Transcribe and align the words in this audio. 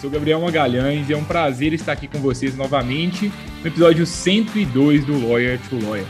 Sou 0.00 0.08
Gabriel 0.08 0.40
Magalhães 0.40 1.10
e 1.10 1.12
é 1.12 1.16
um 1.16 1.24
prazer 1.24 1.74
estar 1.74 1.92
aqui 1.92 2.08
com 2.08 2.20
vocês 2.20 2.56
novamente 2.56 3.30
no 3.60 3.66
episódio 3.66 4.06
102 4.06 5.04
do 5.04 5.28
Lawyer 5.28 5.60
to 5.68 5.78
Lawyer. 5.78 6.06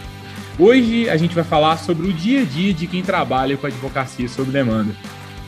Hoje 0.56 1.10
a 1.10 1.16
gente 1.16 1.34
vai 1.34 1.42
falar 1.42 1.76
sobre 1.76 2.06
o 2.06 2.12
dia 2.12 2.42
a 2.42 2.44
dia 2.44 2.72
de 2.72 2.86
quem 2.86 3.02
trabalha 3.02 3.56
com 3.56 3.66
advocacia 3.66 4.28
sob 4.28 4.52
demanda. 4.52 4.94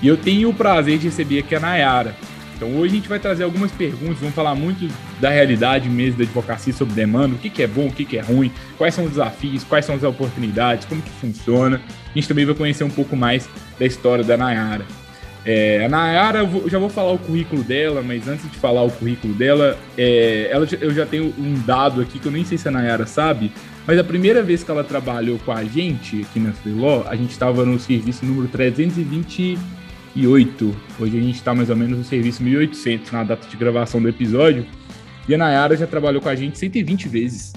E 0.03 0.09
eu 0.09 0.17
tenho 0.17 0.51
o 0.51 0.55
prazer 0.55 0.99
de 0.99 1.07
receber 1.07 1.39
aqui 1.39 1.55
a 1.55 1.61
Nayara. 1.61 2.17
Então 2.57 2.69
hoje 2.75 2.95
a 2.95 2.97
gente 2.97 3.09
vai 3.09 3.21
trazer 3.21 3.45
algumas 3.45 3.71
perguntas, 3.71 4.19
vamos 4.19 4.35
falar 4.35 4.57
muito 4.57 4.93
da 5.21 5.31
realidade 5.31 5.89
mesmo 5.89 6.19
da 6.19 6.25
advocacia 6.25 6.73
sob 6.73 6.93
demanda, 6.93 7.37
o 7.37 7.39
que, 7.39 7.49
que 7.49 7.63
é 7.63 7.69
bom, 7.69 7.87
o 7.87 7.93
que, 7.93 8.05
que 8.05 8.19
é 8.19 8.23
ruim, 8.23 8.51
quais 8.77 8.93
são 8.93 9.05
os 9.05 9.11
desafios, 9.11 9.63
quais 9.63 9.85
são 9.85 9.95
as 9.95 10.03
oportunidades, 10.03 10.85
como 10.87 11.01
que 11.01 11.11
funciona. 11.11 11.81
A 12.11 12.13
gente 12.13 12.27
também 12.27 12.45
vai 12.45 12.57
conhecer 12.57 12.83
um 12.83 12.91
pouco 12.91 13.15
mais 13.15 13.49
da 13.79 13.87
história 13.87 14.25
da 14.25 14.37
Nayara. 14.37 14.85
É, 15.45 15.85
a 15.85 15.89
Nayara, 15.89 16.39
eu 16.41 16.69
já 16.69 16.79
vou 16.79 16.89
falar 16.89 17.11
o 17.13 17.19
currículo 17.19 17.65
dela, 17.65 18.01
mas 18.01 18.29
antes 18.29 18.49
de 18.49 18.57
falar 18.57 18.83
o 18.83 18.91
currículo 18.91 19.35
dela, 19.35 19.77
é, 19.99 20.49
ela, 20.51 20.69
eu 20.81 20.95
já 20.95 21.05
tenho 21.05 21.35
um 21.37 21.55
dado 21.67 22.01
aqui 22.01 22.21
que 22.21 22.27
eu 22.27 22.33
nem 22.33 22.45
sei 22.45 22.57
se 22.57 22.69
a 22.69 22.71
Nayara 22.71 23.07
sabe, 23.07 23.51
mas 23.87 23.99
a 23.99 24.05
primeira 24.05 24.43
vez 24.43 24.63
que 24.63 24.71
ela 24.71 24.85
trabalhou 24.85 25.41
com 25.41 25.51
a 25.51 25.65
gente 25.65 26.23
aqui 26.23 26.39
na 26.39 26.53
Freeló, 26.53 27.03
a 27.09 27.17
gente 27.17 27.33
estava 27.33 27.65
no 27.65 27.81
serviço 27.81 28.25
número 28.25 28.47
328. 28.49 30.77
Hoje 31.01 31.19
a 31.19 31.21
gente 31.21 31.35
está 31.35 31.53
mais 31.53 31.69
ou 31.69 31.77
menos 31.77 31.99
no 31.99 32.05
serviço 32.05 32.41
1800 32.45 33.11
na 33.11 33.25
data 33.25 33.49
de 33.49 33.57
gravação 33.57 34.01
do 34.01 34.09
episódio. 34.09 34.65
E 35.29 35.35
a 35.35 35.39
Nayara 35.39 35.77
já 35.77 35.89
trabalhou 35.89 36.23
com 36.23 36.29
a 36.29 36.37
gente 36.37 36.57
120 36.57 37.09
vezes. 37.09 37.53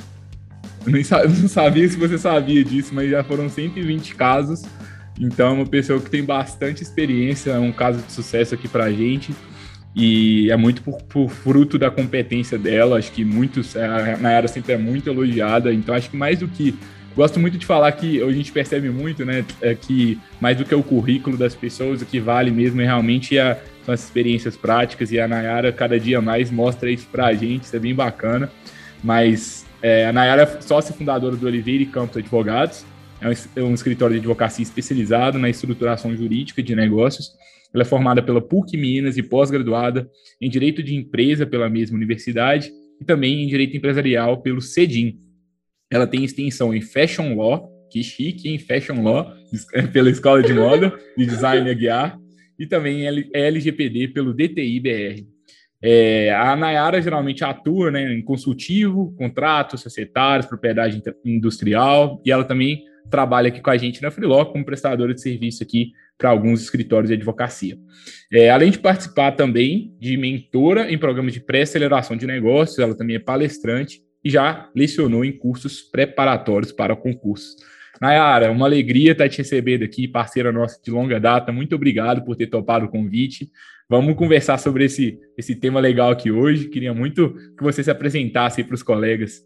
Eu 0.83 0.91
nem 0.91 1.03
não 1.39 1.47
sabia 1.47 1.87
se 1.87 1.97
você 1.97 2.17
sabia 2.17 2.63
disso, 2.63 2.95
mas 2.95 3.11
já 3.11 3.23
foram 3.23 3.47
120 3.47 4.15
casos 4.15 4.63
então, 5.19 5.47
é 5.47 5.51
uma 5.51 5.65
pessoa 5.65 5.99
que 5.99 6.09
tem 6.09 6.23
bastante 6.23 6.83
experiência, 6.83 7.51
é 7.51 7.59
um 7.59 7.71
caso 7.71 8.01
de 8.01 8.11
sucesso 8.11 8.53
aqui 8.53 8.67
para 8.67 8.85
a 8.85 8.91
gente. 8.91 9.33
E 9.95 10.51
é 10.51 10.57
muito 10.57 10.81
por, 10.81 11.01
por, 11.03 11.29
fruto 11.29 11.79
da 11.79 11.89
competência 11.89 12.57
dela. 12.57 12.97
Acho 12.97 13.11
que 13.13 13.23
muitos, 13.23 13.77
a 13.77 14.17
Nayara 14.17 14.47
sempre 14.47 14.73
é 14.73 14.77
muito 14.77 15.09
elogiada. 15.09 15.73
Então, 15.73 15.95
acho 15.95 16.09
que 16.09 16.17
mais 16.17 16.39
do 16.39 16.47
que. 16.49 16.75
Gosto 17.15 17.39
muito 17.39 17.57
de 17.57 17.65
falar 17.65 17.89
que 17.93 18.21
a 18.21 18.29
gente 18.33 18.51
percebe 18.51 18.89
muito, 18.89 19.23
né? 19.23 19.45
É 19.61 19.73
que 19.73 20.19
mais 20.41 20.57
do 20.57 20.65
que 20.65 20.75
o 20.75 20.83
currículo 20.83 21.37
das 21.37 21.55
pessoas, 21.55 22.01
o 22.01 22.05
que 22.05 22.19
vale 22.19 22.51
mesmo 22.51 22.81
é 22.81 22.83
realmente 22.83 23.39
a, 23.39 23.57
são 23.85 23.93
as 23.93 24.03
experiências 24.03 24.57
práticas. 24.57 25.13
E 25.13 25.19
a 25.19 25.25
Nayara, 25.25 25.71
cada 25.71 25.97
dia 25.97 26.19
mais, 26.19 26.51
mostra 26.51 26.91
isso 26.91 27.07
para 27.09 27.27
a 27.27 27.33
gente. 27.33 27.63
Isso 27.63 27.75
é 27.77 27.79
bem 27.79 27.95
bacana. 27.95 28.51
Mas 29.01 29.65
é, 29.81 30.07
a 30.07 30.11
Nayara 30.11 30.41
é 30.41 30.61
sócia 30.61 30.93
fundadora 30.93 31.37
do 31.37 31.47
Oliveira 31.47 31.83
e 31.83 31.85
Campos 31.85 32.17
Advogados 32.17 32.83
é 33.55 33.61
um 33.61 33.73
escritório 33.73 34.13
de 34.13 34.19
advocacia 34.19 34.63
especializado 34.63 35.39
na 35.39 35.49
estruturação 35.49 36.15
jurídica 36.15 36.61
de 36.61 36.75
negócios. 36.75 37.31
Ela 37.73 37.83
é 37.83 37.85
formada 37.85 38.21
pela 38.21 38.41
PUC 38.41 38.77
Minas 38.77 39.17
e 39.17 39.23
pós-graduada 39.23 40.09
em 40.39 40.49
Direito 40.49 40.83
de 40.83 40.95
Empresa 40.95 41.45
pela 41.45 41.69
mesma 41.69 41.97
universidade 41.97 42.71
e 43.01 43.05
também 43.05 43.43
em 43.43 43.47
Direito 43.47 43.75
Empresarial 43.75 44.41
pelo 44.41 44.61
CEDIM. 44.61 45.19
Ela 45.91 46.07
tem 46.07 46.23
extensão 46.23 46.73
em 46.73 46.81
Fashion 46.81 47.35
Law, 47.35 47.69
que 47.91 48.03
chique, 48.03 48.49
em 48.49 48.57
Fashion 48.57 49.01
Law, 49.03 49.31
pela 49.91 50.09
Escola 50.09 50.41
de 50.41 50.53
Moda 50.53 50.93
de 51.17 51.25
Design 51.25 51.69
Aguiar, 51.69 52.17
e 52.57 52.65
também 52.65 53.07
é 53.07 53.47
LGPD 53.47 54.09
pelo 54.09 54.33
DTI-BR. 54.33 55.25
É, 55.81 56.33
a 56.33 56.55
Nayara 56.55 57.01
geralmente 57.01 57.43
atua 57.43 57.91
né, 57.91 58.13
em 58.13 58.21
consultivo, 58.21 59.13
contratos 59.17 59.81
societários, 59.81 60.47
propriedade 60.47 61.01
industrial, 61.23 62.21
e 62.25 62.31
ela 62.31 62.43
também 62.43 62.83
trabalha 63.09 63.49
aqui 63.49 63.61
com 63.61 63.69
a 63.69 63.77
gente 63.77 64.01
na 64.01 64.11
Freeló 64.11 64.45
como 64.45 64.65
prestadora 64.65 65.13
de 65.13 65.21
serviço 65.21 65.63
aqui 65.63 65.91
para 66.17 66.29
alguns 66.29 66.61
escritórios 66.61 67.09
de 67.09 67.15
advocacia. 67.15 67.77
É, 68.31 68.49
além 68.49 68.71
de 68.71 68.79
participar 68.79 69.31
também 69.31 69.95
de 69.99 70.17
mentora 70.17 70.91
em 70.91 70.97
programas 70.97 71.33
de 71.33 71.39
pré-aceleração 71.39 72.15
de 72.15 72.25
negócios, 72.25 72.79
ela 72.79 72.95
também 72.95 73.17
é 73.17 73.19
palestrante 73.19 74.01
e 74.23 74.29
já 74.29 74.69
lecionou 74.75 75.23
em 75.23 75.31
cursos 75.31 75.81
preparatórios 75.81 76.71
para 76.71 76.95
concursos. 76.95 77.55
Nayara, 78.01 78.51
uma 78.51 78.65
alegria 78.65 79.13
estar 79.13 79.29
te 79.29 79.37
recebendo 79.37 79.83
aqui, 79.83 80.07
parceira 80.07 80.51
nossa 80.51 80.79
de 80.83 80.91
longa 80.91 81.19
data. 81.19 81.51
Muito 81.51 81.75
obrigado 81.75 82.23
por 82.23 82.35
ter 82.35 82.47
topado 82.47 82.85
o 82.85 82.89
convite. 82.89 83.49
Vamos 83.87 84.15
conversar 84.15 84.57
sobre 84.57 84.85
esse, 84.85 85.19
esse 85.37 85.55
tema 85.55 85.79
legal 85.79 86.09
aqui 86.09 86.31
hoje. 86.31 86.67
Queria 86.67 86.93
muito 86.93 87.35
que 87.55 87.63
você 87.63 87.83
se 87.83 87.91
apresentasse 87.91 88.63
para 88.63 88.75
os 88.75 88.83
colegas. 88.83 89.43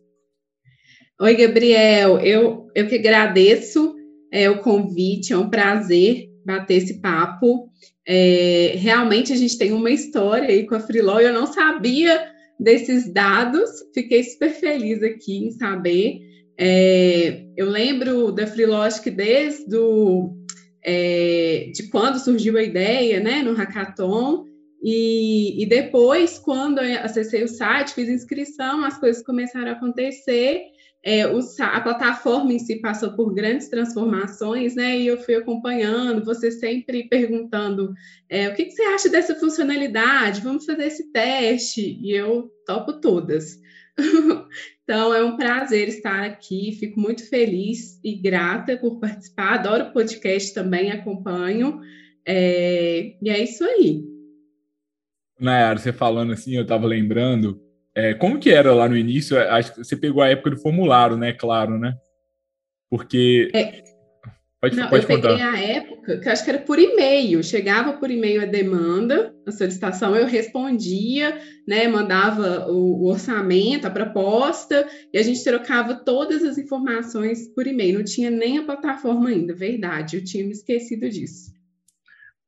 Oi, 1.21 1.35
Gabriel. 1.35 2.17
Eu, 2.19 2.69
eu 2.73 2.87
que 2.87 2.95
agradeço 2.95 3.93
é, 4.31 4.49
o 4.49 4.59
convite, 4.59 5.33
é 5.33 5.37
um 5.37 5.49
prazer 5.49 6.29
bater 6.45 6.77
esse 6.77 7.01
papo. 7.01 7.69
É, 8.07 8.75
realmente 8.77 9.33
a 9.33 9.35
gente 9.35 9.57
tem 9.57 9.73
uma 9.73 9.91
história 9.91 10.47
aí 10.47 10.65
com 10.65 10.75
a 10.75 10.79
Freelaw, 10.79 11.19
eu 11.19 11.33
não 11.33 11.45
sabia 11.45 12.25
desses 12.57 13.11
dados, 13.11 13.69
fiquei 13.93 14.23
super 14.23 14.49
feliz 14.51 15.03
aqui 15.03 15.45
em 15.45 15.51
saber. 15.51 16.21
É, 16.57 17.43
eu 17.57 17.69
lembro 17.69 18.31
da 18.31 18.47
Freelaw, 18.47 18.83
acho 18.83 19.03
que 19.03 19.11
desde 19.11 19.75
o, 19.75 20.33
é, 20.81 21.69
de 21.75 21.89
quando 21.89 22.17
surgiu 22.17 22.57
a 22.57 22.63
ideia, 22.63 23.19
né, 23.19 23.43
no 23.43 23.53
Hackathon, 23.53 24.45
e, 24.81 25.61
e, 25.61 25.65
depois, 25.65 26.39
quando 26.39 26.79
eu 26.79 27.01
acessei 27.01 27.43
o 27.43 27.49
site, 27.49 27.93
fiz 27.93 28.07
inscrição, 28.07 28.85
as 28.85 28.97
coisas 28.97 29.21
começaram 29.21 29.71
a 29.71 29.73
acontecer, 29.73 30.61
é, 31.03 31.21
a 31.23 31.81
plataforma 31.81 32.51
em 32.51 32.59
si 32.59 32.75
passou 32.81 33.13
por 33.13 33.33
grandes 33.33 33.69
transformações, 33.69 34.75
né? 34.75 34.99
E 34.99 35.07
eu 35.07 35.17
fui 35.17 35.35
acompanhando, 35.35 36.25
você 36.25 36.51
sempre 36.51 37.07
perguntando 37.07 37.93
é, 38.27 38.49
o 38.49 38.53
que, 38.53 38.65
que, 38.65 38.71
você 38.71 38.83
acha 38.83 39.09
dessa 39.09 39.35
funcionalidade? 39.35 40.41
Vamos 40.41 40.65
fazer 40.65 40.85
esse 40.85 41.09
teste, 41.11 41.97
e 42.01 42.11
eu 42.11 42.51
topo 42.65 42.99
todas. 42.99 43.57
então 44.83 45.13
é 45.13 45.23
um 45.23 45.37
prazer 45.37 45.87
estar 45.87 46.23
aqui, 46.23 46.75
fico 46.77 46.99
muito 46.99 47.27
feliz 47.29 47.99
e 48.03 48.15
grata 48.15 48.75
por 48.77 48.99
participar. 48.99 49.53
Adoro 49.53 49.85
o 49.85 49.93
podcast 49.93 50.53
também, 50.53 50.91
acompanho. 50.91 51.79
É, 52.25 53.15
e 53.21 53.29
é 53.29 53.41
isso 53.41 53.63
aí. 53.63 54.03
Nayara, 55.39 55.79
você 55.79 55.93
falando 55.93 56.33
assim, 56.33 56.57
eu 56.57 56.63
estava 56.63 56.85
lembrando 56.85 57.68
é, 57.99 58.13
como 58.13 58.39
que 58.39 58.49
era 58.49 58.73
lá 58.73 58.87
no 58.87 58.95
início? 58.95 59.37
É, 59.37 59.49
acho 59.49 59.73
que 59.73 59.83
você 59.83 59.97
pegou 59.97 60.21
a 60.21 60.29
época 60.29 60.51
do 60.51 60.61
formulário, 60.61 61.17
né? 61.17 61.33
Claro, 61.33 61.77
né? 61.77 61.95
Porque. 62.89 63.49
É, 63.53 63.83
pode, 64.61 64.77
não, 64.77 64.87
pode 64.89 65.03
eu 65.03 65.09
contar. 65.09 65.29
peguei 65.29 65.43
a 65.43 65.59
época 65.59 66.17
que 66.17 66.27
eu 66.27 66.31
acho 66.31 66.43
que 66.43 66.49
era 66.49 66.59
por 66.59 66.79
e-mail. 66.79 67.43
Chegava 67.43 67.93
por 67.93 68.09
e-mail 68.09 68.41
a 68.41 68.45
demanda, 68.45 69.35
a 69.45 69.51
solicitação, 69.51 70.15
eu 70.15 70.25
respondia, 70.25 71.37
né? 71.67 71.89
Mandava 71.89 72.71
o, 72.71 73.03
o 73.03 73.07
orçamento, 73.07 73.85
a 73.85 73.91
proposta, 73.91 74.87
e 75.13 75.17
a 75.17 75.23
gente 75.23 75.43
trocava 75.43 75.93
todas 75.93 76.41
as 76.43 76.57
informações 76.57 77.47
por 77.53 77.67
e-mail. 77.67 77.97
Não 77.97 78.05
tinha 78.05 78.29
nem 78.31 78.59
a 78.59 78.63
plataforma 78.63 79.29
ainda, 79.29 79.53
verdade. 79.53 80.15
Eu 80.15 80.23
tinha 80.23 80.45
me 80.45 80.51
esquecido 80.51 81.09
disso 81.09 81.58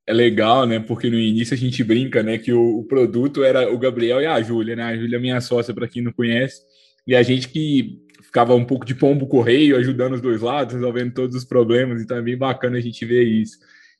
é 0.07 0.13
legal, 0.13 0.65
né? 0.65 0.79
Porque 0.79 1.09
no 1.09 1.19
início 1.19 1.53
a 1.53 1.57
gente 1.57 1.83
brinca, 1.83 2.23
né? 2.23 2.37
Que 2.37 2.51
o, 2.53 2.79
o 2.79 2.83
produto 2.83 3.43
era 3.43 3.71
o 3.71 3.77
Gabriel 3.77 4.21
e 4.21 4.25
a 4.25 4.41
Júlia, 4.41 4.75
né? 4.75 4.83
A 4.83 4.97
Júlia 4.97 5.17
é 5.17 5.19
minha 5.19 5.41
sócia, 5.41 5.73
para 5.73 5.87
quem 5.87 6.01
não 6.01 6.11
conhece, 6.11 6.61
e 7.07 7.15
a 7.15 7.23
gente 7.23 7.49
que 7.49 7.99
ficava 8.23 8.55
um 8.55 8.63
pouco 8.63 8.85
de 8.85 8.95
pombo 8.95 9.27
correio, 9.27 9.75
ajudando 9.75 10.13
os 10.13 10.21
dois 10.21 10.41
lados, 10.41 10.73
resolvendo 10.73 11.13
todos 11.13 11.35
os 11.35 11.43
problemas, 11.43 12.01
então 12.01 12.17
é 12.17 12.21
bem 12.21 12.37
bacana 12.37 12.77
a 12.77 12.81
gente 12.81 13.05
ver 13.05 13.23
isso. 13.23 13.57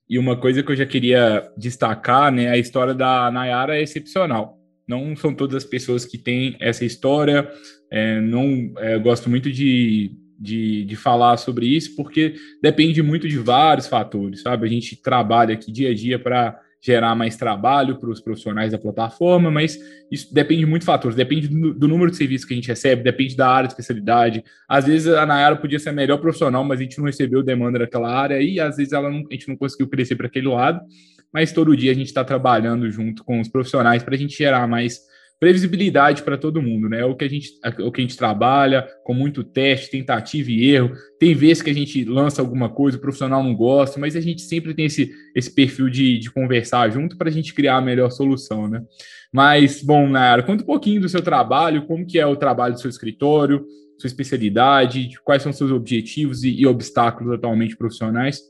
E 0.09 0.17
uma 0.17 0.37
coisa 0.37 0.63
que 0.63 0.71
eu 0.71 0.75
já 0.75 0.85
queria 0.85 1.49
destacar, 1.57 2.31
né? 2.31 2.49
A 2.49 2.57
história 2.57 2.93
da 2.93 3.31
Nayara 3.31 3.77
é 3.77 3.81
excepcional. 3.81 4.57
Não 4.87 5.15
são 5.15 5.33
todas 5.33 5.63
as 5.63 5.69
pessoas 5.69 6.05
que 6.05 6.17
têm 6.17 6.55
essa 6.59 6.83
história. 6.83 7.49
É, 7.89 8.19
não 8.19 8.73
é, 8.77 8.97
gosto 8.99 9.29
muito 9.29 9.51
de 9.51 10.11
de, 10.41 10.83
de 10.85 10.95
falar 10.95 11.37
sobre 11.37 11.67
isso, 11.67 11.95
porque 11.95 12.33
depende 12.63 13.03
muito 13.03 13.27
de 13.27 13.37
vários 13.37 13.87
fatores, 13.87 14.41
sabe? 14.41 14.65
A 14.65 14.69
gente 14.69 14.95
trabalha 14.95 15.53
aqui 15.53 15.71
dia 15.71 15.91
a 15.91 15.93
dia 15.93 16.17
para 16.17 16.59
gerar 16.83 17.13
mais 17.13 17.37
trabalho 17.37 17.99
para 17.99 18.09
os 18.09 18.19
profissionais 18.19 18.71
da 18.71 18.77
plataforma, 18.79 19.51
mas 19.51 19.77
isso 20.11 20.33
depende 20.33 20.61
de 20.61 20.65
muitos 20.65 20.85
fatores, 20.87 21.15
depende 21.15 21.47
do, 21.47 21.75
do, 21.75 21.87
número 21.87 22.09
de 22.09 22.17
serviços 22.17 22.47
que 22.47 22.55
a 22.55 22.57
gente 22.57 22.67
recebe, 22.67 23.03
depende 23.03 23.37
da 23.37 23.47
área 23.47 23.67
de 23.67 23.73
especialidade. 23.73 24.43
Às 24.67 24.85
vezes 24.85 25.07
a 25.13 25.23
Nayara 25.23 25.55
podia 25.57 25.77
ser 25.77 25.89
a 25.89 25.93
melhor 25.93 26.17
profissional, 26.17 26.63
mas 26.63 26.79
a 26.79 26.83
gente 26.83 26.97
não 26.97 27.05
recebeu 27.05 27.43
demanda 27.43 27.77
daquela 27.77 28.11
área 28.11 28.41
e 28.41 28.59
às 28.59 28.77
vezes 28.77 28.93
ela 28.93 29.11
não, 29.11 29.19
a 29.29 29.33
gente 29.33 29.47
não 29.47 29.55
conseguiu 29.55 29.87
crescer 29.87 30.15
para 30.15 30.25
aquele 30.25 30.47
lado, 30.47 30.81
mas 31.31 31.51
todo 31.51 31.77
dia 31.77 31.91
a 31.91 31.95
gente 31.95 32.07
está 32.07 32.23
trabalhando 32.23 32.89
junto 32.89 33.23
com 33.23 33.39
os 33.39 33.47
profissionais 33.47 34.01
para 34.01 34.15
a 34.15 34.17
gente 34.17 34.35
gerar 34.35 34.67
mais 34.67 35.01
previsibilidade 35.41 36.21
para 36.21 36.37
todo 36.37 36.61
mundo, 36.61 36.87
né? 36.87 36.99
É 36.99 37.05
o 37.05 37.15
que 37.15 37.25
a 37.25 37.27
gente, 37.27 37.53
o 37.79 37.91
que 37.91 37.99
a 37.99 38.03
gente 38.03 38.15
trabalha 38.15 38.87
com 39.03 39.11
muito 39.11 39.43
teste, 39.43 39.89
tentativa 39.89 40.51
e 40.51 40.69
erro. 40.69 40.91
Tem 41.19 41.33
vezes 41.33 41.63
que 41.63 41.71
a 41.71 41.73
gente 41.73 42.05
lança 42.05 42.43
alguma 42.43 42.69
coisa, 42.69 42.95
o 42.95 43.01
profissional 43.01 43.43
não 43.43 43.55
gosta, 43.55 43.99
mas 43.99 44.15
a 44.15 44.21
gente 44.21 44.43
sempre 44.43 44.75
tem 44.75 44.85
esse, 44.85 45.11
esse 45.35 45.51
perfil 45.51 45.89
de, 45.89 46.19
de 46.19 46.29
conversar 46.29 46.91
junto 46.91 47.17
para 47.17 47.27
a 47.27 47.31
gente 47.31 47.55
criar 47.55 47.77
a 47.77 47.81
melhor 47.81 48.11
solução, 48.11 48.67
né? 48.67 48.83
Mas, 49.33 49.81
bom, 49.81 50.07
Nayara, 50.07 50.43
conta 50.43 50.61
um 50.61 50.67
pouquinho 50.67 51.01
do 51.01 51.09
seu 51.09 51.23
trabalho, 51.23 51.87
como 51.87 52.05
que 52.05 52.19
é 52.19 52.25
o 52.27 52.35
trabalho 52.35 52.75
do 52.75 52.79
seu 52.79 52.91
escritório, 52.91 53.65
sua 53.97 54.07
especialidade, 54.07 55.09
quais 55.23 55.41
são 55.41 55.51
seus 55.51 55.71
objetivos 55.71 56.43
e, 56.43 56.51
e 56.51 56.67
obstáculos 56.67 57.33
atualmente 57.33 57.75
profissionais. 57.75 58.41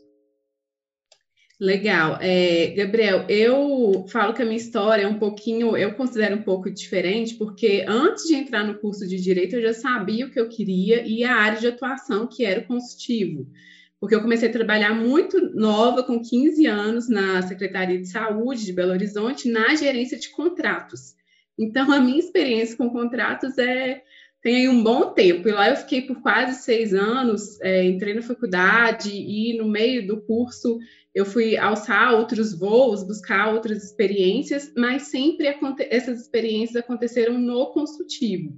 Legal. 1.62 2.18
É, 2.20 2.74
Gabriel, 2.76 3.24
eu 3.30 4.08
falo 4.08 4.34
que 4.34 4.42
a 4.42 4.46
minha 4.46 4.58
história 4.58 5.04
é 5.04 5.08
um 5.08 5.20
pouquinho, 5.20 5.78
eu 5.78 5.94
considero 5.94 6.36
um 6.36 6.42
pouco 6.42 6.72
diferente, 6.72 7.36
porque 7.36 7.86
antes 7.88 8.24
de 8.24 8.34
entrar 8.34 8.64
no 8.64 8.80
curso 8.80 9.08
de 9.08 9.22
Direito, 9.22 9.56
eu 9.56 9.62
já 9.62 9.74
sabia 9.76 10.26
o 10.26 10.32
que 10.32 10.40
eu 10.40 10.50
queria 10.50 11.06
e 11.06 11.24
a 11.24 11.36
área 11.36 11.60
de 11.60 11.68
atuação, 11.68 12.26
que 12.26 12.44
era 12.44 12.62
o 12.62 12.66
consultivo. 12.66 13.48
Porque 14.00 14.16
eu 14.16 14.24
comecei 14.24 14.50
a 14.50 14.52
trabalhar 14.52 14.96
muito 14.96 15.54
nova, 15.54 16.02
com 16.02 16.20
15 16.20 16.66
anos, 16.66 17.08
na 17.08 17.44
Secretaria 17.44 18.00
de 18.00 18.08
Saúde 18.08 18.66
de 18.66 18.74
Belo 18.74 18.94
Horizonte, 18.94 19.48
na 19.48 19.76
gerência 19.76 20.18
de 20.18 20.30
contratos. 20.30 21.14
Então, 21.60 21.92
a 21.92 22.00
minha 22.00 22.18
experiência 22.18 22.76
com 22.76 22.90
contratos 22.90 23.60
é 23.60 24.02
tem 24.42 24.68
um 24.68 24.84
bom 24.84 25.12
tempo. 25.12 25.48
E 25.48 25.52
lá 25.52 25.70
eu 25.70 25.76
fiquei 25.76 26.02
por 26.02 26.22
quase 26.22 26.62
seis 26.64 26.94
anos, 26.94 27.60
é, 27.62 27.84
entrei 27.84 28.14
na 28.14 28.22
faculdade 28.22 29.12
e 29.12 29.58
no 29.58 29.68
meio 29.68 30.06
do 30.06 30.22
curso 30.22 30.80
eu 31.14 31.26
fui 31.26 31.58
alçar 31.58 32.14
outros 32.14 32.58
voos, 32.58 33.04
buscar 33.04 33.54
outras 33.54 33.84
experiências, 33.84 34.72
mas 34.76 35.04
sempre 35.04 35.54
essas 35.90 36.22
experiências 36.22 36.78
aconteceram 36.78 37.38
no 37.38 37.68
consultivo. 37.68 38.54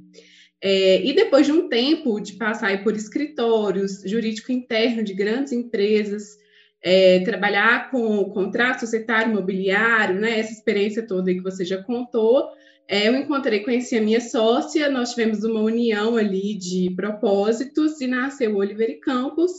É, 0.61 1.03
e 1.03 1.13
depois 1.13 1.45
de 1.45 1.51
um 1.51 1.67
tempo 1.67 2.19
de 2.21 2.33
passar 2.33 2.83
por 2.83 2.95
escritórios, 2.95 4.01
jurídico 4.05 4.51
interno 4.51 5.03
de 5.03 5.13
grandes 5.13 5.51
empresas, 5.51 6.37
é, 6.81 7.19
trabalhar 7.21 7.89
com 7.89 8.23
contrato 8.25 8.81
societário 8.81 9.31
imobiliário, 9.31 10.19
né, 10.19 10.39
essa 10.39 10.53
experiência 10.53 11.05
toda 11.05 11.33
que 11.33 11.41
você 11.41 11.65
já 11.65 11.81
contou, 11.81 12.49
é, 12.87 13.07
eu 13.07 13.15
encontrei, 13.15 13.61
conheci 13.61 13.97
a 13.97 14.01
minha 14.01 14.21
sócia, 14.21 14.89
nós 14.89 15.11
tivemos 15.11 15.43
uma 15.43 15.61
união 15.61 16.17
ali 16.17 16.53
de 16.55 16.91
propósitos 16.95 18.01
e 18.01 18.07
nasceu 18.07 18.53
o 18.53 18.57
Oliver 18.57 18.89
e 18.89 18.99
Campos, 18.99 19.51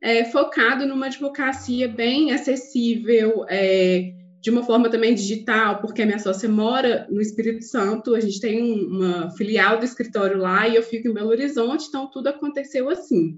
é, 0.00 0.24
focado 0.24 0.86
numa 0.86 1.06
advocacia 1.06 1.88
bem 1.88 2.32
acessível, 2.32 3.44
é, 3.48 4.12
de 4.40 4.50
uma 4.50 4.62
forma 4.62 4.88
também 4.88 5.14
digital, 5.14 5.80
porque 5.80 6.02
a 6.02 6.06
minha 6.06 6.20
sócia 6.20 6.48
mora 6.48 7.06
no 7.10 7.20
Espírito 7.20 7.64
Santo, 7.64 8.14
a 8.14 8.20
gente 8.20 8.40
tem 8.40 8.62
uma 8.62 9.30
filial 9.32 9.78
do 9.78 9.84
escritório 9.84 10.38
lá 10.38 10.68
e 10.68 10.76
eu 10.76 10.82
fico 10.82 11.08
em 11.08 11.12
Belo 11.12 11.30
Horizonte, 11.30 11.86
então 11.88 12.08
tudo 12.08 12.28
aconteceu 12.28 12.88
assim. 12.88 13.36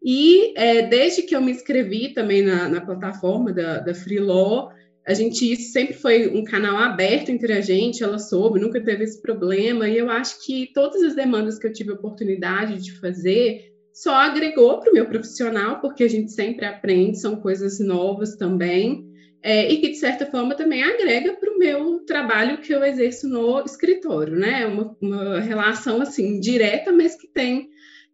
E 0.00 0.54
é, 0.56 0.82
desde 0.82 1.22
que 1.22 1.34
eu 1.34 1.40
me 1.40 1.50
inscrevi 1.50 2.14
também 2.14 2.42
na, 2.42 2.68
na 2.68 2.80
plataforma 2.80 3.52
da, 3.52 3.80
da 3.80 3.92
Freelaw, 3.92 4.70
a 5.06 5.14
gente 5.14 5.52
isso 5.52 5.72
sempre 5.72 5.94
foi 5.94 6.26
um 6.28 6.42
canal 6.42 6.76
aberto 6.78 7.30
entre 7.30 7.52
a 7.52 7.60
gente, 7.60 8.02
ela 8.02 8.18
soube, 8.18 8.58
nunca 8.58 8.82
teve 8.82 9.04
esse 9.04 9.22
problema, 9.22 9.88
e 9.88 9.96
eu 9.96 10.10
acho 10.10 10.44
que 10.44 10.70
todas 10.74 11.02
as 11.02 11.14
demandas 11.14 11.58
que 11.58 11.66
eu 11.66 11.72
tive 11.72 11.92
oportunidade 11.92 12.82
de 12.82 12.98
fazer 12.98 13.72
só 13.92 14.14
agregou 14.14 14.80
para 14.80 14.90
o 14.90 14.94
meu 14.94 15.06
profissional, 15.06 15.80
porque 15.80 16.04
a 16.04 16.08
gente 16.08 16.32
sempre 16.32 16.66
aprende, 16.66 17.18
são 17.18 17.36
coisas 17.36 17.78
novas 17.78 18.36
também, 18.36 19.06
é, 19.42 19.72
e 19.72 19.80
que, 19.80 19.90
de 19.90 19.96
certa 19.96 20.26
forma, 20.26 20.56
também 20.56 20.82
agrega 20.82 21.34
para 21.34 21.52
o 21.52 21.58
meu 21.58 22.00
trabalho 22.00 22.58
que 22.58 22.74
eu 22.74 22.82
exerço 22.82 23.28
no 23.28 23.62
escritório, 23.64 24.34
né? 24.34 24.66
Uma, 24.66 24.96
uma 25.00 25.40
relação, 25.40 26.02
assim, 26.02 26.40
direta, 26.40 26.90
mas 26.90 27.14
que 27.14 27.28
tem 27.28 27.70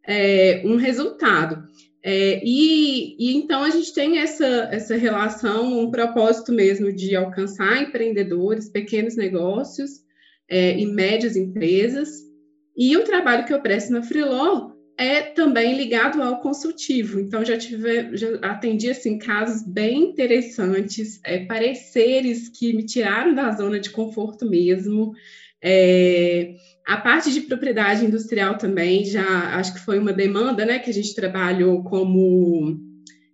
é, 0.06 0.62
um 0.64 0.76
resultado. 0.76 1.64
É, 2.04 2.42
e, 2.44 3.16
e, 3.18 3.36
então 3.36 3.62
a 3.62 3.70
gente 3.70 3.94
tem 3.94 4.18
essa, 4.18 4.68
essa 4.72 4.96
relação, 4.96 5.78
um 5.78 5.90
propósito 5.90 6.52
mesmo 6.52 6.92
de 6.92 7.14
alcançar 7.14 7.80
empreendedores, 7.80 8.68
pequenos 8.68 9.16
negócios 9.16 10.00
é, 10.48 10.76
e 10.76 10.84
médias 10.86 11.36
empresas. 11.36 12.10
E 12.76 12.96
o 12.96 13.04
trabalho 13.04 13.44
que 13.44 13.52
eu 13.54 13.60
presto 13.60 13.92
na 13.92 14.02
Freeló 14.02 14.72
é 14.98 15.22
também 15.22 15.76
ligado 15.76 16.22
ao 16.22 16.40
consultivo. 16.40 17.20
Então, 17.20 17.44
já 17.44 17.56
tive, 17.56 18.16
já 18.16 18.34
atendi 18.42 18.90
assim, 18.90 19.18
casos 19.18 19.62
bem 19.62 20.10
interessantes, 20.10 21.20
é, 21.24 21.44
pareceres 21.44 22.48
que 22.48 22.72
me 22.72 22.84
tiraram 22.84 23.34
da 23.34 23.50
zona 23.52 23.78
de 23.78 23.90
conforto 23.90 24.48
mesmo. 24.48 25.12
É, 25.62 26.54
a 26.86 26.96
parte 26.96 27.32
de 27.32 27.42
propriedade 27.42 28.04
industrial 28.04 28.58
também, 28.58 29.04
já 29.04 29.56
acho 29.56 29.74
que 29.74 29.80
foi 29.80 29.98
uma 29.98 30.12
demanda, 30.12 30.64
né, 30.64 30.78
que 30.78 30.90
a 30.90 30.94
gente 30.94 31.14
trabalhou 31.14 31.84
como 31.84 32.76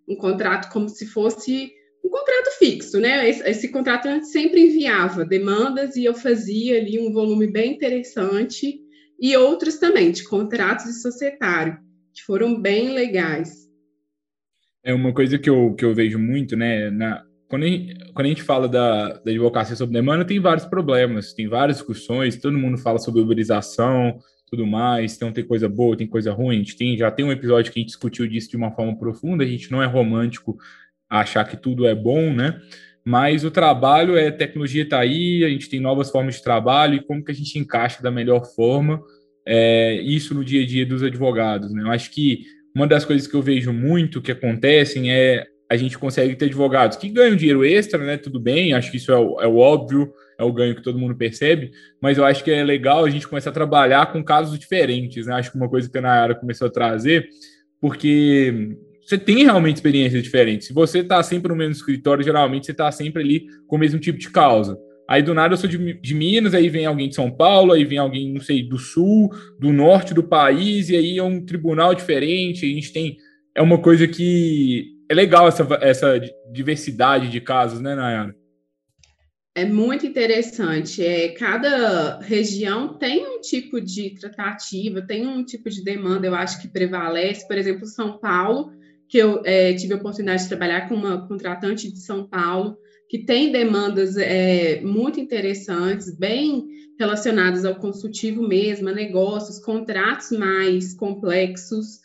um 0.06 0.16
contrato 0.16 0.70
como 0.70 0.88
se 0.88 1.06
fosse 1.06 1.72
um 2.04 2.10
contrato 2.10 2.58
fixo, 2.58 3.00
né? 3.00 3.28
Esse, 3.28 3.48
esse 3.48 3.69
contrato 3.69 4.08
a 4.08 4.14
gente 4.14 4.28
sempre 4.28 4.62
enviava 4.62 5.25
demandas 5.25 5.96
e 5.96 6.04
eu 6.04 6.14
fazia 6.14 6.78
ali 6.78 6.98
um 6.98 7.12
volume 7.12 7.46
bem 7.46 7.75
interessante 7.75 8.80
e 9.20 9.36
outros 9.36 9.78
também, 9.78 10.10
de 10.12 10.25
contratos 10.25 10.86
de 10.86 11.02
societário, 11.02 11.78
que 12.14 12.22
foram 12.22 12.60
bem 12.60 12.90
legais. 12.90 13.69
É 14.82 14.94
uma 14.94 15.12
coisa 15.12 15.38
que 15.38 15.50
eu, 15.50 15.75
que 15.75 15.84
eu 15.84 15.94
vejo 15.94 16.19
muito, 16.19 16.56
né? 16.56 16.88
Na, 16.90 17.22
quando, 17.48 17.62
a 17.62 17.66
gente, 17.66 18.12
quando 18.12 18.26
a 18.26 18.28
gente 18.28 18.42
fala 18.42 18.68
da, 18.68 19.14
da 19.14 19.30
advocacia 19.30 19.74
sob 19.74 19.92
demanda, 19.92 20.24
tem 20.24 20.38
vários 20.38 20.66
problemas, 20.66 21.32
tem 21.32 21.48
várias 21.48 21.78
discussões, 21.78 22.36
todo 22.36 22.58
mundo 22.58 22.76
fala 22.76 22.98
sobre 22.98 23.20
uberização, 23.20 24.18
tudo 24.50 24.66
mais, 24.66 25.16
então 25.16 25.32
tem 25.32 25.44
coisa 25.44 25.68
boa, 25.68 25.96
tem 25.96 26.06
coisa 26.06 26.32
ruim, 26.32 26.56
a 26.56 26.58
gente 26.58 26.76
tem, 26.76 26.96
já 26.96 27.10
tem 27.10 27.24
um 27.24 27.32
episódio 27.32 27.72
que 27.72 27.78
a 27.78 27.82
gente 27.82 27.88
discutiu 27.88 28.26
disso 28.26 28.50
de 28.50 28.56
uma 28.56 28.70
forma 28.72 28.96
profunda, 28.98 29.44
a 29.44 29.46
gente 29.46 29.70
não 29.70 29.82
é 29.82 29.86
romântico 29.86 30.58
achar 31.08 31.44
que 31.44 31.56
tudo 31.56 31.86
é 31.86 31.94
bom, 31.94 32.32
né? 32.32 32.60
Mas 33.04 33.44
o 33.44 33.50
trabalho 33.50 34.16
é 34.16 34.30
tecnologia 34.30 34.82
está 34.82 35.00
aí, 35.00 35.42
a 35.42 35.48
gente 35.48 35.70
tem 35.70 35.80
novas 35.80 36.10
formas 36.10 36.34
de 36.36 36.42
trabalho 36.42 36.96
e 36.96 37.02
como 37.02 37.24
que 37.24 37.32
a 37.32 37.34
gente 37.34 37.58
encaixa 37.58 38.02
da 38.02 38.10
melhor 38.10 38.44
forma 38.44 39.00
é, 39.46 39.94
isso 40.02 40.34
no 40.34 40.44
dia 40.44 40.62
a 40.62 40.66
dia 40.66 40.84
dos 40.84 41.02
advogados. 41.02 41.72
Né? 41.72 41.82
Eu 41.82 41.90
acho 41.90 42.10
que 42.10 42.42
uma 42.76 42.86
das 42.86 43.06
coisas 43.06 43.26
que 43.26 43.34
eu 43.34 43.40
vejo 43.40 43.72
muito 43.72 44.20
que 44.20 44.30
acontecem 44.30 45.10
é 45.10 45.46
a 45.70 45.76
gente 45.76 45.98
consegue 45.98 46.34
ter 46.34 46.46
advogados 46.46 46.96
que 46.96 47.08
ganham 47.08 47.37
dinheiro 47.37 47.64
extra, 47.64 48.02
né? 48.02 48.16
Tudo 48.16 48.40
bem, 48.40 48.72
acho 48.72 48.90
que 48.90 48.96
isso 48.96 49.12
é 49.12 49.18
o, 49.18 49.40
é 49.40 49.46
o 49.46 49.56
óbvio, 49.56 50.12
é 50.38 50.42
o 50.42 50.52
ganho 50.52 50.75
que 50.75 50.82
todo 50.82 50.98
mundo 50.98 51.14
percebe, 51.14 51.70
mas 52.00 52.16
eu 52.16 52.25
acho 52.25 52.42
que 52.42 52.50
é 52.50 52.64
legal 52.64 53.04
a 53.04 53.10
gente 53.10 53.28
começar 53.28 53.50
a 53.50 53.52
trabalhar 53.52 54.10
com 54.12 54.25
casos 54.25 54.58
diferentes, 54.58 55.26
né? 55.26 55.34
Acho 55.34 55.50
que 55.50 55.56
uma 55.58 55.68
coisa 55.68 55.90
que 55.90 55.98
a 55.98 56.00
Nayara 56.00 56.34
começou 56.34 56.68
a 56.68 56.70
trazer, 56.70 57.28
porque 57.80 58.76
você 59.04 59.18
tem 59.18 59.44
realmente 59.44 59.76
experiências 59.76 60.22
diferentes. 60.22 60.68
Se 60.68 60.72
você 60.72 61.00
está 61.00 61.22
sempre 61.22 61.50
no 61.50 61.56
mesmo 61.56 61.72
escritório, 61.72 62.25
geralmente 62.25 62.66
você 62.66 62.72
está 62.72 62.90
sempre 62.90 63.22
ali 63.22 63.46
com 63.66 63.76
o 63.76 63.78
mesmo 63.78 63.98
tipo 63.98 64.18
de 64.18 64.30
causa. 64.30 64.78
Aí 65.08 65.22
do 65.22 65.32
nada 65.32 65.54
eu 65.54 65.58
sou 65.58 65.68
de, 65.68 65.94
de, 65.94 66.14
Minas, 66.14 66.54
aí 66.54 66.68
vem 66.68 66.84
alguém 66.84 67.08
de 67.08 67.14
São 67.14 67.30
Paulo, 67.30 67.72
aí 67.72 67.84
vem 67.84 67.96
alguém, 67.96 68.30
não 68.30 68.42
sei, 68.42 68.62
do 68.62 68.78
sul, 68.78 69.30
do 69.58 69.72
norte 69.72 70.12
do 70.12 70.22
país, 70.22 70.90
e 70.90 70.96
aí 70.96 71.16
é 71.16 71.22
um 71.22 71.44
tribunal 71.44 71.94
diferente. 71.94 72.66
A 72.66 72.68
gente 72.68 72.92
tem. 72.92 73.16
É 73.54 73.62
uma 73.62 73.78
coisa 73.78 74.06
que 74.06 74.98
é 75.08 75.14
legal 75.14 75.48
essa, 75.48 75.66
essa 75.80 76.20
diversidade 76.50 77.28
de 77.28 77.40
casos, 77.40 77.80
né, 77.80 77.94
Nayara? 77.94 78.34
É 79.54 79.64
muito 79.64 80.06
interessante. 80.06 81.04
É, 81.04 81.30
cada 81.30 82.20
região 82.20 82.94
tem 82.96 83.26
um 83.26 83.40
tipo 83.40 83.80
de 83.80 84.10
tratativa, 84.10 85.02
tem 85.02 85.26
um 85.26 85.44
tipo 85.44 85.68
de 85.68 85.82
demanda, 85.82 86.26
eu 86.26 86.34
acho 86.34 86.60
que 86.62 86.68
prevalece. 86.68 87.46
Por 87.46 87.58
exemplo, 87.58 87.86
São 87.86 88.18
Paulo 88.18 88.72
que 89.08 89.16
eu 89.16 89.42
é, 89.44 89.72
tive 89.72 89.94
a 89.94 89.96
oportunidade 89.96 90.42
de 90.42 90.48
trabalhar 90.48 90.88
com 90.88 90.94
uma 90.94 91.26
contratante 91.26 91.90
de 91.90 91.98
São 91.98 92.28
Paulo, 92.28 92.76
que 93.08 93.18
tem 93.18 93.50
demandas 93.50 94.18
é, 94.18 94.80
muito 94.82 95.18
interessantes, 95.18 96.14
bem 96.14 96.66
relacionadas 96.98 97.64
ao 97.64 97.76
consultivo 97.76 98.46
mesmo, 98.46 98.88
a 98.88 98.92
negócios, 98.92 99.58
contratos 99.58 100.30
mais 100.32 100.92
complexos. 100.92 102.00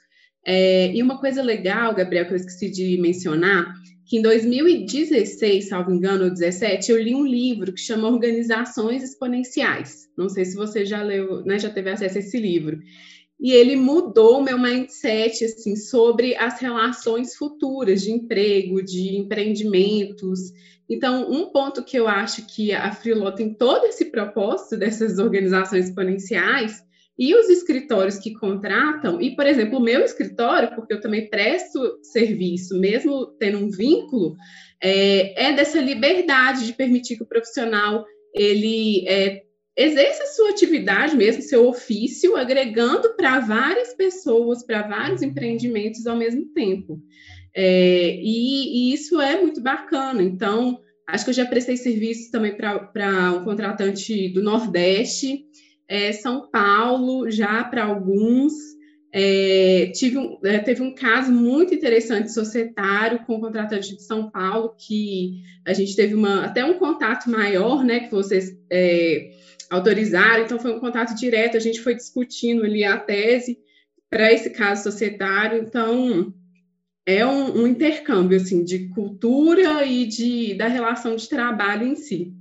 É, 0.46 0.94
e 0.94 1.02
uma 1.02 1.20
coisa 1.20 1.42
legal, 1.42 1.94
Gabriel, 1.96 2.26
que 2.26 2.34
eu 2.34 2.38
esqueci 2.38 2.70
de 2.70 2.98
mencionar, 3.00 3.74
que 4.06 4.18
em 4.18 4.22
2016, 4.22 5.70
salvo 5.70 5.92
engano, 5.92 6.24
ou 6.24 6.30
2017, 6.30 6.92
eu 6.92 7.02
li 7.02 7.16
um 7.16 7.26
livro 7.26 7.72
que 7.72 7.80
chama 7.80 8.10
Organizações 8.10 9.02
Exponenciais. 9.04 10.10
Não 10.18 10.28
sei 10.28 10.46
se 10.46 10.56
você 10.56 10.86
já 10.86 11.02
leu, 11.02 11.44
né, 11.46 11.58
já 11.58 11.70
teve 11.70 11.90
acesso 11.90 12.18
a 12.18 12.20
esse 12.20 12.38
livro 12.38 12.80
e 13.44 13.52
ele 13.52 13.76
mudou 13.76 14.42
meu 14.42 14.58
mindset 14.58 15.44
assim 15.44 15.76
sobre 15.76 16.34
as 16.36 16.62
relações 16.62 17.36
futuras 17.36 18.02
de 18.02 18.10
emprego, 18.10 18.82
de 18.82 19.18
empreendimentos. 19.18 20.54
Então, 20.90 21.30
um 21.30 21.48
ponto 21.48 21.84
que 21.84 21.98
eu 21.98 22.08
acho 22.08 22.48
que 22.48 22.72
a 22.72 22.92
Freeló 22.94 23.32
tem 23.32 23.54
todo 23.54 23.86
esse 23.86 24.06
propósito 24.06 24.78
dessas 24.78 25.20
organizações 25.20 25.90
exponenciais 25.90 26.82
e 27.17 27.36
os 27.36 27.48
escritórios 27.50 28.17
que 28.17 28.34
contratam, 28.34 29.22
e, 29.22 29.36
por 29.36 29.46
exemplo, 29.46 29.77
o 29.77 29.84
meu 29.84 30.01
escritório, 30.01 30.74
porque 30.75 30.93
eu 30.93 31.01
também 31.01 31.29
presto 31.29 32.00
serviço, 32.01 32.79
mesmo 32.79 33.27
tendo 33.39 33.60
um 33.60 33.70
vínculo, 33.70 34.36
é, 34.82 35.50
é 35.50 35.53
dessa 35.53 35.79
liberdade 35.79 36.65
de 36.65 36.74
permitir 36.74 37.17
que 37.17 37.24
o 37.24 37.27
profissional 37.27 38.03
ele 38.34 39.08
é, 39.08 39.43
exerça 39.77 40.25
sua 40.36 40.50
atividade 40.50 41.15
mesmo, 41.15 41.41
seu 41.41 41.67
ofício, 41.67 42.36
agregando 42.36 43.15
para 43.15 43.39
várias 43.39 43.93
pessoas, 43.93 44.65
para 44.65 44.88
vários 44.88 45.22
empreendimentos 45.22 46.05
ao 46.08 46.17
mesmo 46.17 46.46
tempo. 46.53 47.00
É, 47.55 48.15
e, 48.22 48.89
e, 48.89 48.93
isso 48.93 49.22
é 49.22 49.39
muito 49.39 49.62
bacana. 49.62 50.24
Então, 50.24 50.79
acho 51.08 51.24
que 51.24 51.29
eu 51.29 51.36
já 51.36 51.46
prestei 51.46 51.77
serviço 51.77 52.32
também 52.32 52.55
para 52.55 53.32
um 53.34 53.43
contratante 53.43 54.29
do 54.29 54.41
Nordeste, 54.41 55.46
é, 55.88 56.12
São 56.12 56.50
Paulo, 56.50 57.30
já 57.30 57.63
para 57.63 57.86
alguns. 57.86 58.54
É, 59.16 59.92
tive 59.94 60.18
um, 60.18 60.40
é, 60.44 60.58
teve 60.58 60.82
um 60.82 60.96
caso 60.96 61.32
muito 61.32 61.74
interessante 61.75 62.32
societário 62.32 63.20
com 63.25 63.36
o 63.36 63.40
contratante 63.40 63.96
de 63.96 64.02
São 64.02 64.32
Paulo, 64.32 64.75
que 64.75 65.44
a 65.66 65.72
gente 65.72 65.96
teve 65.96 66.16
uma, 66.16 66.46
até 66.46 66.66
um 66.66 66.80
contato 66.80 67.30
maior, 67.30 67.84
né, 67.84 68.00
que 68.00 68.12
vocês 68.12 68.58
é, 68.72 69.30
autorizaram, 69.70 70.44
então 70.44 70.58
foi 70.58 70.75
um 70.75 70.80
contato 70.80 71.16
direto, 71.16 71.58
a 71.58 71.60
gente 71.60 71.80
foi 71.80 71.94
discutindo 71.94 72.63
ali 72.63 72.84
a 72.84 72.98
tese 72.98 73.60
para 74.10 74.34
esse 74.34 74.50
caso 74.50 74.84
societário, 74.84 75.62
então 75.62 76.34
é 77.06 77.25
um, 77.25 77.62
um, 77.62 77.68
intercâmbio 77.68 78.38
assim 78.38 78.63
de 78.63 78.88
cultura 78.90 79.86
e 79.86 80.06
de 80.06 80.54
da 80.56 80.68
relação 80.68 81.16
de 81.16 81.28
trabalho 81.28 81.86
em 81.86 81.96
si. 81.96 82.34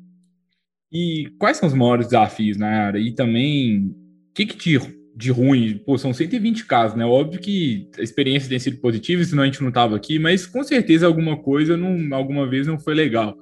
E 0.92 1.32
quais 1.38 1.56
são 1.56 1.66
os 1.66 1.74
maiores 1.74 2.06
desafios 2.06 2.58
na 2.58 2.68
área? 2.68 2.98
E 2.98 3.12
também, 3.12 3.86
o 3.86 4.34
que, 4.34 4.44
que 4.44 4.56
te 4.56 4.78
de 5.14 5.30
ruim, 5.30 5.78
pô, 5.84 5.98
são 5.98 6.12
120 6.12 6.64
casos, 6.64 6.96
né? 6.96 7.04
Óbvio 7.04 7.40
que 7.40 7.88
a 7.98 8.02
experiência 8.02 8.48
tem 8.48 8.58
sido 8.58 8.78
positiva, 8.78 9.22
senão 9.24 9.42
a 9.42 9.46
gente 9.46 9.60
não 9.60 9.68
estava 9.68 9.94
aqui, 9.94 10.18
mas 10.18 10.46
com 10.46 10.64
certeza 10.64 11.06
alguma 11.06 11.36
coisa, 11.36 11.76
não, 11.76 12.16
alguma 12.16 12.48
vez 12.48 12.66
não 12.66 12.78
foi 12.78 12.94
legal. 12.94 13.36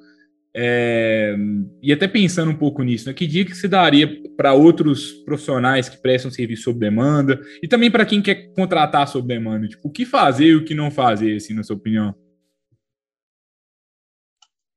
É, 0.52 1.36
e 1.80 1.92
até 1.92 2.08
pensando 2.08 2.50
um 2.50 2.56
pouco 2.56 2.82
nisso, 2.82 3.06
né? 3.06 3.14
que 3.14 3.24
dica 3.24 3.52
que 3.52 3.56
você 3.56 3.68
daria 3.68 4.20
para 4.36 4.52
outros 4.52 5.12
profissionais 5.24 5.88
que 5.88 5.96
prestam 6.02 6.28
serviço 6.28 6.64
sob 6.64 6.80
demanda 6.80 7.40
e 7.62 7.68
também 7.68 7.88
para 7.88 8.04
quem 8.04 8.20
quer 8.20 8.52
contratar 8.52 9.06
sob 9.06 9.28
demanda? 9.28 9.68
Tipo, 9.68 9.88
o 9.88 9.92
que 9.92 10.04
fazer 10.04 10.46
e 10.46 10.56
o 10.56 10.64
que 10.64 10.74
não 10.74 10.90
fazer, 10.90 11.36
assim, 11.36 11.54
na 11.54 11.62
sua 11.62 11.76
opinião? 11.76 12.14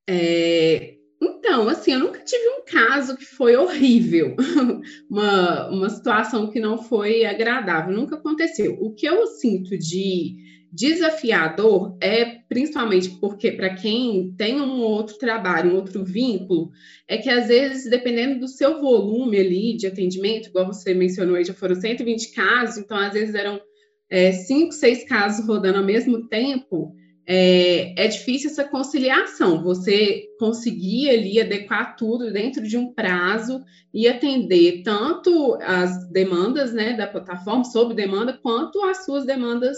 É, 0.08 0.96
então, 1.24 1.68
assim, 1.68 1.94
eu 1.94 2.00
nunca 2.00 2.20
tive 2.20 2.48
um 2.50 2.65
caso 2.65 3.15
que 3.15 3.25
foi 3.25 3.56
horrível, 3.56 4.36
uma, 5.10 5.70
uma 5.70 5.89
situação 5.89 6.50
que 6.50 6.60
não 6.60 6.77
foi 6.77 7.25
agradável, 7.25 7.96
nunca 7.96 8.15
aconteceu. 8.15 8.77
O 8.82 8.94
que 8.94 9.08
eu 9.08 9.25
sinto 9.27 9.77
de 9.77 10.36
desafiador 10.72 11.96
é 12.01 12.25
principalmente 12.50 13.10
porque, 13.20 13.51
para 13.51 13.75
quem 13.75 14.34
tem 14.36 14.60
um 14.60 14.82
outro 14.82 15.18
trabalho, 15.20 15.72
um 15.72 15.75
outro 15.75 16.03
vínculo, 16.03 16.72
é 17.08 17.18
que 17.18 17.30
às 17.30 17.48
vezes, 17.48 17.89
dependendo 17.89 18.39
do 18.39 18.48
seu 18.48 18.82
volume 18.82 19.38
ali 19.38 19.77
de 19.77 19.86
atendimento, 19.86 20.50
igual 20.50 20.65
você 20.65 20.94
mencionou 20.94 21.36
aí, 21.36 21.46
já 21.46 21.53
foram 21.53 21.75
120 21.75 22.34
casos, 22.34 22.77
então 22.77 22.98
às 22.98 23.13
vezes 23.13 23.36
eram 23.36 23.62
é, 24.10 24.32
cinco, 24.32 24.72
seis 24.72 25.08
casos 25.08 25.46
rodando 25.46 25.77
ao 25.77 25.86
mesmo 25.86 26.27
tempo 26.27 26.96
é, 27.25 28.03
é, 28.03 28.08
difícil 28.08 28.50
essa 28.50 28.65
conciliação, 28.65 29.63
você 29.63 30.25
conseguir 30.38 31.10
ali 31.10 31.39
adequar 31.39 31.96
tudo 31.96 32.32
dentro 32.32 32.68
de 32.68 32.77
um 32.77 32.94
prazo 32.94 33.63
e 33.94 34.08
atender 34.08 34.82
tanto 34.84 35.58
as 35.62 36.10
demandas 36.10 36.74
né, 36.74 36.94
da 36.94 37.08
plataforma, 37.08 37.63
sob 37.63 37.94
demanda, 37.94 38.38
quanto 38.42 38.82
as 38.84 39.06
suas 39.06 39.25
demandas 39.25 39.77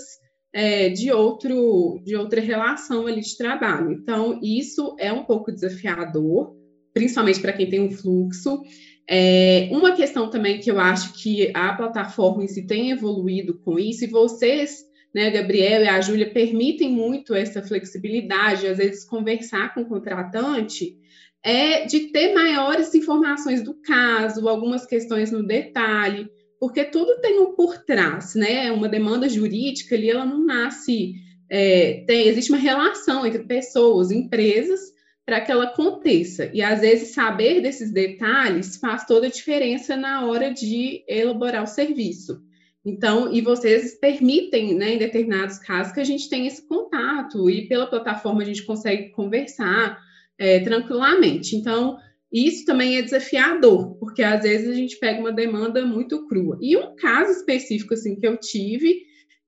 é, 0.52 0.90
de, 0.90 1.12
outro, 1.12 2.02
de 2.04 2.16
outra 2.16 2.42
relação 2.42 3.06
ali 3.06 3.22
de 3.22 3.38
trabalho. 3.38 3.92
Então, 3.92 4.40
isso 4.42 4.96
é 4.98 5.14
um 5.14 5.24
pouco 5.24 5.52
desafiador, 5.52 6.56
principalmente 6.94 7.42
para 7.42 7.54
quem 7.54 7.70
tem 7.70 7.82
um 7.82 7.92
fluxo. 7.92 8.62
É, 9.08 9.70
uma 9.72 9.92
questão 9.92 10.32
também 10.32 10.60
que 10.60 10.72
eu 10.72 10.80
acho 10.80 11.14
que 11.22 11.52
a 11.54 11.74
plataforma 11.74 12.44
em 12.44 12.48
si 12.48 12.66
tem 12.66 12.90
evoluído 12.90 13.60
com 13.60 13.78
isso, 13.78 14.04
e 14.04 14.08
vocês 14.08 14.84
né, 15.16 15.32
Gabriel 15.32 15.82
e 15.82 15.88
a 15.88 16.02
Júlia 16.02 16.30
permitem 16.30 16.92
muito 16.92 17.34
essa 17.34 17.62
flexibilidade, 17.64 18.68
às 18.68 18.78
vezes 18.78 19.06
conversar 19.06 19.74
com 19.74 19.80
o 19.80 19.88
contratante, 19.88 20.98
é 21.42 21.86
de 21.86 22.08
ter 22.12 22.34
maiores 22.34 22.94
informações 22.94 23.64
do 23.64 23.76
caso, 23.76 24.50
algumas 24.50 24.86
questões 24.86 25.32
no 25.32 25.42
detalhe, 25.42 26.30
porque 26.60 26.84
tudo 26.84 27.22
tem 27.22 27.40
um 27.40 27.56
por 27.56 27.78
trás, 27.86 28.36
né? 28.36 28.70
Uma 28.74 28.90
demanda 28.90 29.30
jurídica 29.30 29.96
ali, 29.96 30.10
ela 30.10 30.26
não 30.26 30.44
nasce, 30.44 31.14
é, 31.50 32.04
tem, 32.06 32.28
existe 32.28 32.52
uma 32.52 32.60
relação 32.60 33.26
entre 33.26 33.46
pessoas, 33.46 34.12
empresas, 34.12 34.82
para 35.26 35.40
que 35.40 35.50
ela 35.50 35.64
aconteça. 35.64 36.52
E 36.54 36.62
às 36.62 36.82
vezes 36.82 37.14
saber 37.14 37.62
desses 37.62 37.90
detalhes 37.90 38.76
faz 38.76 39.06
toda 39.06 39.28
a 39.28 39.32
diferença 39.32 39.96
na 39.96 40.26
hora 40.26 40.54
de 40.54 41.06
elaborar 41.08 41.64
o 41.64 41.68
serviço. 41.68 42.45
Então, 42.86 43.34
e 43.34 43.42
vocês 43.42 43.96
permitem, 44.00 44.76
né, 44.76 44.94
em 44.94 44.98
determinados 45.00 45.58
casos, 45.58 45.92
que 45.92 46.00
a 46.00 46.04
gente 46.04 46.30
tenha 46.30 46.48
esse 46.48 46.68
contato, 46.68 47.50
e 47.50 47.68
pela 47.68 47.88
plataforma 47.88 48.44
a 48.44 48.46
gente 48.46 48.64
consegue 48.64 49.10
conversar 49.10 50.00
é, 50.38 50.60
tranquilamente. 50.60 51.56
Então, 51.56 51.98
isso 52.32 52.64
também 52.66 52.98
é 52.98 53.02
desafiador, 53.02 53.96
porque 53.96 54.22
às 54.22 54.44
vezes 54.44 54.70
a 54.70 54.74
gente 54.74 54.98
pega 55.00 55.20
uma 55.20 55.32
demanda 55.32 55.84
muito 55.86 56.28
crua. 56.28 56.60
E 56.62 56.78
um 56.78 56.96
caso 56.96 57.32
específico, 57.32 57.94
assim, 57.94 58.16
que 58.16 58.28
eu 58.28 58.38
tive, 58.38 59.04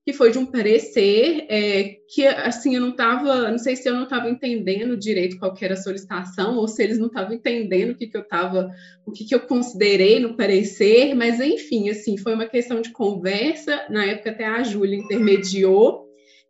que 0.07 0.13
foi 0.13 0.31
de 0.31 0.37
um 0.37 0.45
parecer 0.45 1.45
é, 1.49 1.97
que, 2.07 2.25
assim, 2.25 2.75
eu 2.75 2.79
não 2.79 2.91
estava, 2.91 3.51
não 3.51 3.57
sei 3.57 3.75
se 3.75 3.89
eu 3.89 3.93
não 3.93 4.03
estava 4.03 4.29
entendendo 4.29 4.95
direito 4.95 5.37
qual 5.37 5.53
era 5.59 5.73
a 5.73 5.75
solicitação, 5.75 6.55
ou 6.55 6.65
se 6.65 6.81
eles 6.81 6.97
não 6.97 7.07
estavam 7.07 7.33
entendendo 7.33 7.91
o 7.91 7.95
que, 7.95 8.07
que 8.07 8.15
eu 8.15 8.21
estava, 8.21 8.71
o 9.05 9.11
que, 9.11 9.25
que 9.25 9.35
eu 9.35 9.41
considerei 9.41 10.17
no 10.21 10.37
parecer, 10.37 11.13
mas, 11.13 11.41
enfim, 11.41 11.89
assim, 11.89 12.17
foi 12.17 12.33
uma 12.33 12.45
questão 12.45 12.79
de 12.79 12.93
conversa, 12.93 13.85
na 13.89 14.05
época 14.05 14.29
até 14.29 14.45
a 14.45 14.63
Júlia 14.63 14.95
intermediou, 14.95 16.07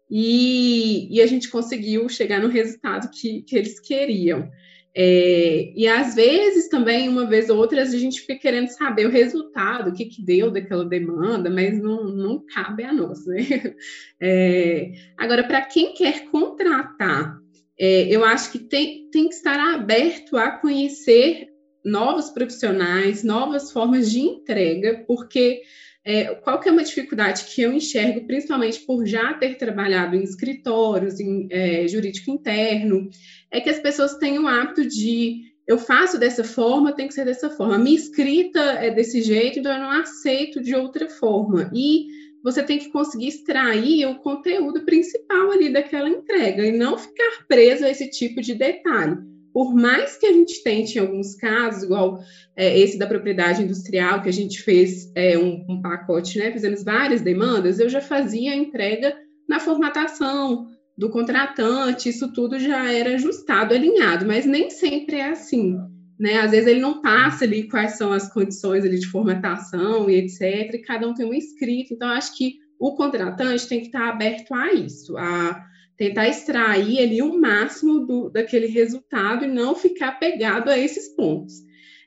e, 0.07 1.07
e 1.11 1.19
a 1.19 1.25
gente 1.25 1.49
conseguiu 1.49 2.07
chegar 2.09 2.39
no 2.39 2.49
resultado 2.49 3.09
que, 3.09 3.41
que 3.41 3.57
eles 3.57 3.79
queriam. 3.79 4.51
É, 4.99 5.73
e 5.75 5.87
às 5.87 6.15
vezes 6.15 6.69
também, 6.69 7.07
uma 7.07 7.27
vez 7.27 7.51
ou 7.51 7.57
outra, 7.57 7.83
a 7.83 7.85
gente 7.85 8.21
fica 8.21 8.35
querendo 8.35 8.69
saber 8.69 9.05
o 9.05 9.11
resultado, 9.11 9.91
o 9.91 9.93
que, 9.93 10.05
que 10.05 10.23
deu 10.23 10.49
daquela 10.49 10.83
demanda, 10.83 11.51
mas 11.51 11.79
não, 11.79 12.05
não 12.05 12.43
cabe 12.43 12.83
a 12.83 12.91
nós, 12.91 13.23
né? 13.27 13.37
É, 14.19 14.93
agora, 15.15 15.43
para 15.43 15.61
quem 15.61 15.93
quer 15.93 16.25
contratar, 16.31 17.37
é, 17.79 18.07
eu 18.09 18.25
acho 18.25 18.51
que 18.51 18.57
tem, 18.57 19.07
tem 19.11 19.29
que 19.29 19.35
estar 19.35 19.75
aberto 19.75 20.35
a 20.35 20.49
conhecer 20.49 21.49
novos 21.85 22.31
profissionais, 22.31 23.23
novas 23.23 23.71
formas 23.71 24.09
de 24.09 24.21
entrega, 24.21 25.03
porque 25.05 25.61
é, 26.07 26.33
qual 26.35 26.57
que 26.61 26.69
é 26.69 26.71
uma 26.71 26.85
dificuldade 26.85 27.43
que 27.43 27.61
eu 27.61 27.73
enxergo, 27.73 28.25
principalmente 28.25 28.79
por 28.79 29.05
já 29.05 29.33
ter 29.33 29.57
trabalhado 29.57 30.15
em 30.15 30.23
escritórios, 30.23 31.19
em 31.19 31.49
é, 31.51 31.85
jurídico 31.85 32.31
interno, 32.31 33.09
é 33.51 33.59
que 33.59 33.69
as 33.69 33.79
pessoas 33.79 34.15
têm 34.15 34.39
o 34.39 34.47
hábito 34.47 34.87
de 34.87 35.51
eu 35.67 35.77
faço 35.77 36.17
dessa 36.17 36.45
forma, 36.45 36.93
tem 36.93 37.09
que 37.09 37.13
ser 37.13 37.25
dessa 37.25 37.49
forma. 37.49 37.77
Minha 37.77 37.97
escrita 37.97 38.57
é 38.57 38.89
desse 38.89 39.21
jeito, 39.21 39.59
então 39.59 39.73
eu 39.73 39.81
não 39.81 39.91
aceito 39.91 40.63
de 40.63 40.73
outra 40.73 41.09
forma. 41.09 41.69
E 41.75 42.05
você 42.41 42.63
tem 42.63 42.79
que 42.79 42.89
conseguir 42.89 43.27
extrair 43.27 44.05
o 44.05 44.19
conteúdo 44.19 44.85
principal 44.85 45.51
ali 45.51 45.73
daquela 45.73 46.07
entrega 46.07 46.65
e 46.65 46.71
não 46.71 46.97
ficar 46.97 47.45
preso 47.49 47.83
a 47.83 47.89
esse 47.89 48.09
tipo 48.09 48.39
de 48.39 48.55
detalhe 48.55 49.17
por 49.53 49.73
mais 49.73 50.17
que 50.17 50.25
a 50.25 50.33
gente 50.33 50.63
tente 50.63 50.97
em 50.97 51.01
alguns 51.01 51.35
casos, 51.35 51.83
igual 51.83 52.23
é, 52.55 52.77
esse 52.77 52.97
da 52.97 53.07
propriedade 53.07 53.63
industrial, 53.63 54.21
que 54.21 54.29
a 54.29 54.33
gente 54.33 54.61
fez 54.61 55.11
é, 55.15 55.37
um, 55.37 55.65
um, 55.69 55.81
pacote, 55.81 56.37
né, 56.37 56.51
fizemos 56.51 56.83
várias 56.83 57.21
demandas, 57.21 57.79
eu 57.79 57.89
já 57.89 58.01
fazia 58.01 58.51
a 58.51 58.55
entrega 58.55 59.15
na 59.47 59.59
formatação 59.59 60.67
do 60.97 61.09
contratante, 61.09 62.09
isso 62.09 62.33
tudo 62.33 62.59
já 62.59 62.91
era 62.91 63.15
ajustado, 63.15 63.73
alinhado, 63.73 64.25
mas 64.25 64.45
nem 64.45 64.69
sempre 64.69 65.17
é 65.17 65.29
assim. 65.29 65.77
Né? 66.19 66.37
Às 66.39 66.51
vezes 66.51 66.67
ele 66.67 66.79
não 66.79 67.01
passa 67.01 67.45
ali 67.45 67.69
quais 67.69 67.97
são 67.97 68.11
as 68.11 68.31
condições 68.31 68.83
ali 68.83 68.99
de 68.99 69.07
formatação 69.07 70.09
e 70.09 70.15
etc. 70.15 70.73
E 70.73 70.79
cada 70.79 71.07
um 71.07 71.13
tem 71.13 71.27
um 71.27 71.33
escrito. 71.33 71.93
Então, 71.93 72.09
acho 72.09 72.35
que 72.35 72.55
o 72.79 72.95
contratante 72.95 73.67
tem 73.67 73.81
que 73.81 73.87
estar 73.87 74.09
aberto 74.09 74.53
a 74.53 74.73
isso, 74.73 75.15
a 75.17 75.63
tentar 75.97 76.27
extrair 76.27 76.99
ali 76.99 77.21
o 77.21 77.39
máximo 77.39 78.05
do, 78.05 78.29
daquele 78.29 78.67
resultado 78.67 79.43
e 79.43 79.47
não 79.47 79.75
ficar 79.75 80.19
pegado 80.19 80.69
a 80.69 80.77
esses 80.77 81.09
pontos. 81.09 81.55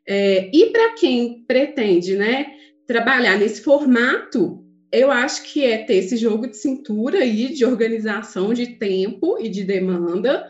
É, 0.07 0.49
e 0.55 0.67
para 0.67 0.95
quem 0.95 1.45
pretende 1.47 2.17
né, 2.17 2.47
trabalhar 2.87 3.37
nesse 3.37 3.63
formato, 3.63 4.65
eu 4.93 5.11
acho 5.11 5.43
que 5.43 5.65
é 5.65 5.79
ter 5.79 5.97
esse 5.97 6.17
jogo 6.17 6.47
de 6.47 6.57
cintura 6.57 7.19
aí, 7.19 7.53
de 7.53 7.65
organização 7.65 8.55
de 8.55 8.75
tempo 8.77 9.39
e 9.41 9.49
de 9.49 9.65
demanda, 9.65 10.49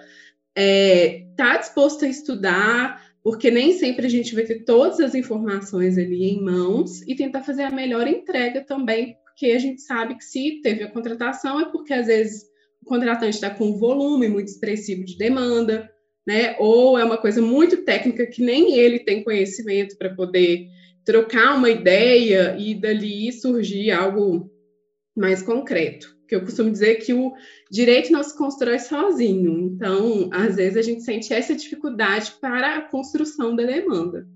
é, 0.54 1.26
tá 1.36 1.56
disposto 1.56 2.04
a 2.04 2.08
estudar, 2.08 3.10
porque 3.22 3.50
nem 3.50 3.72
sempre 3.72 4.06
a 4.06 4.10
gente 4.10 4.34
vai 4.34 4.44
ter 4.44 4.64
todas 4.64 5.00
as 5.00 5.14
informações 5.14 5.96
ali 5.96 6.24
em 6.24 6.42
mãos 6.42 7.02
e 7.02 7.14
tentar 7.14 7.42
fazer 7.42 7.62
a 7.62 7.70
melhor 7.70 8.06
entrega 8.06 8.62
também, 8.62 9.16
porque 9.24 9.52
a 9.52 9.58
gente 9.58 9.80
sabe 9.80 10.16
que 10.16 10.24
se 10.24 10.60
teve 10.62 10.84
a 10.84 10.90
contratação 10.90 11.60
é 11.60 11.66
porque 11.66 11.92
às 11.92 12.06
vezes 12.06 12.49
contratante 12.90 13.36
está 13.36 13.48
com 13.48 13.68
um 13.68 13.78
volume 13.78 14.28
muito 14.28 14.48
expressivo 14.48 15.04
de 15.04 15.16
demanda, 15.16 15.88
né? 16.26 16.56
Ou 16.58 16.98
é 16.98 17.04
uma 17.04 17.16
coisa 17.16 17.40
muito 17.40 17.84
técnica 17.84 18.26
que 18.26 18.42
nem 18.42 18.76
ele 18.76 18.98
tem 18.98 19.22
conhecimento 19.22 19.96
para 19.96 20.12
poder 20.12 20.66
trocar 21.04 21.56
uma 21.56 21.70
ideia 21.70 22.56
e 22.58 22.74
dali 22.74 23.32
surgir 23.32 23.92
algo 23.92 24.50
mais 25.16 25.40
concreto. 25.40 26.18
Que 26.28 26.34
eu 26.34 26.42
costumo 26.42 26.70
dizer 26.70 26.96
que 26.96 27.14
o 27.14 27.32
direito 27.70 28.10
não 28.10 28.24
se 28.24 28.36
constrói 28.36 28.80
sozinho. 28.80 29.56
Então, 29.60 30.28
às 30.32 30.56
vezes 30.56 30.76
a 30.76 30.82
gente 30.82 31.02
sente 31.02 31.32
essa 31.32 31.54
dificuldade 31.54 32.32
para 32.40 32.76
a 32.76 32.82
construção 32.82 33.54
da 33.54 33.64
demanda. 33.64 34.26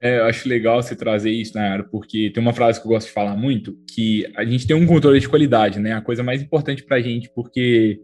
É, 0.00 0.18
eu 0.18 0.24
acho 0.24 0.48
legal 0.48 0.82
você 0.82 0.94
trazer 0.94 1.30
isso, 1.30 1.54
Nayara, 1.54 1.84
porque 1.84 2.30
tem 2.30 2.42
uma 2.42 2.52
frase 2.52 2.80
que 2.80 2.86
eu 2.86 2.90
gosto 2.90 3.06
de 3.06 3.14
falar 3.14 3.34
muito, 3.34 3.78
que 3.88 4.30
a 4.36 4.44
gente 4.44 4.66
tem 4.66 4.76
um 4.76 4.86
controle 4.86 5.18
de 5.18 5.28
qualidade, 5.28 5.78
né? 5.78 5.92
A 5.92 6.02
coisa 6.02 6.22
mais 6.22 6.42
importante 6.42 6.82
para 6.82 6.98
a 6.98 7.00
gente, 7.00 7.30
porque 7.34 7.98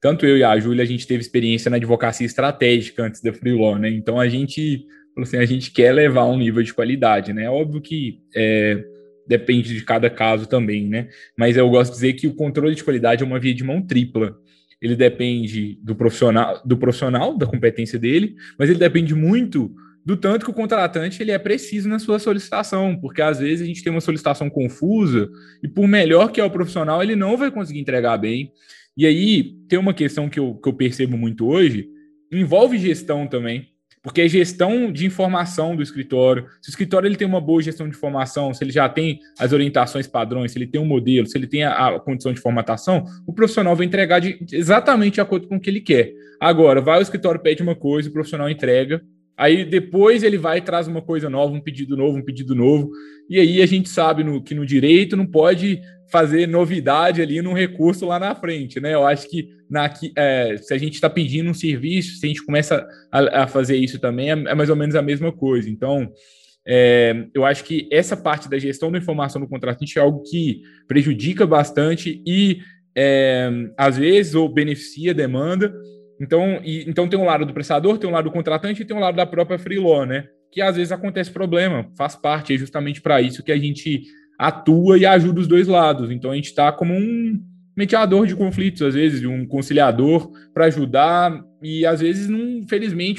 tanto 0.00 0.24
eu 0.24 0.38
e 0.38 0.44
a 0.44 0.58
Júlia, 0.58 0.82
a 0.82 0.86
gente 0.86 1.06
teve 1.06 1.20
experiência 1.20 1.70
na 1.70 1.76
advocacia 1.76 2.24
estratégica 2.24 3.02
antes 3.02 3.20
da 3.20 3.32
Free 3.32 3.52
Law, 3.52 3.78
né? 3.78 3.90
Então, 3.90 4.18
a 4.18 4.28
gente, 4.28 4.86
assim, 5.18 5.36
a 5.36 5.44
gente 5.44 5.70
quer 5.70 5.92
levar 5.92 6.24
um 6.24 6.38
nível 6.38 6.62
de 6.62 6.72
qualidade, 6.72 7.32
né? 7.32 7.50
Óbvio 7.50 7.82
que 7.82 8.22
é, 8.34 8.82
depende 9.26 9.74
de 9.74 9.84
cada 9.84 10.08
caso 10.08 10.46
também, 10.46 10.88
né? 10.88 11.08
Mas 11.36 11.56
eu 11.56 11.68
gosto 11.68 11.90
de 11.90 11.96
dizer 11.96 12.12
que 12.14 12.26
o 12.26 12.34
controle 12.34 12.74
de 12.74 12.84
qualidade 12.84 13.22
é 13.22 13.26
uma 13.26 13.38
via 13.38 13.54
de 13.54 13.64
mão 13.64 13.82
tripla. 13.82 14.34
Ele 14.80 14.96
depende 14.96 15.78
do 15.82 15.94
profissional, 15.94 16.62
do 16.64 16.76
profissional, 16.78 17.36
da 17.36 17.46
competência 17.46 17.98
dele, 17.98 18.34
mas 18.58 18.70
ele 18.70 18.78
depende 18.78 19.14
muito 19.14 19.74
do 20.08 20.16
tanto 20.16 20.46
que 20.46 20.50
o 20.50 20.54
contratante 20.54 21.22
ele 21.22 21.32
é 21.32 21.38
preciso 21.38 21.86
na 21.86 21.98
sua 21.98 22.18
solicitação, 22.18 22.96
porque 22.98 23.20
às 23.20 23.40
vezes 23.40 23.60
a 23.60 23.66
gente 23.66 23.84
tem 23.84 23.92
uma 23.92 24.00
solicitação 24.00 24.48
confusa 24.48 25.28
e 25.62 25.68
por 25.68 25.86
melhor 25.86 26.32
que 26.32 26.40
é 26.40 26.44
o 26.44 26.50
profissional, 26.50 27.02
ele 27.02 27.14
não 27.14 27.36
vai 27.36 27.50
conseguir 27.50 27.80
entregar 27.80 28.16
bem. 28.16 28.50
E 28.96 29.04
aí 29.04 29.52
tem 29.68 29.78
uma 29.78 29.92
questão 29.92 30.26
que 30.26 30.40
eu, 30.40 30.54
que 30.54 30.66
eu 30.66 30.72
percebo 30.72 31.18
muito 31.18 31.46
hoje, 31.46 31.90
envolve 32.32 32.78
gestão 32.78 33.26
também, 33.26 33.68
porque 34.02 34.22
é 34.22 34.28
gestão 34.28 34.90
de 34.90 35.04
informação 35.04 35.76
do 35.76 35.82
escritório. 35.82 36.46
Se 36.62 36.70
o 36.70 36.72
escritório 36.72 37.06
ele 37.06 37.16
tem 37.16 37.28
uma 37.28 37.38
boa 37.38 37.60
gestão 37.60 37.86
de 37.86 37.94
informação, 37.94 38.54
se 38.54 38.64
ele 38.64 38.72
já 38.72 38.88
tem 38.88 39.20
as 39.38 39.52
orientações 39.52 40.06
padrões, 40.06 40.52
se 40.52 40.58
ele 40.58 40.66
tem 40.66 40.80
um 40.80 40.86
modelo, 40.86 41.26
se 41.26 41.36
ele 41.36 41.46
tem 41.46 41.64
a, 41.64 41.96
a 41.96 42.00
condição 42.00 42.32
de 42.32 42.40
formatação, 42.40 43.04
o 43.26 43.32
profissional 43.34 43.76
vai 43.76 43.84
entregar 43.84 44.20
de, 44.20 44.42
exatamente 44.52 45.16
de 45.16 45.20
acordo 45.20 45.46
com 45.46 45.56
o 45.56 45.60
que 45.60 45.68
ele 45.68 45.82
quer. 45.82 46.14
Agora, 46.40 46.80
vai 46.80 46.98
o 46.98 47.02
escritório 47.02 47.42
pede 47.42 47.62
uma 47.62 47.76
coisa, 47.76 48.08
o 48.08 48.12
profissional 48.12 48.48
entrega 48.48 49.02
Aí 49.38 49.64
depois 49.64 50.24
ele 50.24 50.36
vai 50.36 50.58
e 50.58 50.62
traz 50.62 50.88
uma 50.88 51.00
coisa 51.00 51.30
nova, 51.30 51.54
um 51.54 51.60
pedido 51.60 51.96
novo, 51.96 52.18
um 52.18 52.24
pedido 52.24 52.56
novo. 52.56 52.90
E 53.30 53.38
aí 53.38 53.62
a 53.62 53.66
gente 53.66 53.88
sabe 53.88 54.24
no, 54.24 54.42
que 54.42 54.52
no 54.52 54.66
direito 54.66 55.16
não 55.16 55.26
pode 55.26 55.80
fazer 56.10 56.48
novidade 56.48 57.22
ali 57.22 57.40
no 57.40 57.52
recurso 57.52 58.04
lá 58.04 58.18
na 58.18 58.34
frente, 58.34 58.80
né? 58.80 58.94
Eu 58.94 59.06
acho 59.06 59.30
que 59.30 59.48
na, 59.70 59.92
é, 60.16 60.56
se 60.56 60.74
a 60.74 60.78
gente 60.78 60.94
está 60.94 61.08
pedindo 61.08 61.50
um 61.50 61.54
serviço, 61.54 62.16
se 62.16 62.26
a 62.26 62.28
gente 62.28 62.44
começa 62.44 62.84
a, 63.12 63.44
a 63.44 63.46
fazer 63.46 63.76
isso 63.76 64.00
também, 64.00 64.30
é, 64.30 64.32
é, 64.32 64.54
mais 64.54 64.70
ou 64.70 64.76
menos 64.76 64.96
a 64.96 65.02
mesma 65.02 65.30
coisa. 65.30 65.70
Então, 65.70 66.10
é, 66.66 67.26
eu 67.32 67.44
acho 67.44 67.62
que 67.62 67.88
essa 67.92 68.16
parte 68.16 68.48
da 68.48 68.58
gestão 68.58 68.90
da 68.90 68.98
informação 68.98 69.40
do 69.40 69.48
contratante 69.48 69.98
é 69.98 70.02
algo 70.02 70.22
que 70.22 70.62
prejudica 70.88 71.46
bastante 71.46 72.22
e, 72.26 72.58
é, 72.96 73.50
às 73.76 73.96
vezes, 73.96 74.34
ou 74.34 74.48
beneficia 74.48 75.12
a 75.12 75.14
demanda, 75.14 75.72
então, 76.20 76.60
e, 76.64 76.84
então 76.88 77.08
tem 77.08 77.18
um 77.18 77.24
lado 77.24 77.44
do 77.46 77.52
prestador, 77.52 77.98
tem 77.98 78.08
um 78.08 78.12
lado 78.12 78.24
do 78.24 78.32
contratante 78.32 78.82
e 78.82 78.84
tem 78.84 78.96
um 78.96 79.00
lado 79.00 79.16
da 79.16 79.26
própria 79.26 79.58
freeló, 79.58 80.04
né? 80.04 80.26
Que 80.50 80.60
às 80.60 80.76
vezes 80.76 80.92
acontece 80.92 81.30
problema, 81.30 81.90
faz 81.96 82.16
parte, 82.16 82.54
é 82.54 82.58
justamente 82.58 83.00
para 83.00 83.20
isso 83.20 83.42
que 83.42 83.52
a 83.52 83.58
gente 83.58 84.02
atua 84.38 84.98
e 84.98 85.04
ajuda 85.04 85.40
os 85.40 85.48
dois 85.48 85.66
lados. 85.66 86.10
Então 86.10 86.30
a 86.30 86.34
gente 86.34 86.46
está 86.46 86.72
como 86.72 86.94
um 86.94 87.40
mediador 87.76 88.26
de 88.26 88.34
conflitos, 88.34 88.82
às 88.82 88.94
vezes, 88.94 89.24
um 89.24 89.46
conciliador 89.46 90.32
para 90.52 90.64
ajudar, 90.64 91.40
e 91.62 91.86
às 91.86 92.00
vezes, 92.00 92.28
não, 92.28 92.60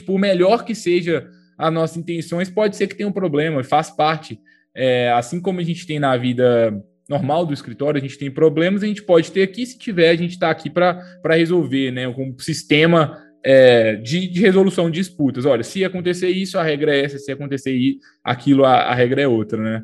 por 0.06 0.20
melhor 0.20 0.66
que 0.66 0.76
seja 0.76 1.30
as 1.58 1.74
nossas 1.74 1.96
intenções, 1.96 2.50
pode 2.50 2.76
ser 2.76 2.88
que 2.88 2.96
tenha 2.96 3.08
um 3.08 3.14
problema, 3.14 3.64
faz 3.64 3.90
parte. 3.90 4.38
É, 4.76 5.12
assim 5.12 5.42
como 5.42 5.60
a 5.60 5.64
gente 5.64 5.88
tem 5.88 5.98
na 5.98 6.16
vida 6.18 6.74
normal 7.10 7.46
do 7.46 7.54
escritório, 7.54 7.98
a 7.98 8.02
gente 8.02 8.20
tem 8.20 8.30
problemas, 8.30 8.84
a 8.84 8.88
gente 8.88 9.04
pode 9.04 9.32
ter 9.32 9.42
aqui, 9.42 9.66
se 9.66 9.80
tiver, 9.80 10.12
a 10.12 10.16
gente 10.16 10.34
está 10.34 10.52
aqui 10.52 10.70
para 10.70 11.02
resolver, 11.32 11.92
né? 11.92 12.08
Um 12.08 12.38
sistema 12.38 13.18
é, 13.44 13.96
de, 13.96 14.28
de, 14.28 14.40
resolução 14.40 14.92
de 14.92 15.00
disputas. 15.00 15.46
Olha, 15.46 15.64
se 15.64 15.84
acontecer 15.84 16.30
isso, 16.30 16.60
a 16.60 16.64
regra 16.64 16.96
é 16.96 17.04
essa, 17.04 17.18
se 17.18 17.32
acontecer 17.32 17.98
aquilo, 18.24 18.64
a, 18.64 18.76
a 18.76 18.94
regra 18.94 19.24
é 19.24 19.28
outra, 19.28 19.62
né? 19.62 19.84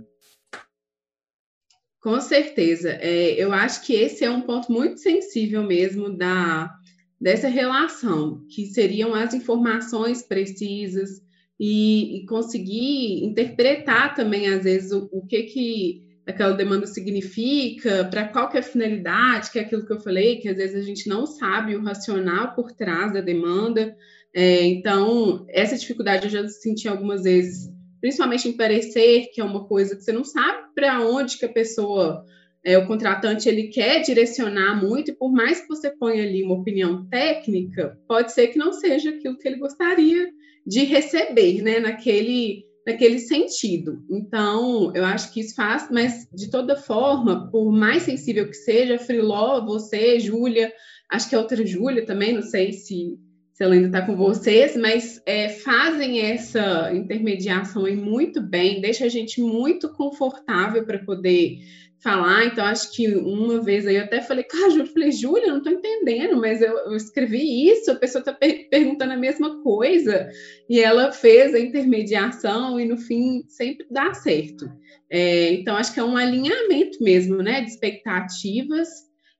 Com 2.00 2.22
certeza. 2.22 2.92
É, 2.92 3.32
eu 3.32 3.52
acho 3.52 3.84
que 3.84 3.94
esse 3.94 4.24
é 4.24 4.30
um 4.30 4.42
ponto 4.42 4.72
muito 4.72 5.00
sensível 5.00 5.64
mesmo 5.64 6.16
da, 6.16 6.72
dessa 7.20 7.48
relação, 7.48 8.46
que 8.48 8.68
seriam 8.68 9.16
as 9.16 9.34
informações 9.34 10.22
precisas 10.22 11.24
e, 11.60 12.18
e 12.18 12.26
conseguir 12.28 13.26
interpretar 13.26 14.14
também, 14.14 14.48
às 14.48 14.64
vezes, 14.64 14.92
o, 14.92 15.10
o 15.12 15.26
que 15.26 15.44
que 15.44 16.05
aquela 16.28 16.54
demanda 16.54 16.88
significa, 16.88 18.06
para 18.06 18.28
qual 18.28 18.50
que 18.50 18.58
é 18.58 18.60
a 18.60 18.64
finalidade, 18.64 19.52
que 19.52 19.60
é 19.60 19.62
aquilo 19.62 19.86
que 19.86 19.94
eu 19.94 20.00
falei, 20.00 20.38
que 20.38 20.50
às 20.50 20.58
vezes 20.58 20.76
a 20.76 20.86
gente 20.86 21.08
não 21.08 21.26
sabe 21.26 21.76
o 21.76 21.84
racional 21.84 22.56
por 22.56 22.72
trás 22.72 23.14
da 23.14 23.22
demanda. 23.22 23.96
É, 24.34 24.64
então, 24.64 25.46
essa 25.50 25.78
dificuldade 25.78 26.26
eu 26.26 26.32
já 26.32 26.48
senti 26.48 26.88
algumas 26.88 27.24
vezes, 27.24 27.72
principalmente 28.02 28.50
em 28.50 28.58
parecer, 28.58 29.30
que 29.34 29.40
é 29.40 29.44
uma 29.44 29.66
coisa 29.68 29.96
que 29.96 30.02
você 30.02 30.12
não 30.12 30.24
sabe 30.24 30.74
para 30.74 31.00
onde 31.02 31.38
que 31.38 31.46
a 31.46 31.54
pessoa, 31.54 32.26
é, 32.64 32.78
o 32.78 32.88
contratante, 32.88 33.48
ele 33.48 33.68
quer 33.68 34.02
direcionar 34.02 34.76
muito, 34.82 35.12
e 35.12 35.16
por 35.16 35.32
mais 35.32 35.62
que 35.62 35.68
você 35.68 35.92
ponha 35.92 36.24
ali 36.24 36.44
uma 36.44 36.56
opinião 36.56 37.08
técnica, 37.08 37.98
pode 38.08 38.34
ser 38.34 38.48
que 38.48 38.58
não 38.58 38.74
seja 38.74 39.12
aquilo 39.12 39.38
que 39.38 39.48
ele 39.48 39.60
gostaria 39.60 40.28
de 40.66 40.84
receber, 40.86 41.62
né, 41.62 41.80
naquele 41.80 42.66
naquele 42.86 43.20
sentido. 43.20 44.06
Então, 44.10 44.92
eu 44.96 45.04
acho 45.04 45.34
que 45.34 45.40
isso 45.40 45.56
faz, 45.56 45.90
mas 45.90 46.28
de 46.32 46.50
toda 46.50 46.76
forma, 46.76 47.50
por 47.50 47.72
mais 47.72 48.04
sensível 48.04 48.48
que 48.48 48.54
seja, 48.54 49.00
Friló, 49.00 49.66
você, 49.66 50.20
Júlia, 50.20 50.72
acho 51.10 51.28
que 51.28 51.36
a 51.36 51.40
outra 51.40 51.66
Júlia 51.66 52.06
também, 52.06 52.34
não 52.34 52.44
sei 52.44 52.72
se, 52.74 53.18
se 53.54 53.64
ela 53.64 53.74
ainda 53.74 53.88
está 53.88 54.04
com 54.04 54.16
vocês, 54.16 54.78
mas 54.78 55.20
é, 55.26 55.50
fazem 55.50 56.22
essa 56.22 56.94
intermediação 56.94 57.86
aí 57.86 57.96
muito 57.96 58.40
bem, 58.40 58.82
deixa 58.82 59.06
a 59.06 59.10
gente 59.10 59.42
muito 59.42 59.90
confortável 59.90 60.86
para 60.86 61.00
poder 61.00 61.58
falar, 62.06 62.46
então 62.46 62.64
acho 62.64 62.92
que 62.92 63.08
uma 63.16 63.60
vez 63.64 63.88
aí 63.88 63.96
eu 63.96 64.04
até 64.04 64.22
falei 64.22 64.44
com 64.50 64.64
a 64.64 64.70
Júlia, 64.70 64.86
falei, 64.86 65.12
Júlia, 65.12 65.48
não 65.48 65.58
estou 65.58 65.74
entendendo, 65.74 66.40
mas 66.40 66.62
eu, 66.62 66.78
eu, 66.78 66.96
escrevi 66.96 67.68
isso, 67.68 67.90
a 67.90 67.96
pessoa 67.96 68.20
está 68.20 68.32
per 68.32 68.70
perguntando 68.70 69.14
a 69.14 69.18
mesma 69.18 69.64
coisa, 69.64 70.30
e 70.70 70.80
ela 70.80 71.12
fez 71.12 71.56
a 71.56 71.60
intermediação 71.60 72.80
e 72.80 72.86
no 72.86 72.96
fim 72.96 73.44
sempre 73.48 73.88
dá 73.90 74.14
certo. 74.14 74.72
É, 75.10 75.54
então 75.54 75.76
acho 75.76 75.96
que 75.96 76.00
é 76.00 76.04
um 76.04 76.16
alinhamento 76.16 77.04
mesmo, 77.04 77.38
né, 77.38 77.62
de 77.62 77.72
expectativas 77.72 78.88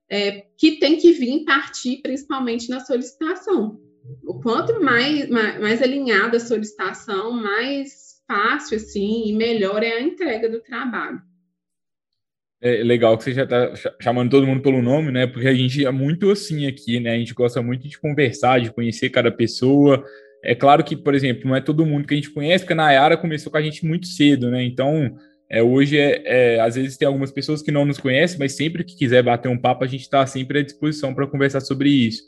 é, 0.10 0.46
que 0.58 0.80
tem 0.80 0.98
que 0.98 1.12
vir 1.12 1.46
partir 1.46 2.02
principalmente 2.02 2.68
na 2.68 2.80
solicitação. 2.80 3.80
O 4.24 4.40
quanto 4.42 4.82
mais, 4.82 5.30
mais, 5.30 5.60
mais 5.62 5.82
alinhada 5.84 6.38
a 6.38 6.40
solicitação, 6.40 7.32
mais 7.32 8.24
fácil 8.28 8.78
assim 8.78 9.28
e 9.28 9.34
melhor 9.34 9.84
é 9.84 9.94
a 9.94 10.02
entrega 10.02 10.50
do 10.50 10.62
trabalho 10.62 11.22
é 12.66 12.84
legal 12.84 13.16
que 13.16 13.24
você 13.24 13.34
já 13.34 13.44
está 13.44 13.74
chamando 14.02 14.32
todo 14.32 14.48
mundo 14.48 14.62
pelo 14.62 14.82
nome, 14.82 15.12
né? 15.12 15.28
Porque 15.28 15.48
a 15.48 15.54
gente 15.54 15.86
é 15.86 15.92
muito 15.92 16.32
assim 16.32 16.66
aqui, 16.66 17.00
né? 17.00 17.12
A 17.12 17.18
gente 17.18 17.34
gosta 17.36 17.62
muito 17.62 17.88
de 17.88 18.00
conversar, 18.00 18.60
de 18.60 18.72
conhecer 18.72 19.10
cada 19.12 19.32
pessoa. 19.32 20.04
É 20.44 20.56
claro 20.56 20.84
que, 20.84 20.98
por 20.98 21.14
exemplo, 21.14 21.48
não 21.48 21.56
é 21.56 21.62
todo 21.62 21.86
mundo 21.86 22.08
que 22.08 22.16
a 22.16 22.18
gente 22.18 22.32
conhece, 22.32 22.64
porque 22.64 22.74
a 22.74 22.78
Nayara 22.78 23.18
começou 23.18 23.52
com 23.52 23.58
a 23.60 23.62
gente 23.62 23.86
muito 23.86 24.08
cedo, 24.08 24.50
né? 24.50 24.64
Então, 24.64 25.16
é, 25.48 25.62
hoje, 25.62 25.96
é, 26.00 26.24
é, 26.26 26.60
às 26.60 26.74
vezes, 26.74 26.98
tem 26.98 27.08
algumas 27.08 27.32
pessoas 27.32 27.62
que 27.62 27.72
não 27.72 27.86
nos 27.86 28.00
conhecem, 28.00 28.40
mas 28.40 28.54
sempre 28.54 28.84
que 28.84 28.98
quiser 28.98 29.22
bater 29.22 29.48
um 29.48 29.60
papo, 29.60 29.84
a 29.84 29.88
gente 29.88 30.02
está 30.02 30.26
sempre 30.26 30.60
à 30.60 30.64
disposição 30.64 31.14
para 31.14 31.28
conversar 31.28 31.62
sobre 31.62 31.90
isso. 31.90 32.24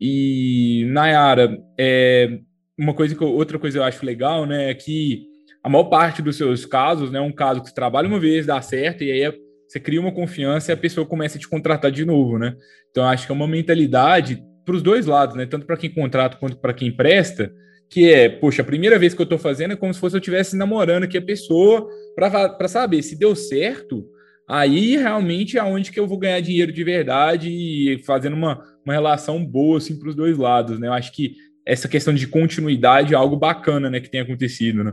E, 0.00 0.86
Nayara, 0.88 1.58
é, 1.78 2.38
uma 2.78 2.94
coisa 2.94 3.14
que 3.14 3.22
eu, 3.22 3.28
outra 3.28 3.58
coisa 3.58 3.76
que 3.76 3.80
eu 3.80 3.84
acho 3.84 4.04
legal, 4.04 4.46
né, 4.46 4.70
é 4.70 4.74
que 4.74 5.26
a 5.62 5.68
maior 5.68 5.84
parte 5.84 6.22
dos 6.22 6.36
seus 6.36 6.64
casos, 6.64 7.10
né, 7.10 7.20
um 7.20 7.32
caso 7.32 7.60
que 7.60 7.68
você 7.68 7.74
trabalha 7.74 8.08
uma 8.08 8.18
vez, 8.18 8.46
dá 8.46 8.62
certo, 8.62 9.04
e 9.04 9.12
aí 9.12 9.22
é 9.22 9.43
você 9.74 9.80
cria 9.80 10.00
uma 10.00 10.12
confiança 10.12 10.70
e 10.70 10.72
a 10.74 10.76
pessoa 10.76 11.04
começa 11.04 11.36
a 11.36 11.40
te 11.40 11.48
contratar 11.48 11.90
de 11.90 12.04
novo, 12.04 12.38
né? 12.38 12.56
Então, 12.92 13.04
acho 13.04 13.26
que 13.26 13.32
é 13.32 13.34
uma 13.34 13.48
mentalidade 13.48 14.40
para 14.64 14.76
os 14.76 14.80
dois 14.80 15.04
lados, 15.04 15.34
né? 15.34 15.46
Tanto 15.46 15.66
para 15.66 15.76
quem 15.76 15.90
contrata 15.92 16.36
quanto 16.36 16.56
para 16.58 16.72
quem 16.72 16.94
presta, 16.94 17.52
que 17.90 18.08
é, 18.12 18.28
poxa, 18.28 18.62
a 18.62 18.64
primeira 18.64 19.00
vez 19.00 19.14
que 19.14 19.20
eu 19.20 19.24
estou 19.24 19.36
fazendo 19.36 19.72
é 19.72 19.76
como 19.76 19.92
se 19.92 19.98
fosse 19.98 20.14
eu 20.14 20.20
estivesse 20.20 20.56
namorando 20.56 21.02
aqui 21.02 21.18
a 21.18 21.22
pessoa 21.22 21.88
para 22.14 22.68
saber 22.68 23.02
se 23.02 23.18
deu 23.18 23.34
certo, 23.34 24.06
aí 24.48 24.96
realmente 24.96 25.58
é 25.58 25.62
onde 25.64 25.90
que 25.90 25.98
eu 25.98 26.06
vou 26.06 26.18
ganhar 26.18 26.38
dinheiro 26.38 26.70
de 26.70 26.84
verdade 26.84 27.50
e 27.50 28.00
fazendo 28.04 28.34
uma, 28.34 28.62
uma 28.84 28.94
relação 28.94 29.44
boa 29.44 29.78
assim 29.78 29.98
para 29.98 30.08
os 30.08 30.14
dois 30.14 30.38
lados, 30.38 30.78
né? 30.78 30.86
Eu 30.86 30.92
acho 30.92 31.10
que 31.10 31.34
essa 31.66 31.88
questão 31.88 32.14
de 32.14 32.28
continuidade 32.28 33.12
é 33.12 33.16
algo 33.16 33.34
bacana, 33.34 33.90
né, 33.90 33.98
que 33.98 34.10
tem 34.10 34.20
acontecido, 34.20 34.84
né? 34.84 34.92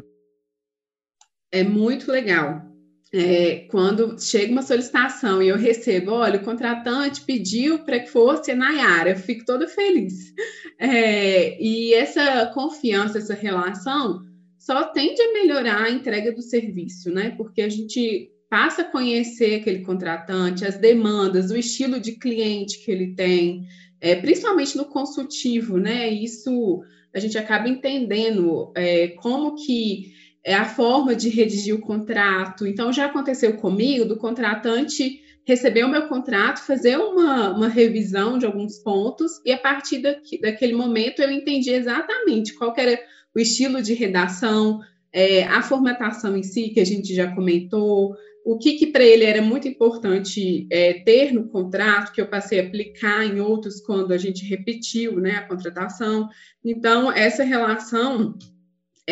É 1.52 1.64
muito 1.64 2.12
legal 2.12 2.71
é, 3.14 3.68
quando 3.70 4.18
chega 4.22 4.52
uma 4.52 4.62
solicitação 4.62 5.44
e 5.44 5.50
eu 5.50 5.58
recebo, 5.58 6.12
olha, 6.12 6.40
o 6.40 6.44
contratante 6.44 7.22
pediu 7.22 7.80
para 7.80 8.00
que 8.00 8.10
fosse 8.10 8.54
Nayara, 8.54 9.10
eu 9.10 9.18
fico 9.18 9.46
toda 9.46 9.68
feliz. 9.68 10.34
É, 10.80 11.62
e 11.62 11.94
essa 11.94 12.46
confiança, 12.54 13.18
essa 13.18 13.34
relação, 13.34 14.22
só 14.58 14.86
tende 14.86 15.22
a 15.22 15.34
melhorar 15.34 15.84
a 15.84 15.92
entrega 15.92 16.32
do 16.32 16.42
serviço, 16.42 17.12
né? 17.12 17.32
Porque 17.38 17.62
a 17.62 17.70
gente 17.70 18.32
passa 18.50 18.82
a 18.82 18.86
conhecer 18.92 19.56
aquele 19.56 19.80
contratante, 19.80 20.66
as 20.66 20.78
demandas, 20.78 21.52
o 21.52 21.58
estilo 21.58 22.00
de 22.00 22.14
cliente 22.14 22.84
que 22.84 22.92
ele 22.92 23.14
tem, 23.14 23.66
é, 24.00 24.16
principalmente 24.16 24.78
no 24.78 24.86
consultivo, 24.86 25.78
né? 25.78 26.10
Isso 26.10 26.82
a 27.14 27.20
gente 27.20 27.38
acaba 27.38 27.68
entendendo 27.68 28.72
é, 28.76 29.10
como 29.10 29.56
que 29.56 30.14
é 30.44 30.54
a 30.54 30.66
forma 30.66 31.16
de 31.16 31.30
redigir 31.30 31.76
o 31.76 31.82
contrato. 31.82 32.66
Então, 32.66 32.92
já 32.92 33.06
aconteceu 33.06 33.58
comigo 33.58 34.06
do 34.06 34.18
contratante 34.18 35.22
receber 35.46 35.84
o 35.84 35.90
meu 35.90 36.08
contrato, 36.08 36.66
fazer 36.66 36.98
uma, 36.98 37.50
uma 37.52 37.68
revisão 37.68 38.38
de 38.38 38.46
alguns 38.46 38.78
pontos, 38.78 39.42
e 39.46 39.52
a 39.52 39.58
partir 39.58 40.00
daqui, 40.00 40.40
daquele 40.40 40.74
momento 40.74 41.22
eu 41.22 41.32
entendi 41.32 41.72
exatamente 41.72 42.54
qual 42.54 42.74
era 42.78 43.00
o 43.36 43.40
estilo 43.40 43.82
de 43.82 43.94
redação, 43.94 44.80
é, 45.12 45.44
a 45.44 45.62
formatação 45.62 46.38
em 46.38 46.44
si, 46.44 46.70
que 46.70 46.80
a 46.80 46.86
gente 46.86 47.14
já 47.14 47.34
comentou, 47.34 48.16
o 48.44 48.58
que, 48.58 48.74
que 48.74 48.88
para 48.88 49.04
ele 49.04 49.24
era 49.24 49.42
muito 49.42 49.68
importante 49.68 50.68
é, 50.72 50.94
ter 50.94 51.32
no 51.32 51.48
contrato, 51.48 52.12
que 52.12 52.22
eu 52.22 52.28
passei 52.28 52.60
a 52.60 52.64
aplicar 52.64 53.26
em 53.26 53.40
outros 53.40 53.80
quando 53.82 54.14
a 54.14 54.18
gente 54.18 54.46
repetiu 54.46 55.20
né, 55.20 55.32
a 55.32 55.48
contratação. 55.48 56.28
Então, 56.64 57.12
essa 57.12 57.44
relação 57.44 58.36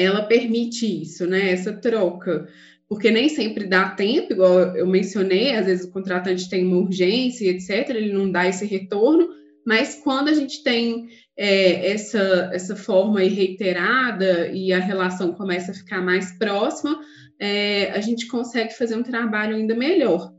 ela 0.04 0.24
permite 0.24 1.02
isso, 1.02 1.26
né? 1.26 1.52
Essa 1.52 1.74
troca. 1.74 2.48
Porque 2.88 3.12
nem 3.12 3.30
sempre 3.30 3.68
dá 3.68 3.90
tempo, 3.90 4.34
igual 4.34 4.76
eu 4.76 4.88
mencionei, 4.88 5.56
às 5.56 5.68
vezes 5.68 5.86
o 5.86 5.92
contratante 5.92 6.50
tem 6.50 6.66
uma 6.66 6.78
urgência, 6.78 7.50
etc., 7.50 7.90
ele 7.90 8.12
não 8.12 8.32
dá 8.32 8.48
esse 8.48 8.66
retorno, 8.66 9.30
mas 9.66 10.02
quando 10.04 10.30
a 10.30 10.34
gente 10.34 10.64
tem 10.64 11.08
é, 11.38 11.92
essa, 11.92 12.50
essa 12.52 12.76
forma 12.76 13.20
reiterada 13.20 14.48
e 14.48 14.74
a 14.74 14.80
relação 14.80 15.34
começa 15.34 15.72
a 15.72 15.76
ficar 15.76 16.02
mais 16.02 16.36
próxima, 16.40 17.00
é, 17.40 17.92
a 17.92 18.02
gente 18.02 18.28
consegue 18.28 18.74
fazer 18.74 18.96
um 18.96 19.04
trabalho 19.04 19.56
ainda 19.56 19.76
melhor. 19.76 20.34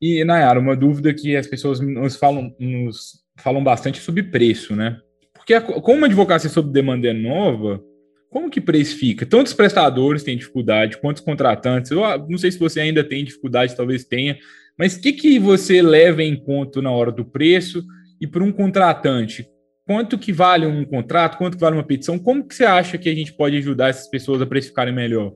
E, 0.00 0.24
Nayara, 0.24 0.60
uma 0.60 0.76
dúvida 0.76 1.14
que 1.14 1.36
as 1.36 1.46
pessoas 1.46 1.80
nos 1.80 2.16
falam, 2.16 2.54
nos 2.58 3.20
falam 3.36 3.62
bastante 3.62 4.00
sobre 4.00 4.24
preço, 4.24 4.74
né? 4.74 4.98
Porque 5.34 5.58
como 5.60 6.04
a 6.04 6.06
advocacia 6.06 6.50
sob 6.50 6.70
demanda 6.70 7.08
é 7.08 7.12
nova, 7.12 7.82
como 8.30 8.50
que 8.50 8.60
precifica? 8.60 9.24
Tantos 9.24 9.52
prestadores 9.52 10.22
têm 10.22 10.36
dificuldade, 10.36 10.98
quantos 10.98 11.22
contratantes? 11.22 11.90
Eu 11.90 12.02
não 12.28 12.38
sei 12.38 12.52
se 12.52 12.58
você 12.58 12.80
ainda 12.80 13.02
tem 13.02 13.24
dificuldade, 13.24 13.76
talvez 13.76 14.04
tenha, 14.04 14.38
mas 14.78 14.94
o 14.94 15.00
que, 15.00 15.12
que 15.12 15.38
você 15.38 15.82
leva 15.82 16.22
em 16.22 16.36
conta 16.36 16.80
na 16.82 16.90
hora 16.90 17.10
do 17.10 17.24
preço 17.24 17.82
e 18.20 18.26
para 18.26 18.44
um 18.44 18.52
contratante? 18.52 19.48
Quanto 19.86 20.18
que 20.18 20.32
vale 20.32 20.66
um 20.66 20.84
contrato? 20.84 21.38
Quanto 21.38 21.56
que 21.56 21.60
vale 21.60 21.76
uma 21.76 21.82
petição? 21.82 22.18
Como 22.18 22.46
que 22.46 22.54
você 22.54 22.64
acha 22.64 22.98
que 22.98 23.08
a 23.08 23.14
gente 23.14 23.32
pode 23.32 23.56
ajudar 23.56 23.88
essas 23.88 24.06
pessoas 24.08 24.42
a 24.42 24.46
precificarem 24.46 24.94
melhor? 24.94 25.32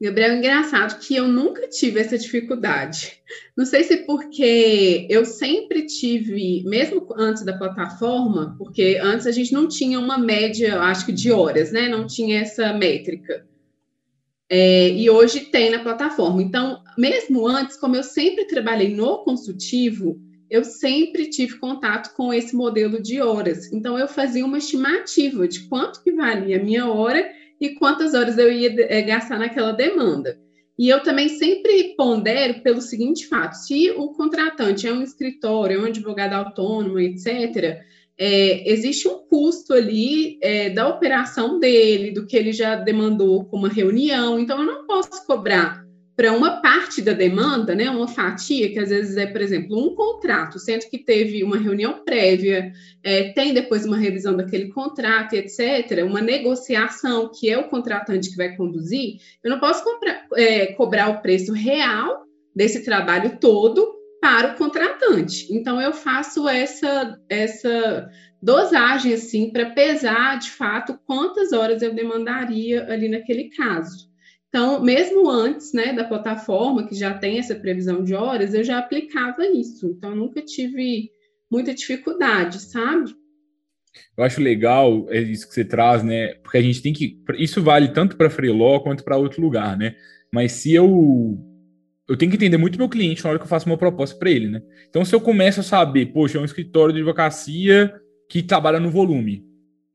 Gabriel, 0.00 0.36
engraçado 0.36 1.00
que 1.00 1.16
eu 1.16 1.26
nunca 1.26 1.66
tive 1.68 1.98
essa 1.98 2.16
dificuldade. 2.16 3.20
Não 3.56 3.66
sei 3.66 3.82
se 3.82 3.96
porque 3.98 5.08
eu 5.10 5.24
sempre 5.24 5.86
tive, 5.86 6.62
mesmo 6.64 7.04
antes 7.16 7.44
da 7.44 7.58
plataforma, 7.58 8.54
porque 8.56 8.96
antes 9.02 9.26
a 9.26 9.32
gente 9.32 9.52
não 9.52 9.66
tinha 9.66 9.98
uma 9.98 10.16
média, 10.16 10.80
acho 10.82 11.04
que 11.04 11.12
de 11.12 11.32
horas, 11.32 11.72
né? 11.72 11.88
Não 11.88 12.06
tinha 12.06 12.40
essa 12.40 12.72
métrica. 12.72 13.44
É, 14.48 14.90
e 14.90 15.10
hoje 15.10 15.40
tem 15.40 15.68
na 15.68 15.80
plataforma. 15.80 16.40
Então, 16.40 16.80
mesmo 16.96 17.44
antes, 17.48 17.76
como 17.76 17.96
eu 17.96 18.04
sempre 18.04 18.46
trabalhei 18.46 18.94
no 18.94 19.24
consultivo, 19.24 20.20
eu 20.48 20.62
sempre 20.64 21.28
tive 21.28 21.58
contato 21.58 22.14
com 22.14 22.32
esse 22.32 22.54
modelo 22.54 23.02
de 23.02 23.20
horas. 23.20 23.70
Então, 23.72 23.98
eu 23.98 24.06
fazia 24.06 24.46
uma 24.46 24.58
estimativa 24.58 25.48
de 25.48 25.68
quanto 25.68 26.02
que 26.04 26.12
valia 26.12 26.60
a 26.60 26.62
minha 26.62 26.86
hora 26.86 27.28
e 27.60 27.70
quantas 27.70 28.14
horas 28.14 28.38
eu 28.38 28.50
ia 28.52 28.74
é, 28.88 29.02
gastar 29.02 29.38
naquela 29.38 29.72
demanda. 29.72 30.38
E 30.78 30.88
eu 30.88 31.02
também 31.02 31.28
sempre 31.28 31.94
pondero 31.96 32.62
pelo 32.62 32.80
seguinte 32.80 33.26
fato: 33.26 33.54
se 33.54 33.90
o 33.90 34.08
contratante 34.08 34.86
é 34.86 34.92
um 34.92 35.02
escritório, 35.02 35.78
é 35.78 35.82
um 35.82 35.86
advogado 35.86 36.34
autônomo, 36.34 37.00
etc., 37.00 37.80
é, 38.20 38.68
existe 38.70 39.06
um 39.06 39.18
custo 39.18 39.72
ali 39.72 40.38
é, 40.42 40.70
da 40.70 40.88
operação 40.88 41.60
dele, 41.60 42.10
do 42.10 42.26
que 42.26 42.36
ele 42.36 42.52
já 42.52 42.74
demandou 42.74 43.44
com 43.44 43.56
uma 43.56 43.68
reunião, 43.68 44.40
então 44.40 44.58
eu 44.58 44.66
não 44.66 44.86
posso 44.86 45.24
cobrar 45.24 45.87
para 46.18 46.32
uma 46.32 46.60
parte 46.60 47.00
da 47.00 47.12
demanda, 47.12 47.76
né, 47.76 47.88
uma 47.88 48.08
fatia, 48.08 48.72
que 48.72 48.78
às 48.80 48.88
vezes 48.88 49.16
é, 49.16 49.24
por 49.24 49.40
exemplo, 49.40 49.78
um 49.78 49.94
contrato, 49.94 50.58
sendo 50.58 50.90
que 50.90 50.98
teve 50.98 51.44
uma 51.44 51.56
reunião 51.56 52.02
prévia, 52.04 52.72
é, 53.04 53.32
tem 53.34 53.54
depois 53.54 53.86
uma 53.86 53.96
revisão 53.96 54.36
daquele 54.36 54.66
contrato, 54.70 55.34
etc., 55.34 56.04
uma 56.04 56.20
negociação, 56.20 57.30
que 57.32 57.48
é 57.48 57.56
o 57.56 57.68
contratante 57.68 58.30
que 58.30 58.36
vai 58.36 58.56
conduzir, 58.56 59.20
eu 59.44 59.48
não 59.48 59.60
posso 59.60 59.84
comprar, 59.84 60.26
é, 60.34 60.66
cobrar 60.72 61.08
o 61.08 61.22
preço 61.22 61.52
real 61.52 62.24
desse 62.52 62.84
trabalho 62.84 63.38
todo 63.40 63.94
para 64.20 64.54
o 64.54 64.56
contratante. 64.56 65.46
Então, 65.54 65.80
eu 65.80 65.92
faço 65.92 66.48
essa, 66.48 67.16
essa 67.28 68.10
dosagem, 68.42 69.14
assim, 69.14 69.52
para 69.52 69.70
pesar, 69.70 70.36
de 70.40 70.50
fato, 70.50 70.98
quantas 71.06 71.52
horas 71.52 71.80
eu 71.80 71.94
demandaria 71.94 72.92
ali 72.92 73.08
naquele 73.08 73.50
caso. 73.50 74.07
Então, 74.48 74.82
mesmo 74.82 75.28
antes 75.28 75.72
né, 75.74 75.92
da 75.92 76.04
plataforma, 76.04 76.86
que 76.86 76.94
já 76.94 77.12
tem 77.12 77.38
essa 77.38 77.54
previsão 77.54 78.02
de 78.02 78.14
horas, 78.14 78.54
eu 78.54 78.64
já 78.64 78.78
aplicava 78.78 79.46
isso. 79.46 79.86
Então, 79.86 80.16
nunca 80.16 80.40
tive 80.40 81.10
muita 81.50 81.74
dificuldade, 81.74 82.60
sabe? 82.60 83.14
Eu 84.16 84.24
acho 84.24 84.40
legal 84.40 85.06
é 85.10 85.20
isso 85.20 85.46
que 85.48 85.54
você 85.54 85.64
traz, 85.64 86.02
né? 86.02 86.34
Porque 86.42 86.58
a 86.58 86.62
gente 86.62 86.82
tem 86.82 86.92
que. 86.92 87.20
Isso 87.36 87.62
vale 87.62 87.88
tanto 87.88 88.16
para 88.16 88.30
Freeló 88.30 88.80
quanto 88.80 89.04
para 89.04 89.16
outro 89.16 89.42
lugar, 89.42 89.76
né? 89.76 89.94
Mas 90.32 90.52
se 90.52 90.72
eu. 90.72 91.38
Eu 92.06 92.16
tenho 92.16 92.30
que 92.30 92.36
entender 92.36 92.56
muito 92.56 92.78
meu 92.78 92.88
cliente 92.88 93.22
na 93.22 93.30
hora 93.30 93.38
que 93.38 93.44
eu 93.44 93.48
faço 93.48 93.66
uma 93.66 93.76
proposta 93.76 94.16
para 94.16 94.30
ele, 94.30 94.48
né? 94.48 94.62
Então, 94.88 95.04
se 95.04 95.14
eu 95.14 95.20
começo 95.20 95.60
a 95.60 95.62
saber, 95.62 96.06
poxa, 96.06 96.38
é 96.38 96.40
um 96.40 96.44
escritório 96.44 96.94
de 96.94 97.00
advocacia 97.00 97.92
que 98.30 98.42
trabalha 98.42 98.80
no 98.80 98.90
volume. 98.90 99.47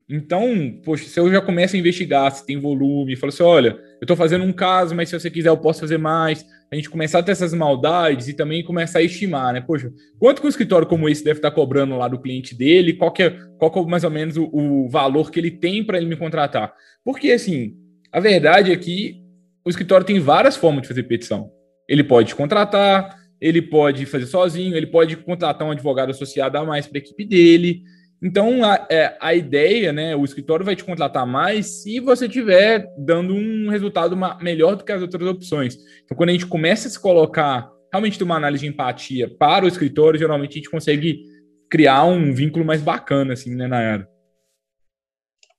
Então, 0.08 0.80
poxa, 0.84 1.04
se 1.04 1.18
eu 1.18 1.30
já 1.32 1.40
começo 1.40 1.74
a 1.74 1.78
investigar 1.78 2.30
se 2.30 2.44
tem 2.44 2.60
volume, 2.60 3.16
falo 3.16 3.32
assim, 3.32 3.42
olha, 3.42 3.70
eu 3.70 4.02
estou 4.02 4.16
fazendo 4.16 4.44
um 4.44 4.52
caso, 4.52 4.94
mas 4.94 5.08
se 5.08 5.18
você 5.18 5.30
quiser 5.30 5.48
eu 5.48 5.56
posso 5.56 5.80
fazer 5.80 5.96
mais, 5.96 6.44
a 6.70 6.74
gente 6.74 6.90
começar 6.90 7.20
a 7.20 7.22
ter 7.22 7.32
essas 7.32 7.54
maldades 7.54 8.28
e 8.28 8.34
também 8.34 8.62
começar 8.62 8.98
a 8.98 9.02
estimar, 9.02 9.54
né? 9.54 9.62
Poxa, 9.62 9.90
quanto 10.18 10.40
que 10.40 10.46
um 10.46 10.50
escritório 10.50 10.86
como 10.86 11.08
esse 11.08 11.24
deve 11.24 11.38
estar 11.38 11.50
cobrando 11.52 11.96
lá 11.96 12.06
do 12.06 12.20
cliente 12.20 12.54
dele, 12.54 12.92
qual 12.92 13.12
que 13.12 13.22
é, 13.22 13.30
qual 13.58 13.70
que 13.70 13.78
é 13.78 13.82
mais 13.86 14.04
ou 14.04 14.10
menos 14.10 14.36
o, 14.36 14.50
o 14.52 14.88
valor 14.90 15.30
que 15.30 15.40
ele 15.40 15.50
tem 15.50 15.82
para 15.82 15.96
ele 15.96 16.06
me 16.06 16.16
contratar? 16.16 16.74
Porque, 17.02 17.30
assim, 17.30 17.74
a 18.12 18.20
verdade 18.20 18.72
é 18.72 18.76
que 18.76 19.22
o 19.64 19.70
escritório 19.70 20.06
tem 20.06 20.20
várias 20.20 20.56
formas 20.56 20.82
de 20.82 20.88
fazer 20.88 21.04
petição. 21.04 21.50
Ele 21.88 22.04
pode 22.04 22.34
contratar, 22.34 23.16
ele 23.40 23.62
pode 23.62 24.04
fazer 24.04 24.26
sozinho, 24.26 24.76
ele 24.76 24.86
pode 24.86 25.16
contratar 25.16 25.66
um 25.66 25.70
advogado 25.70 26.10
associado 26.10 26.58
a 26.58 26.64
mais 26.64 26.86
para 26.86 26.98
a 26.98 27.02
equipe 27.02 27.24
dele, 27.24 27.82
então, 28.24 28.64
a, 28.64 28.86
é, 28.90 29.18
a 29.20 29.34
ideia, 29.34 29.92
né, 29.92 30.16
o 30.16 30.24
escritório 30.24 30.64
vai 30.64 30.74
te 30.74 30.82
contratar 30.82 31.26
mais 31.26 31.82
se 31.82 32.00
você 32.00 32.26
tiver 32.26 32.90
dando 32.96 33.34
um 33.34 33.68
resultado 33.68 34.16
melhor 34.40 34.76
do 34.76 34.84
que 34.84 34.92
as 34.92 35.02
outras 35.02 35.28
opções. 35.28 35.76
Então, 36.02 36.16
quando 36.16 36.30
a 36.30 36.32
gente 36.32 36.46
começa 36.46 36.88
a 36.88 36.90
se 36.90 36.98
colocar, 36.98 37.70
realmente 37.92 38.16
ter 38.16 38.24
uma 38.24 38.36
análise 38.36 38.64
de 38.64 38.70
empatia 38.70 39.28
para 39.28 39.66
o 39.66 39.68
escritório, 39.68 40.18
geralmente 40.18 40.52
a 40.52 40.54
gente 40.54 40.70
consegue 40.70 41.22
criar 41.68 42.04
um 42.04 42.32
vínculo 42.32 42.64
mais 42.64 42.80
bacana, 42.80 43.34
assim, 43.34 43.54
né, 43.54 43.66
Nayara? 43.66 44.08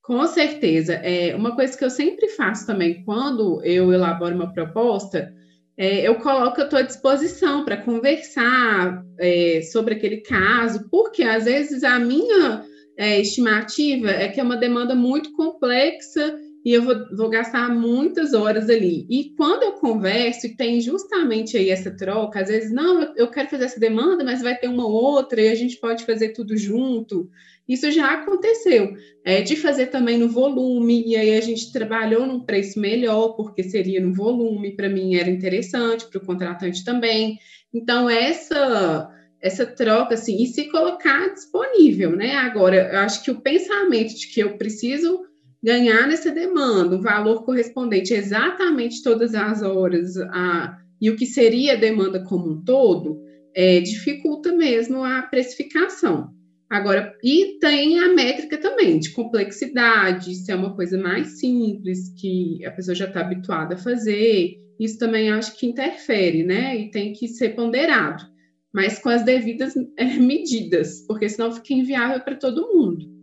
Com 0.01 0.25
certeza. 0.25 0.95
É, 0.95 1.36
uma 1.36 1.56
coisa 1.56 1.78
que 1.78 1.86
eu 1.86 1.89
sempre 1.91 2.30
faço 2.30 2.65
também, 2.65 3.04
quando 3.04 3.63
eu 3.63 3.93
elaboro 3.93 4.34
uma 4.34 4.51
proposta, 4.51 5.32
é, 5.77 6.07
eu 6.07 6.15
coloco 6.15 6.61
a 6.61 6.67
tua 6.67 6.83
disposição 6.83 7.65
para 7.65 7.77
conversar 7.77 9.03
é, 9.19 9.61
sobre 9.61 9.95
aquele 9.95 10.17
caso, 10.17 10.88
porque 10.89 11.23
às 11.23 11.45
vezes 11.45 11.83
a 11.83 11.99
minha 11.99 12.63
é, 12.97 13.19
estimativa 13.19 14.09
é 14.09 14.29
que 14.29 14.39
é 14.39 14.43
uma 14.43 14.55
demanda 14.55 14.95
muito 14.95 15.33
complexa 15.33 16.38
e 16.65 16.73
eu 16.73 16.82
vou, 16.82 16.95
vou, 17.15 17.30
gastar 17.30 17.69
muitas 17.69 18.34
horas 18.34 18.71
ali. 18.71 19.06
E 19.08 19.36
quando 19.38 19.62
eu 19.62 19.73
converso 19.73 20.47
e 20.47 20.56
tem 20.56 20.82
justamente 20.82 21.56
aí 21.56 21.69
essa 21.69 21.91
troca, 21.91 22.41
às 22.41 22.47
vezes, 22.47 22.71
não, 22.71 23.13
eu 23.15 23.30
quero 23.30 23.49
fazer 23.49 23.65
essa 23.65 23.80
demanda, 23.80 24.23
mas 24.23 24.41
vai 24.41 24.58
ter 24.58 24.67
uma 24.67 24.88
outra 24.88 25.39
e 25.39 25.47
a 25.47 25.54
gente 25.54 25.78
pode 25.78 26.04
fazer 26.04 26.30
tudo 26.30 26.58
junto. 26.58 27.30
Isso 27.69 27.91
já 27.91 28.13
aconteceu, 28.13 28.95
é, 29.23 29.43
de 29.43 29.56
fazer 29.56 29.88
também 29.88 30.17
no 30.17 30.28
volume, 30.28 31.04
e 31.08 31.15
aí 31.15 31.38
a 31.38 31.41
gente 31.41 31.71
trabalhou 31.71 32.25
num 32.25 32.39
preço 32.39 32.80
melhor, 32.80 33.36
porque 33.36 33.62
seria 33.62 34.01
no 34.01 34.13
volume, 34.13 34.75
para 34.75 34.89
mim 34.89 35.15
era 35.15 35.30
interessante, 35.30 36.08
para 36.08 36.17
o 36.17 36.25
contratante 36.25 36.84
também. 36.84 37.38
Então, 37.71 38.10
essa 38.10 39.12
essa 39.41 39.63
troca, 39.63 40.15
assim, 40.15 40.41
e 40.41 40.47
se 40.47 40.71
colocar 40.71 41.32
disponível, 41.32 42.15
né? 42.15 42.36
Agora, 42.36 42.89
eu 42.91 42.99
acho 43.01 43.23
que 43.23 43.30
o 43.30 43.41
pensamento 43.41 44.15
de 44.15 44.28
que 44.28 44.39
eu 44.39 44.58
preciso 44.58 45.23
ganhar 45.65 46.08
nessa 46.08 46.30
demanda 46.32 46.95
um 46.95 47.01
valor 47.01 47.43
correspondente 47.43 48.13
exatamente 48.13 49.01
todas 49.01 49.34
as 49.34 49.63
horas 49.63 50.15
a, 50.15 50.78
e 51.01 51.10
o 51.10 51.15
que 51.15 51.25
seria 51.25 51.73
a 51.73 51.75
demanda 51.78 52.23
como 52.23 52.51
um 52.51 52.63
todo, 52.63 53.19
é, 53.56 53.80
dificulta 53.80 54.51
mesmo 54.51 55.04
a 55.04 55.23
precificação. 55.23 56.30
Agora, 56.69 57.15
e 57.23 57.58
tem 57.60 57.99
a 57.99 58.13
métrica 58.13 58.60
também 58.60 58.99
de 58.99 59.10
complexidade, 59.10 60.36
se 60.36 60.51
é 60.51 60.56
uma 60.56 60.75
coisa 60.75 60.99
mais 60.99 61.39
simples, 61.39 62.13
que 62.19 62.63
a 62.63 62.69
pessoa 62.69 62.93
já 62.93 63.06
está 63.06 63.21
habituada 63.21 63.73
a 63.73 63.80
fazer, 63.80 64.60
isso 64.80 64.99
também 64.99 65.32
acho 65.32 65.58
que 65.58 65.65
interfere, 65.65 66.43
né? 66.43 66.78
E 66.78 66.91
tem 66.91 67.12
que 67.13 67.28
ser 67.28 67.56
ponderado, 67.56 68.23
mas 68.71 68.99
com 68.99 69.10
as 69.10 69.23
devidas 69.23 69.73
é, 69.97 70.06
medidas, 70.17 71.04
porque 71.08 71.28
senão 71.28 71.51
fica 71.51 71.73
inviável 71.73 72.19
para 72.21 72.36
todo 72.36 72.71
mundo. 72.71 73.14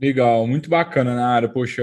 Legal, 0.00 0.46
muito 0.46 0.70
bacana, 0.70 1.14
Nara. 1.14 1.46
Poxa, 1.46 1.82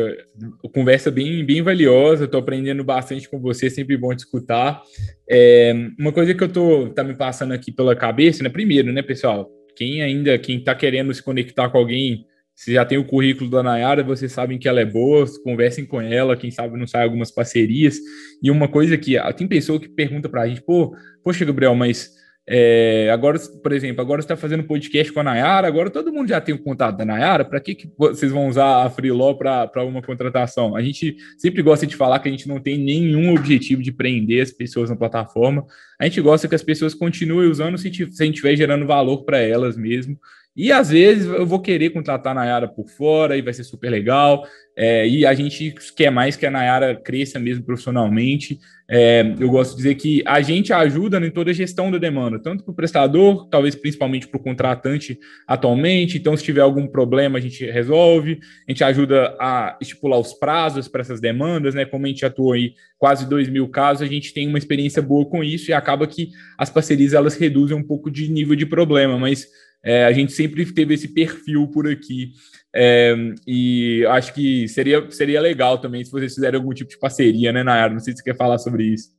conversa 0.73 1.11
bem, 1.11 1.45
bem 1.45 1.61
valiosa. 1.61 2.25
Estou 2.25 2.39
aprendendo 2.39 2.83
bastante 2.83 3.29
com 3.29 3.39
você, 3.39 3.69
sempre 3.69 3.95
bom 3.95 4.15
te 4.15 4.19
escutar. 4.19 4.81
É, 5.29 5.71
uma 5.99 6.11
coisa 6.11 6.33
que 6.33 6.43
eu 6.43 6.51
tô 6.51 6.89
tá 6.89 7.03
me 7.03 7.15
passando 7.15 7.53
aqui 7.53 7.71
pela 7.71 7.95
cabeça, 7.95 8.41
né? 8.41 8.49
Primeiro, 8.49 8.91
né, 8.91 9.03
pessoal? 9.03 9.47
Quem 9.75 10.01
ainda, 10.01 10.35
quem 10.39 10.57
está 10.57 10.73
querendo 10.73 11.13
se 11.13 11.21
conectar 11.21 11.69
com 11.69 11.77
alguém, 11.77 12.25
se 12.55 12.73
já 12.73 12.83
tem 12.83 12.97
o 12.97 13.05
currículo 13.05 13.51
da 13.51 13.61
Nayara, 13.61 14.01
vocês 14.01 14.31
sabem 14.31 14.57
que 14.57 14.67
ela 14.67 14.81
é 14.81 14.85
boa, 14.85 15.23
conversem 15.43 15.85
com 15.85 16.01
ela, 16.01 16.35
quem 16.35 16.49
sabe 16.49 16.75
não 16.75 16.87
sai 16.87 17.03
algumas 17.03 17.29
parcerias. 17.29 17.99
E 18.41 18.49
uma 18.49 18.67
coisa 18.67 18.97
que 18.97 19.15
ah, 19.15 19.31
tem 19.31 19.47
pessoa 19.47 19.79
que 19.79 19.87
pergunta 19.87 20.27
para 20.27 20.41
a 20.41 20.47
gente, 20.47 20.63
pô, 20.63 20.91
poxa, 21.23 21.45
Gabriel, 21.45 21.75
mas 21.75 22.16
é, 22.49 23.09
agora, 23.11 23.37
por 23.39 23.73
exemplo, 23.73 24.01
agora 24.01 24.21
está 24.21 24.37
fazendo 24.37 24.63
podcast 24.63 25.11
com 25.11 25.19
a 25.19 25.23
Nayara, 25.23 25.67
agora 25.67 25.89
todo 25.89 26.13
mundo 26.13 26.29
já 26.29 26.39
tem 26.39 26.55
o 26.55 26.63
contato 26.63 26.95
da 26.95 27.03
Nayara, 27.03 27.43
para 27.43 27.59
que, 27.59 27.75
que 27.75 27.91
vocês 27.97 28.31
vão 28.31 28.47
usar 28.47 28.85
a 28.85 28.89
Freeló 28.89 29.33
para 29.33 29.83
uma 29.83 30.01
contratação? 30.01 30.73
A 30.73 30.81
gente 30.81 31.17
sempre 31.37 31.61
gosta 31.61 31.85
de 31.85 31.97
falar 31.97 32.19
que 32.19 32.29
a 32.29 32.31
gente 32.31 32.47
não 32.47 32.61
tem 32.61 32.77
nenhum 32.77 33.35
objetivo 33.35 33.81
de 33.81 33.91
prender 33.91 34.41
as 34.41 34.51
pessoas 34.51 34.89
na 34.89 34.95
plataforma, 34.95 35.65
a 35.99 36.05
gente 36.05 36.21
gosta 36.21 36.47
que 36.47 36.55
as 36.55 36.63
pessoas 36.63 36.93
continuem 36.93 37.49
usando 37.49 37.77
se 37.77 37.89
a 37.89 37.91
gente 37.91 38.09
estiver 38.09 38.55
gerando 38.55 38.87
valor 38.87 39.25
para 39.25 39.39
elas 39.39 39.75
mesmo, 39.75 40.17
e 40.57 40.71
às 40.71 40.89
vezes 40.89 41.27
eu 41.27 41.45
vou 41.45 41.61
querer 41.61 41.91
contratar 41.91 42.31
a 42.31 42.35
Nayara 42.35 42.67
por 42.67 42.89
fora 42.89 43.37
e 43.37 43.43
vai 43.43 43.53
ser 43.53 43.63
super 43.63 43.91
legal. 43.91 44.43
É, 44.75 45.07
e 45.07 45.23
a 45.23 45.33
gente 45.35 45.75
quer 45.95 46.09
mais 46.09 46.35
que 46.35 46.47
a 46.47 46.51
Nayara 46.51 46.95
cresça 46.95 47.37
mesmo 47.37 47.63
profissionalmente. 47.63 48.59
É, 48.89 49.35
eu 49.39 49.49
gosto 49.49 49.71
de 49.71 49.77
dizer 49.77 49.95
que 49.95 50.23
a 50.25 50.41
gente 50.41 50.73
ajuda 50.73 51.23
em 51.23 51.29
toda 51.29 51.51
a 51.51 51.53
gestão 51.53 51.91
da 51.91 51.99
demanda, 51.99 52.39
tanto 52.39 52.63
para 52.63 52.71
o 52.71 52.75
prestador, 52.75 53.47
talvez 53.49 53.75
principalmente 53.75 54.27
para 54.27 54.39
o 54.39 54.43
contratante 54.43 55.19
atualmente. 55.47 56.17
Então, 56.17 56.35
se 56.35 56.43
tiver 56.43 56.61
algum 56.61 56.87
problema, 56.87 57.37
a 57.37 57.41
gente 57.41 57.63
resolve. 57.69 58.39
A 58.67 58.71
gente 58.71 58.83
ajuda 58.83 59.35
a 59.39 59.77
estipular 59.79 60.19
os 60.19 60.33
prazos 60.33 60.87
para 60.87 61.01
essas 61.01 61.21
demandas, 61.21 61.75
né? 61.75 61.85
Como 61.85 62.05
a 62.05 62.09
gente 62.09 62.25
atuou 62.25 62.53
aí 62.53 62.73
quase 62.97 63.29
2 63.29 63.47
mil 63.49 63.67
casos, 63.69 64.01
a 64.01 64.11
gente 64.11 64.33
tem 64.33 64.47
uma 64.47 64.57
experiência 64.57 65.03
boa 65.03 65.23
com 65.29 65.43
isso 65.43 65.69
e 65.69 65.73
acaba 65.73 66.07
que 66.07 66.29
as 66.57 66.71
parcerias 66.71 67.13
elas 67.13 67.35
reduzem 67.35 67.77
um 67.77 67.83
pouco 67.83 68.09
de 68.09 68.27
nível 68.27 68.55
de 68.55 68.65
problema, 68.65 69.19
mas 69.19 69.47
é, 69.87 70.03
a 70.03 70.11
gente 70.11 70.33
sempre 70.33 70.65
teve 70.73 70.95
esse 70.95 71.07
perfil 71.07 71.65
por 71.69 71.87
aqui. 71.87 72.33
É, 72.75 73.15
e 73.47 74.05
acho 74.09 74.33
que 74.33 74.67
seria, 74.67 75.09
seria 75.09 75.39
legal 75.39 75.79
também 75.79 76.03
se 76.03 76.11
vocês 76.11 76.35
fizerem 76.35 76.59
algum 76.59 76.73
tipo 76.73 76.89
de 76.89 76.99
parceria, 76.99 77.53
né, 77.53 77.63
Nayara? 77.63 77.93
Não 77.93 78.01
sei 78.01 78.11
se 78.11 78.17
você 78.17 78.23
quer 78.25 78.35
falar 78.35 78.57
sobre 78.57 78.83
isso. 78.83 79.15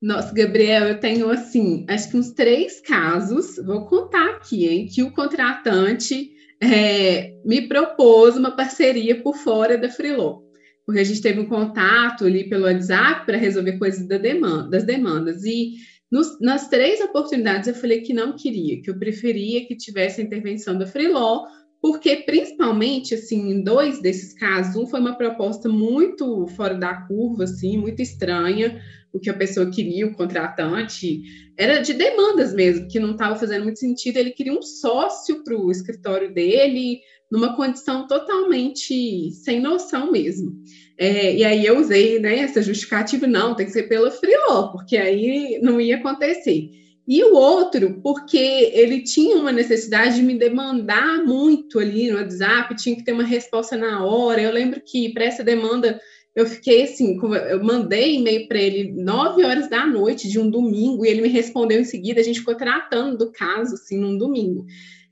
Nossa, 0.00 0.32
Gabriel, 0.32 0.84
eu 0.84 1.00
tenho 1.00 1.28
assim, 1.28 1.84
acho 1.88 2.08
que 2.08 2.16
uns 2.16 2.30
três 2.30 2.80
casos, 2.80 3.56
vou 3.56 3.84
contar 3.86 4.36
aqui, 4.36 4.68
hein, 4.68 4.86
que 4.86 5.02
o 5.02 5.10
contratante 5.10 6.30
é, 6.62 7.34
me 7.44 7.62
propôs 7.62 8.36
uma 8.36 8.54
parceria 8.54 9.20
por 9.22 9.36
fora 9.36 9.76
da 9.76 9.88
Freeló. 9.88 10.40
Porque 10.86 11.00
a 11.00 11.04
gente 11.04 11.20
teve 11.20 11.40
um 11.40 11.46
contato 11.46 12.26
ali 12.26 12.48
pelo 12.48 12.66
WhatsApp 12.66 13.26
para 13.26 13.38
resolver 13.38 13.78
coisas 13.78 14.06
da 14.06 14.18
demanda, 14.18 14.70
das 14.70 14.84
demandas. 14.84 15.42
E 15.42 15.72
nos, 16.14 16.38
nas 16.38 16.68
três 16.68 17.00
oportunidades 17.00 17.66
eu 17.66 17.74
falei 17.74 18.00
que 18.02 18.14
não 18.14 18.36
queria, 18.36 18.80
que 18.80 18.88
eu 18.88 18.96
preferia 18.96 19.66
que 19.66 19.74
tivesse 19.74 20.20
a 20.20 20.24
intervenção 20.24 20.78
da 20.78 20.86
Freeló, 20.86 21.44
porque 21.82 22.18
principalmente 22.18 23.14
assim, 23.14 23.50
em 23.50 23.64
dois 23.64 24.00
desses 24.00 24.32
casos, 24.32 24.76
um 24.76 24.86
foi 24.86 25.00
uma 25.00 25.16
proposta 25.16 25.68
muito 25.68 26.46
fora 26.54 26.76
da 26.76 26.94
curva, 27.08 27.42
assim, 27.42 27.76
muito 27.76 28.00
estranha, 28.00 28.80
o 29.12 29.18
que 29.18 29.28
a 29.28 29.34
pessoa 29.34 29.68
queria, 29.68 30.06
o 30.06 30.14
contratante, 30.14 31.20
era 31.58 31.80
de 31.80 31.92
demandas 31.92 32.54
mesmo, 32.54 32.86
que 32.86 33.00
não 33.00 33.10
estava 33.12 33.34
fazendo 33.34 33.64
muito 33.64 33.80
sentido. 33.80 34.16
Ele 34.16 34.30
queria 34.30 34.52
um 34.52 34.62
sócio 34.62 35.42
para 35.42 35.56
o 35.56 35.68
escritório 35.68 36.32
dele, 36.32 37.00
numa 37.30 37.56
condição 37.56 38.06
totalmente 38.06 39.30
sem 39.32 39.60
noção 39.60 40.10
mesmo. 40.12 40.52
É, 40.96 41.34
e 41.34 41.44
aí 41.44 41.66
eu 41.66 41.78
usei 41.78 42.18
né, 42.20 42.38
essa 42.38 42.62
justificativa, 42.62 43.26
não, 43.26 43.54
tem 43.54 43.66
que 43.66 43.72
ser 43.72 43.84
pela 43.84 44.10
Freeló, 44.10 44.68
porque 44.68 44.96
aí 44.96 45.58
não 45.62 45.80
ia 45.80 45.96
acontecer. 45.96 46.70
E 47.06 47.22
o 47.22 47.34
outro, 47.34 48.00
porque 48.02 48.38
ele 48.72 49.02
tinha 49.02 49.36
uma 49.36 49.52
necessidade 49.52 50.16
de 50.16 50.22
me 50.22 50.38
demandar 50.38 51.22
muito 51.24 51.78
ali 51.78 52.10
no 52.10 52.16
WhatsApp, 52.16 52.74
tinha 52.76 52.96
que 52.96 53.04
ter 53.04 53.12
uma 53.12 53.24
resposta 53.24 53.76
na 53.76 54.04
hora. 54.04 54.40
Eu 54.40 54.52
lembro 54.52 54.80
que 54.80 55.12
para 55.12 55.24
essa 55.24 55.44
demanda 55.44 56.00
eu 56.34 56.46
fiquei 56.46 56.82
assim, 56.82 57.18
eu 57.50 57.62
mandei 57.62 58.16
e-mail 58.16 58.48
para 58.48 58.58
ele 58.58 58.92
nove 58.92 59.44
horas 59.44 59.68
da 59.68 59.86
noite 59.86 60.28
de 60.28 60.38
um 60.38 60.50
domingo 60.50 61.04
e 61.04 61.08
ele 61.08 61.22
me 61.22 61.28
respondeu 61.28 61.78
em 61.78 61.84
seguida. 61.84 62.20
A 62.20 62.24
gente 62.24 62.40
ficou 62.40 62.56
tratando 62.56 63.18
do 63.18 63.30
caso 63.30 63.74
assim 63.74 63.98
num 63.98 64.16
domingo. 64.16 64.64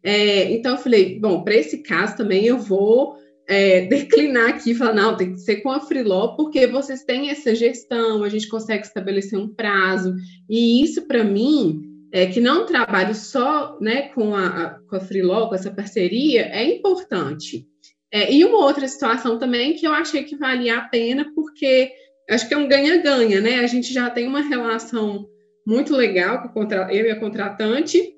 É, 0.02 0.50
então 0.52 0.72
eu 0.72 0.78
falei, 0.78 1.18
bom, 1.18 1.42
para 1.42 1.54
esse 1.54 1.78
caso 1.78 2.16
também 2.16 2.44
eu 2.44 2.58
vou 2.58 3.16
é, 3.48 3.82
declinar 3.86 4.50
aqui 4.50 4.70
e 4.70 4.74
falar, 4.74 4.94
não, 4.94 5.16
tem 5.16 5.32
que 5.32 5.40
ser 5.40 5.56
com 5.56 5.70
a 5.70 5.80
Freeló, 5.80 6.36
porque 6.36 6.66
vocês 6.66 7.04
têm 7.04 7.30
essa 7.30 7.54
gestão, 7.54 8.24
a 8.24 8.28
gente 8.28 8.48
consegue 8.48 8.84
estabelecer 8.84 9.38
um 9.38 9.48
prazo, 9.48 10.14
e 10.48 10.82
isso 10.82 11.06
para 11.06 11.22
mim, 11.22 11.82
é, 12.12 12.26
que 12.26 12.40
não 12.40 12.66
trabalho 12.66 13.14
só 13.14 13.78
né, 13.80 14.08
com, 14.08 14.34
a, 14.34 14.78
com 14.88 14.96
a 14.96 15.00
Freeló, 15.00 15.48
com 15.48 15.54
essa 15.54 15.70
parceria, 15.70 16.46
é 16.46 16.64
importante. 16.64 17.66
É, 18.12 18.30
e 18.30 18.44
uma 18.44 18.58
outra 18.58 18.86
situação 18.86 19.38
também 19.38 19.72
que 19.72 19.86
eu 19.86 19.92
achei 19.92 20.22
que 20.24 20.36
valia 20.36 20.76
a 20.76 20.82
pena, 20.82 21.32
porque 21.34 21.90
acho 22.28 22.46
que 22.46 22.52
é 22.52 22.58
um 22.58 22.68
ganha-ganha, 22.68 23.40
né? 23.40 23.60
A 23.60 23.66
gente 23.66 23.92
já 23.92 24.10
tem 24.10 24.28
uma 24.28 24.42
relação 24.42 25.26
muito 25.66 25.96
legal 25.96 26.46
com 26.50 26.62
eu 26.64 27.06
e 27.06 27.10
a 27.10 27.18
contratante, 27.18 28.14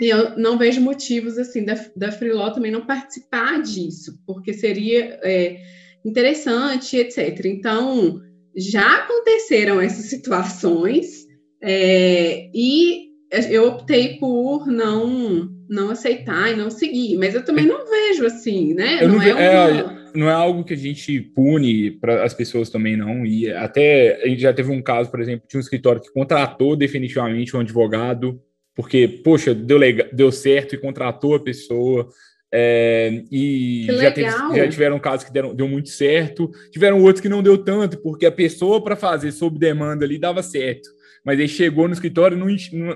e 0.00 0.08
eu 0.08 0.38
não 0.38 0.56
vejo 0.56 0.80
motivos 0.80 1.38
assim 1.38 1.64
da, 1.64 1.74
da 1.96 2.12
Freeló 2.12 2.50
também 2.50 2.70
não 2.70 2.86
participar 2.86 3.60
disso, 3.62 4.12
porque 4.26 4.52
seria 4.52 5.18
é, 5.22 5.60
interessante, 6.04 6.96
etc. 6.96 7.44
Então, 7.46 8.20
já 8.56 8.98
aconteceram 8.98 9.80
essas 9.80 10.06
situações 10.10 11.26
é, 11.62 12.48
e 12.54 13.08
eu 13.50 13.66
optei 13.66 14.16
por 14.18 14.66
não 14.66 15.56
não 15.68 15.90
aceitar 15.90 16.50
e 16.50 16.56
não 16.56 16.70
seguir, 16.70 17.18
mas 17.18 17.34
eu 17.34 17.44
também 17.44 17.66
não 17.66 17.84
vejo 17.84 18.24
assim, 18.24 18.72
né? 18.72 19.02
Não, 19.02 19.16
não, 19.16 19.22
é, 19.22 19.34
uma... 19.34 19.42
é, 19.42 19.98
não, 20.14 20.30
é, 20.30 20.32
algo 20.32 20.64
que 20.64 20.72
a 20.72 20.76
gente 20.76 21.20
pune 21.20 21.90
para 21.90 22.24
as 22.24 22.32
pessoas 22.32 22.70
também 22.70 22.96
não. 22.96 23.26
E 23.26 23.52
até 23.52 24.18
a 24.24 24.28
gente 24.28 24.40
já 24.40 24.54
teve 24.54 24.72
um 24.72 24.80
caso, 24.80 25.10
por 25.10 25.20
exemplo, 25.20 25.46
de 25.46 25.58
um 25.58 25.60
escritório 25.60 26.00
que 26.00 26.10
contratou 26.10 26.74
definitivamente 26.74 27.54
um 27.54 27.60
advogado 27.60 28.40
porque, 28.78 29.08
poxa, 29.08 29.52
deu, 29.52 29.76
legal, 29.76 30.06
deu 30.12 30.30
certo 30.30 30.76
e 30.76 30.78
contratou 30.78 31.34
a 31.34 31.40
pessoa. 31.40 32.08
É, 32.54 33.24
e 33.28 33.86
já, 33.90 34.12
teve, 34.12 34.30
já, 34.30 34.68
tiveram 34.68 35.00
casos 35.00 35.26
que 35.26 35.32
deram, 35.32 35.52
deu 35.52 35.66
muito 35.66 35.88
certo, 35.88 36.48
tiveram 36.70 37.02
outros 37.02 37.20
que 37.20 37.28
não 37.28 37.42
deu 37.42 37.58
tanto, 37.58 37.98
porque 37.98 38.24
a 38.24 38.30
pessoa 38.30 38.80
para 38.80 38.94
fazer 38.94 39.32
sob 39.32 39.58
demanda 39.58 40.04
ali 40.04 40.16
dava 40.16 40.44
certo, 40.44 40.88
mas 41.26 41.40
aí 41.40 41.48
chegou 41.48 41.88
no 41.88 41.92
escritório 41.92 42.38
não 42.38 42.46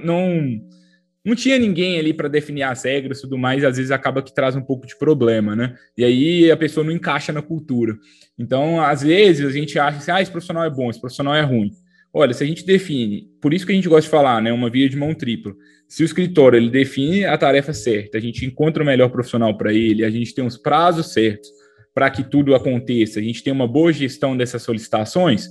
não, 0.04 0.60
não 1.24 1.34
tinha 1.34 1.58
ninguém 1.58 1.98
ali 1.98 2.14
para 2.14 2.28
definir 2.28 2.62
as 2.62 2.84
regras 2.84 3.18
e 3.18 3.22
tudo 3.22 3.36
mais, 3.36 3.64
às 3.64 3.76
vezes 3.76 3.90
acaba 3.90 4.22
que 4.22 4.32
traz 4.32 4.54
um 4.54 4.62
pouco 4.62 4.86
de 4.86 4.96
problema, 4.96 5.56
né? 5.56 5.76
E 5.98 6.04
aí 6.04 6.50
a 6.50 6.56
pessoa 6.56 6.86
não 6.86 6.92
encaixa 6.92 7.32
na 7.32 7.42
cultura. 7.42 7.98
Então, 8.38 8.80
às 8.80 9.02
vezes 9.02 9.44
a 9.44 9.50
gente 9.50 9.76
acha 9.80 9.98
assim, 9.98 10.12
ah, 10.12 10.22
esse 10.22 10.30
profissional 10.30 10.64
é 10.64 10.70
bom, 10.70 10.88
esse 10.88 11.00
profissional 11.00 11.34
é 11.34 11.42
ruim. 11.42 11.72
Olha, 12.14 12.34
se 12.34 12.44
a 12.44 12.46
gente 12.46 12.66
define, 12.66 13.30
por 13.40 13.54
isso 13.54 13.64
que 13.64 13.72
a 13.72 13.74
gente 13.74 13.88
gosta 13.88 14.02
de 14.02 14.10
falar, 14.10 14.42
né, 14.42 14.52
uma 14.52 14.68
via 14.68 14.88
de 14.88 14.96
mão 14.96 15.14
tripla. 15.14 15.54
Se 15.88 16.02
o 16.02 16.04
escritório 16.04 16.58
ele 16.58 16.70
define 16.70 17.24
a 17.24 17.38
tarefa 17.38 17.72
certa, 17.72 18.18
a 18.18 18.20
gente 18.20 18.44
encontra 18.44 18.82
o 18.82 18.86
melhor 18.86 19.08
profissional 19.08 19.56
para 19.56 19.72
ele, 19.72 20.04
a 20.04 20.10
gente 20.10 20.34
tem 20.34 20.44
os 20.44 20.58
prazos 20.58 21.12
certos 21.12 21.50
para 21.94 22.10
que 22.10 22.22
tudo 22.22 22.54
aconteça, 22.54 23.18
a 23.18 23.22
gente 23.22 23.42
tem 23.42 23.52
uma 23.52 23.66
boa 23.66 23.92
gestão 23.92 24.36
dessas 24.36 24.62
solicitações, 24.62 25.48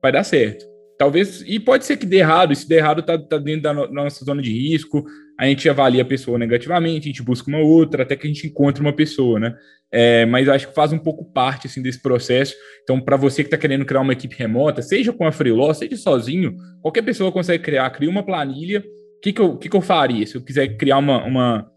vai 0.00 0.12
dar 0.12 0.24
certo. 0.24 0.73
Talvez, 0.98 1.42
e 1.46 1.58
pode 1.58 1.84
ser 1.84 1.96
que 1.96 2.06
dê 2.06 2.18
errado, 2.18 2.52
e 2.52 2.56
se 2.56 2.68
der 2.68 2.76
errado, 2.76 3.00
está 3.00 3.18
tá 3.18 3.36
dentro 3.36 3.62
da, 3.62 3.74
no, 3.74 3.86
da 3.86 4.04
nossa 4.04 4.24
zona 4.24 4.40
de 4.40 4.52
risco, 4.52 5.04
a 5.38 5.46
gente 5.46 5.68
avalia 5.68 6.02
a 6.02 6.06
pessoa 6.06 6.38
negativamente, 6.38 7.08
a 7.08 7.10
gente 7.10 7.22
busca 7.22 7.48
uma 7.48 7.58
outra, 7.58 8.04
até 8.04 8.14
que 8.14 8.26
a 8.26 8.30
gente 8.30 8.46
encontre 8.46 8.80
uma 8.80 8.92
pessoa, 8.92 9.40
né? 9.40 9.54
É, 9.90 10.26
mas 10.26 10.48
acho 10.48 10.68
que 10.68 10.74
faz 10.74 10.92
um 10.92 10.98
pouco 10.98 11.24
parte 11.24 11.66
assim, 11.66 11.82
desse 11.82 12.00
processo. 12.00 12.54
Então, 12.82 13.00
para 13.00 13.16
você 13.16 13.42
que 13.42 13.48
está 13.48 13.56
querendo 13.56 13.84
criar 13.84 14.00
uma 14.00 14.12
equipe 14.12 14.34
remota, 14.36 14.82
seja 14.82 15.12
com 15.12 15.26
a 15.26 15.32
Freeló, 15.32 15.72
seja 15.72 15.96
sozinho, 15.96 16.56
qualquer 16.82 17.02
pessoa 17.02 17.30
consegue 17.30 17.62
criar. 17.62 17.88
Cria 17.90 18.10
uma 18.10 18.24
planilha. 18.24 18.80
O 18.80 19.20
que, 19.20 19.32
que, 19.32 19.40
eu, 19.40 19.56
que, 19.56 19.68
que 19.68 19.76
eu 19.76 19.80
faria 19.80 20.26
se 20.26 20.36
eu 20.36 20.42
quiser 20.42 20.76
criar 20.76 20.98
uma. 20.98 21.24
uma... 21.24 21.70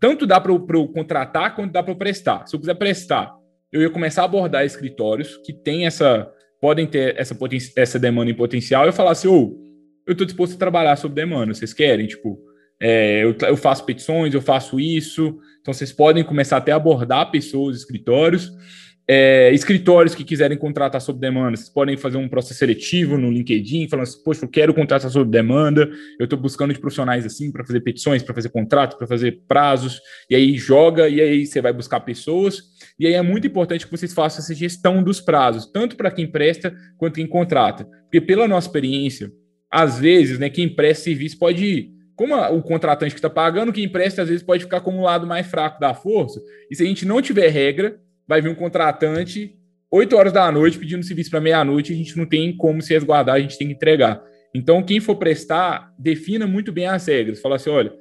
Tanto 0.00 0.26
dá 0.26 0.40
para 0.40 0.52
eu 0.52 0.88
contratar 0.88 1.54
quanto 1.54 1.72
dá 1.72 1.82
para 1.82 1.94
prestar. 1.94 2.46
Se 2.46 2.56
eu 2.56 2.60
quiser 2.60 2.74
prestar, 2.74 3.32
eu 3.72 3.80
ia 3.82 3.90
começar 3.90 4.22
a 4.22 4.24
abordar 4.24 4.64
escritórios 4.64 5.36
que 5.44 5.52
têm 5.52 5.86
essa, 5.86 6.28
podem 6.64 6.86
ter 6.86 7.14
essa, 7.18 7.36
essa 7.76 7.98
demanda 7.98 8.30
em 8.30 8.34
potencial, 8.34 8.86
e 8.86 8.88
eu 8.88 8.92
falar 8.94 9.10
assim, 9.10 9.28
ô, 9.28 9.34
oh, 9.34 9.64
eu 10.06 10.12
estou 10.12 10.24
disposto 10.24 10.54
a 10.54 10.58
trabalhar 10.58 10.96
sob 10.96 11.14
demanda, 11.14 11.52
vocês 11.52 11.74
querem? 11.74 12.06
Tipo, 12.06 12.38
é, 12.80 13.22
eu, 13.22 13.36
eu, 13.38 13.54
faço 13.54 13.84
petições, 13.84 14.32
eu 14.32 14.40
faço 14.40 14.80
isso, 14.80 15.38
então 15.60 15.74
vocês 15.74 15.92
podem 15.92 16.24
começar 16.24 16.56
até 16.56 16.72
a 16.72 16.76
abordar 16.76 17.30
pessoas, 17.30 17.76
escritórios, 17.76 18.50
é, 19.06 19.52
escritórios 19.52 20.14
que 20.14 20.24
quiserem 20.24 20.56
contratar 20.56 21.00
sob 21.00 21.20
demanda, 21.20 21.56
vocês 21.56 21.68
podem 21.68 21.96
fazer 21.96 22.16
um 22.16 22.28
processo 22.28 22.58
seletivo 22.58 23.18
no 23.18 23.30
LinkedIn, 23.30 23.88
falando 23.88 24.04
assim, 24.04 24.22
poxa, 24.22 24.44
eu 24.44 24.48
quero 24.48 24.72
contratar 24.72 25.10
sob 25.10 25.30
demanda, 25.30 25.90
eu 26.18 26.24
estou 26.24 26.38
buscando 26.38 26.72
de 26.72 26.80
profissionais 26.80 27.26
assim 27.26 27.52
para 27.52 27.64
fazer 27.64 27.80
petições, 27.80 28.22
para 28.22 28.34
fazer 28.34 28.48
contratos, 28.48 28.96
para 28.96 29.06
fazer 29.06 29.42
prazos, 29.46 30.00
e 30.30 30.34
aí 30.34 30.56
joga, 30.56 31.08
e 31.08 31.20
aí 31.20 31.46
você 31.46 31.60
vai 31.60 31.72
buscar 31.72 32.00
pessoas, 32.00 32.62
e 32.98 33.06
aí 33.06 33.12
é 33.12 33.22
muito 33.22 33.46
importante 33.46 33.84
que 33.84 33.92
vocês 33.92 34.14
façam 34.14 34.42
essa 34.42 34.54
gestão 34.54 35.02
dos 35.02 35.20
prazos, 35.20 35.70
tanto 35.70 35.96
para 35.96 36.10
quem 36.10 36.26
presta 36.26 36.74
quanto 36.96 37.16
quem 37.16 37.26
contrata, 37.26 37.84
porque 38.04 38.22
pela 38.22 38.48
nossa 38.48 38.68
experiência, 38.68 39.30
às 39.70 39.98
vezes, 39.98 40.38
né, 40.38 40.48
quem 40.48 40.68
presta 40.68 41.04
serviço 41.04 41.38
pode 41.38 41.90
como 42.16 42.36
o 42.36 42.62
contratante 42.62 43.12
que 43.12 43.18
está 43.18 43.28
pagando, 43.28 43.72
quem 43.72 43.84
empresta 43.84 44.22
às 44.22 44.28
vezes 44.28 44.44
pode 44.44 44.62
ficar 44.62 44.80
como 44.80 44.98
o 44.98 45.02
lado 45.02 45.26
mais 45.26 45.46
fraco 45.46 45.80
da 45.80 45.92
força. 45.92 46.40
E 46.70 46.76
se 46.76 46.82
a 46.84 46.86
gente 46.86 47.04
não 47.04 47.20
tiver 47.20 47.48
regra, 47.48 47.98
vai 48.26 48.40
vir 48.40 48.48
um 48.48 48.54
contratante 48.54 49.58
8 49.94 50.16
horas 50.16 50.32
da 50.32 50.50
noite 50.50 50.76
pedindo 50.76 51.04
serviço 51.04 51.30
para 51.30 51.40
meia-noite, 51.40 51.92
a 51.92 51.96
gente 51.96 52.16
não 52.16 52.26
tem 52.26 52.56
como 52.56 52.82
se 52.82 52.92
resguardar, 52.92 53.36
a 53.36 53.40
gente 53.40 53.56
tem 53.56 53.68
que 53.68 53.74
entregar. 53.74 54.20
Então, 54.52 54.82
quem 54.82 54.98
for 54.98 55.14
prestar, 55.14 55.94
defina 55.96 56.48
muito 56.48 56.72
bem 56.72 56.86
as 56.86 57.06
regras. 57.06 57.40
Fala 57.40 57.54
assim: 57.54 57.70
olha, 57.70 57.92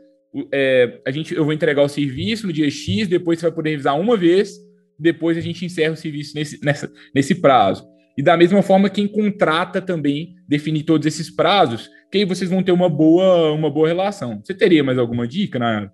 é, 0.52 1.00
a 1.06 1.12
gente, 1.12 1.36
eu 1.36 1.44
vou 1.44 1.54
entregar 1.54 1.84
o 1.84 1.88
serviço 1.88 2.48
no 2.48 2.54
dia 2.54 2.70
X, 2.70 3.08
depois 3.08 3.40
você 3.40 3.46
vai 3.46 3.56
poder 3.56 3.70
revisar 3.72 4.00
uma 4.00 4.18
vez, 4.18 4.56
depois 4.98 5.38
a 5.38 5.42
gente 5.42 5.64
encerra 5.66 5.94
o 5.94 5.98
serviço 5.98 6.34
nesse, 6.36 6.64
nessa, 6.66 6.92
nesse 7.14 7.36
prazo. 7.36 7.88
E 8.18 8.24
da 8.24 8.36
mesma 8.36 8.64
forma, 8.64 8.90
quem 8.90 9.08
contrata 9.08 9.80
também 9.80 10.34
definir 10.48 10.84
todos 10.84 11.06
esses 11.06 11.30
prazos, 11.30 11.90
que 12.12 12.20
aí 12.20 12.26
vocês 12.26 12.50
vão 12.50 12.64
ter 12.64 12.72
uma 12.72 12.90
boa, 12.90 13.52
uma 13.52 13.70
boa 13.70 13.88
relação. 13.88 14.42
Você 14.44 14.56
teria 14.56 14.84
mais 14.84 14.98
alguma 14.98 15.28
dica, 15.28 15.60
Nayara? 15.60 15.92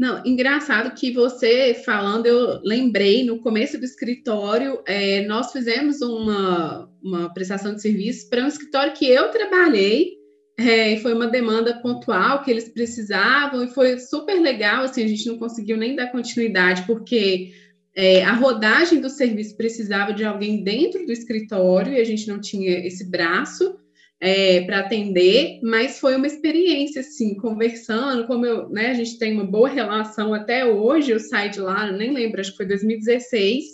Não, 0.00 0.22
engraçado 0.24 0.94
que 0.94 1.12
você 1.12 1.74
falando, 1.84 2.24
eu 2.24 2.58
lembrei 2.64 3.22
no 3.22 3.38
começo 3.38 3.76
do 3.76 3.84
escritório, 3.84 4.82
é, 4.86 5.26
nós 5.26 5.52
fizemos 5.52 6.00
uma, 6.00 6.90
uma 7.02 7.34
prestação 7.34 7.74
de 7.74 7.82
serviço 7.82 8.30
para 8.30 8.42
um 8.42 8.48
escritório 8.48 8.94
que 8.94 9.04
eu 9.04 9.28
trabalhei, 9.28 10.14
é, 10.58 10.96
foi 10.96 11.12
uma 11.12 11.26
demanda 11.26 11.82
pontual 11.82 12.42
que 12.42 12.50
eles 12.50 12.70
precisavam, 12.70 13.62
e 13.62 13.68
foi 13.68 13.98
super 13.98 14.40
legal, 14.40 14.84
assim, 14.84 15.04
a 15.04 15.06
gente 15.06 15.26
não 15.26 15.36
conseguiu 15.36 15.76
nem 15.76 15.94
dar 15.94 16.10
continuidade, 16.10 16.86
porque 16.86 17.52
é, 17.94 18.24
a 18.24 18.32
rodagem 18.32 19.02
do 19.02 19.10
serviço 19.10 19.54
precisava 19.54 20.14
de 20.14 20.24
alguém 20.24 20.64
dentro 20.64 21.04
do 21.04 21.12
escritório, 21.12 21.92
e 21.92 22.00
a 22.00 22.04
gente 22.04 22.26
não 22.26 22.40
tinha 22.40 22.86
esse 22.86 23.04
braço, 23.04 23.78
é, 24.20 24.60
para 24.62 24.80
atender, 24.80 25.60
mas 25.62 25.98
foi 25.98 26.14
uma 26.14 26.26
experiência, 26.26 27.00
assim, 27.00 27.34
conversando, 27.36 28.26
como 28.26 28.44
eu, 28.44 28.68
né, 28.68 28.88
a 28.88 28.94
gente 28.94 29.18
tem 29.18 29.32
uma 29.32 29.46
boa 29.46 29.68
relação 29.68 30.34
até 30.34 30.66
hoje, 30.66 31.10
eu 31.10 31.18
saí 31.18 31.48
de 31.48 31.60
lá, 31.60 31.90
nem 31.90 32.12
lembro, 32.12 32.40
acho 32.40 32.50
que 32.50 32.58
foi 32.58 32.66
2016, 32.66 33.64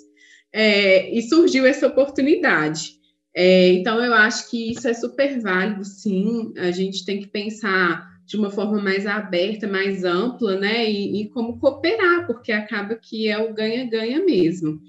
é, 0.52 1.12
e 1.12 1.20
surgiu 1.22 1.66
essa 1.66 1.88
oportunidade. 1.88 2.92
É, 3.34 3.72
então, 3.72 4.02
eu 4.02 4.14
acho 4.14 4.48
que 4.48 4.70
isso 4.70 4.86
é 4.86 4.94
super 4.94 5.40
válido, 5.40 5.84
sim, 5.84 6.52
a 6.56 6.70
gente 6.70 7.04
tem 7.04 7.20
que 7.20 7.26
pensar 7.26 8.06
de 8.24 8.36
uma 8.36 8.50
forma 8.50 8.80
mais 8.80 9.06
aberta, 9.06 9.66
mais 9.66 10.04
ampla, 10.04 10.56
né, 10.56 10.88
e, 10.88 11.22
e 11.22 11.28
como 11.30 11.58
cooperar, 11.58 12.24
porque 12.24 12.52
acaba 12.52 12.94
que 12.94 13.28
é 13.28 13.36
o 13.36 13.52
ganha-ganha 13.52 14.24
mesmo. 14.24 14.80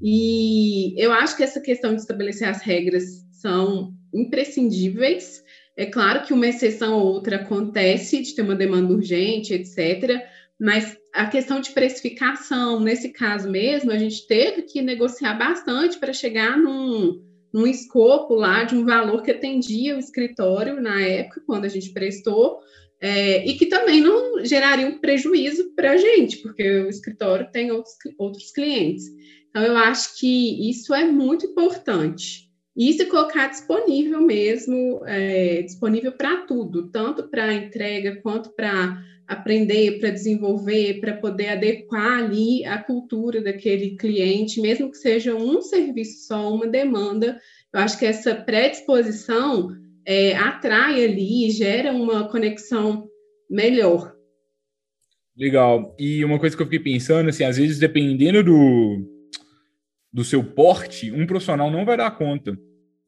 E 0.00 0.94
eu 0.96 1.12
acho 1.12 1.36
que 1.36 1.42
essa 1.42 1.60
questão 1.60 1.94
de 1.94 2.00
estabelecer 2.00 2.48
as 2.48 2.62
regras 2.62 3.04
são 3.32 3.92
imprescindíveis. 4.12 5.42
É 5.76 5.86
claro 5.86 6.24
que 6.24 6.32
uma 6.32 6.46
exceção 6.46 6.98
ou 6.98 7.06
outra 7.06 7.36
acontece 7.36 8.20
de 8.22 8.34
ter 8.34 8.42
uma 8.42 8.54
demanda 8.54 8.92
urgente, 8.92 9.54
etc. 9.54 10.22
Mas 10.58 10.96
a 11.12 11.26
questão 11.26 11.60
de 11.60 11.70
precificação, 11.70 12.80
nesse 12.80 13.10
caso 13.10 13.50
mesmo, 13.50 13.90
a 13.90 13.98
gente 13.98 14.26
teve 14.26 14.62
que 14.62 14.82
negociar 14.82 15.34
bastante 15.34 15.98
para 15.98 16.12
chegar 16.12 16.58
num, 16.58 17.22
num 17.52 17.66
escopo 17.66 18.34
lá 18.34 18.64
de 18.64 18.76
um 18.76 18.84
valor 18.84 19.22
que 19.22 19.30
atendia 19.30 19.96
o 19.96 19.98
escritório 19.98 20.80
na 20.80 21.00
época, 21.00 21.42
quando 21.46 21.64
a 21.64 21.68
gente 21.68 21.92
prestou, 21.92 22.58
é, 23.00 23.46
e 23.48 23.54
que 23.54 23.66
também 23.66 24.00
não 24.00 24.44
geraria 24.44 24.86
um 24.86 24.98
prejuízo 24.98 25.74
para 25.74 25.92
a 25.92 25.96
gente, 25.96 26.36
porque 26.38 26.80
o 26.80 26.88
escritório 26.90 27.50
tem 27.50 27.70
outros, 27.72 27.94
outros 28.18 28.50
clientes. 28.50 29.06
Então, 29.48 29.62
eu 29.62 29.76
acho 29.76 30.18
que 30.18 30.68
isso 30.68 30.94
é 30.94 31.04
muito 31.04 31.46
importante. 31.46 32.49
E 32.76 32.92
se 32.92 33.06
colocar 33.06 33.48
disponível 33.48 34.20
mesmo, 34.20 35.02
é, 35.06 35.62
disponível 35.62 36.12
para 36.12 36.46
tudo, 36.46 36.88
tanto 36.90 37.28
para 37.28 37.52
entrega 37.52 38.20
quanto 38.22 38.50
para 38.54 39.02
aprender, 39.26 39.98
para 39.98 40.10
desenvolver, 40.10 41.00
para 41.00 41.16
poder 41.16 41.50
adequar 41.50 42.24
ali 42.24 42.64
a 42.64 42.78
cultura 42.78 43.40
daquele 43.40 43.96
cliente, 43.96 44.60
mesmo 44.60 44.90
que 44.90 44.98
seja 44.98 45.34
um 45.34 45.60
serviço 45.62 46.26
só, 46.26 46.52
uma 46.52 46.66
demanda. 46.66 47.38
Eu 47.72 47.80
acho 47.80 47.98
que 47.98 48.06
essa 48.06 48.34
predisposição 48.34 49.68
é, 50.04 50.34
atrai 50.34 51.04
ali, 51.04 51.50
gera 51.50 51.92
uma 51.92 52.28
conexão 52.28 53.08
melhor. 53.48 54.14
Legal. 55.36 55.94
E 55.98 56.24
uma 56.24 56.38
coisa 56.38 56.56
que 56.56 56.62
eu 56.62 56.66
fiquei 56.66 56.80
pensando, 56.80 57.28
assim, 57.28 57.44
às 57.44 57.56
vezes 57.56 57.78
dependendo 57.78 58.42
do, 58.42 59.09
do 60.12 60.24
seu 60.24 60.42
porte, 60.42 61.12
um 61.12 61.26
profissional 61.26 61.70
não 61.70 61.84
vai 61.84 61.96
dar 61.96 62.10
conta 62.10 62.58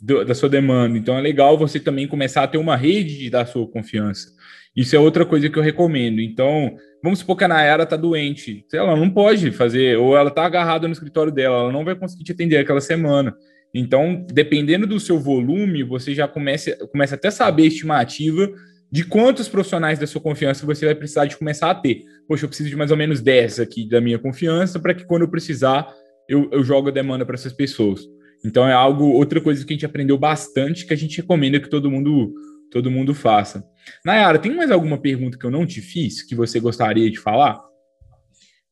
do, 0.01 0.25
da 0.25 0.35
sua 0.35 0.49
demanda. 0.49 0.97
Então 0.99 1.17
é 1.17 1.21
legal 1.21 1.57
você 1.59 1.79
também 1.81 2.07
começar 2.07 2.43
a 2.43 2.49
ter 2.49 2.59
uma 2.59 2.77
rede 2.77 3.31
da 3.31 3.45
sua 3.45 3.67
confiança. 3.67 4.29
Isso 4.75 4.97
é 4.97 4.99
outra 4.99 5.27
coisa 5.27 5.49
que 5.51 5.59
eu 5.59 5.63
recomendo. 5.63 6.21
Então, 6.21 6.77
vamos 7.03 7.19
supor 7.19 7.37
que 7.37 7.45
a 7.45 7.49
Nayara 7.49 7.83
está 7.83 7.97
doente. 7.97 8.65
Ela 8.73 8.97
não 8.97 9.11
pode 9.11 9.53
fazer, 9.53 9.99
ou 9.99 10.17
ela 10.17 10.31
está 10.31 10.47
agarrada 10.47 10.89
no 10.89 10.93
escritório 10.93 11.31
dela, 11.31 11.57
ela 11.57 11.73
não 11.73 11.85
vai 11.85 11.95
conseguir 11.95 12.25
te 12.25 12.33
atender 12.33 12.57
aquela 12.57 12.81
semana. 12.81 13.37
Então, 13.75 14.25
dependendo 14.33 14.87
do 14.87 14.99
seu 14.99 15.19
volume, 15.19 15.83
você 15.83 16.15
já 16.15 16.27
começa, 16.27 16.75
começa 16.89 17.15
até 17.15 17.31
saber 17.31 17.65
a 17.65 17.67
estimativa 17.67 18.51
de 18.91 19.05
quantos 19.05 19.49
profissionais 19.49 19.99
da 19.99 20.07
sua 20.07 20.21
confiança 20.21 20.67
você 20.67 20.85
vai 20.85 20.95
precisar 20.95 21.25
de 21.25 21.37
começar 21.37 21.71
a 21.71 21.75
ter. 21.75 22.03
Poxa, 22.29 22.45
eu 22.45 22.49
preciso 22.49 22.69
de 22.69 22.77
mais 22.77 22.91
ou 22.91 22.97
menos 22.97 23.23
10 23.23 23.61
aqui 23.61 23.89
da 23.89 24.01
minha 24.01 24.19
confiança 24.19 24.79
para 24.79 24.93
que 24.93 25.07
quando 25.07 25.23
eu 25.23 25.31
precisar, 25.31 25.87
eu, 26.33 26.49
eu 26.51 26.65
jogo 26.65 26.89
a 26.89 26.93
demanda 26.93 27.27
para 27.27 27.35
essas 27.35 27.53
pessoas. 27.53 28.09
Então 28.43 28.67
é 28.67 28.73
algo, 28.73 29.05
outra 29.05 29.41
coisa 29.41 29.65
que 29.65 29.73
a 29.73 29.77
gente 29.77 29.87
aprendeu 29.87 30.17
bastante, 30.17 30.87
que 30.87 30.95
a 30.95 30.97
gente 30.97 31.19
recomenda 31.19 31.61
que 31.61 31.69
todo 31.69 31.91
mundo, 31.91 32.33
todo 32.71 32.91
mundo 32.91 33.15
faça. 33.15 33.63
Nayara, 34.05 34.39
tem 34.39 34.55
mais 34.55 34.71
alguma 34.71 34.99
pergunta 34.99 35.39
que 35.39 35.45
eu 35.45 35.51
não 35.51 35.67
te 35.67 35.83
fiz, 35.83 36.23
que 36.23 36.35
você 36.35 36.59
gostaria 36.59 37.11
de 37.11 37.19
falar? 37.19 37.63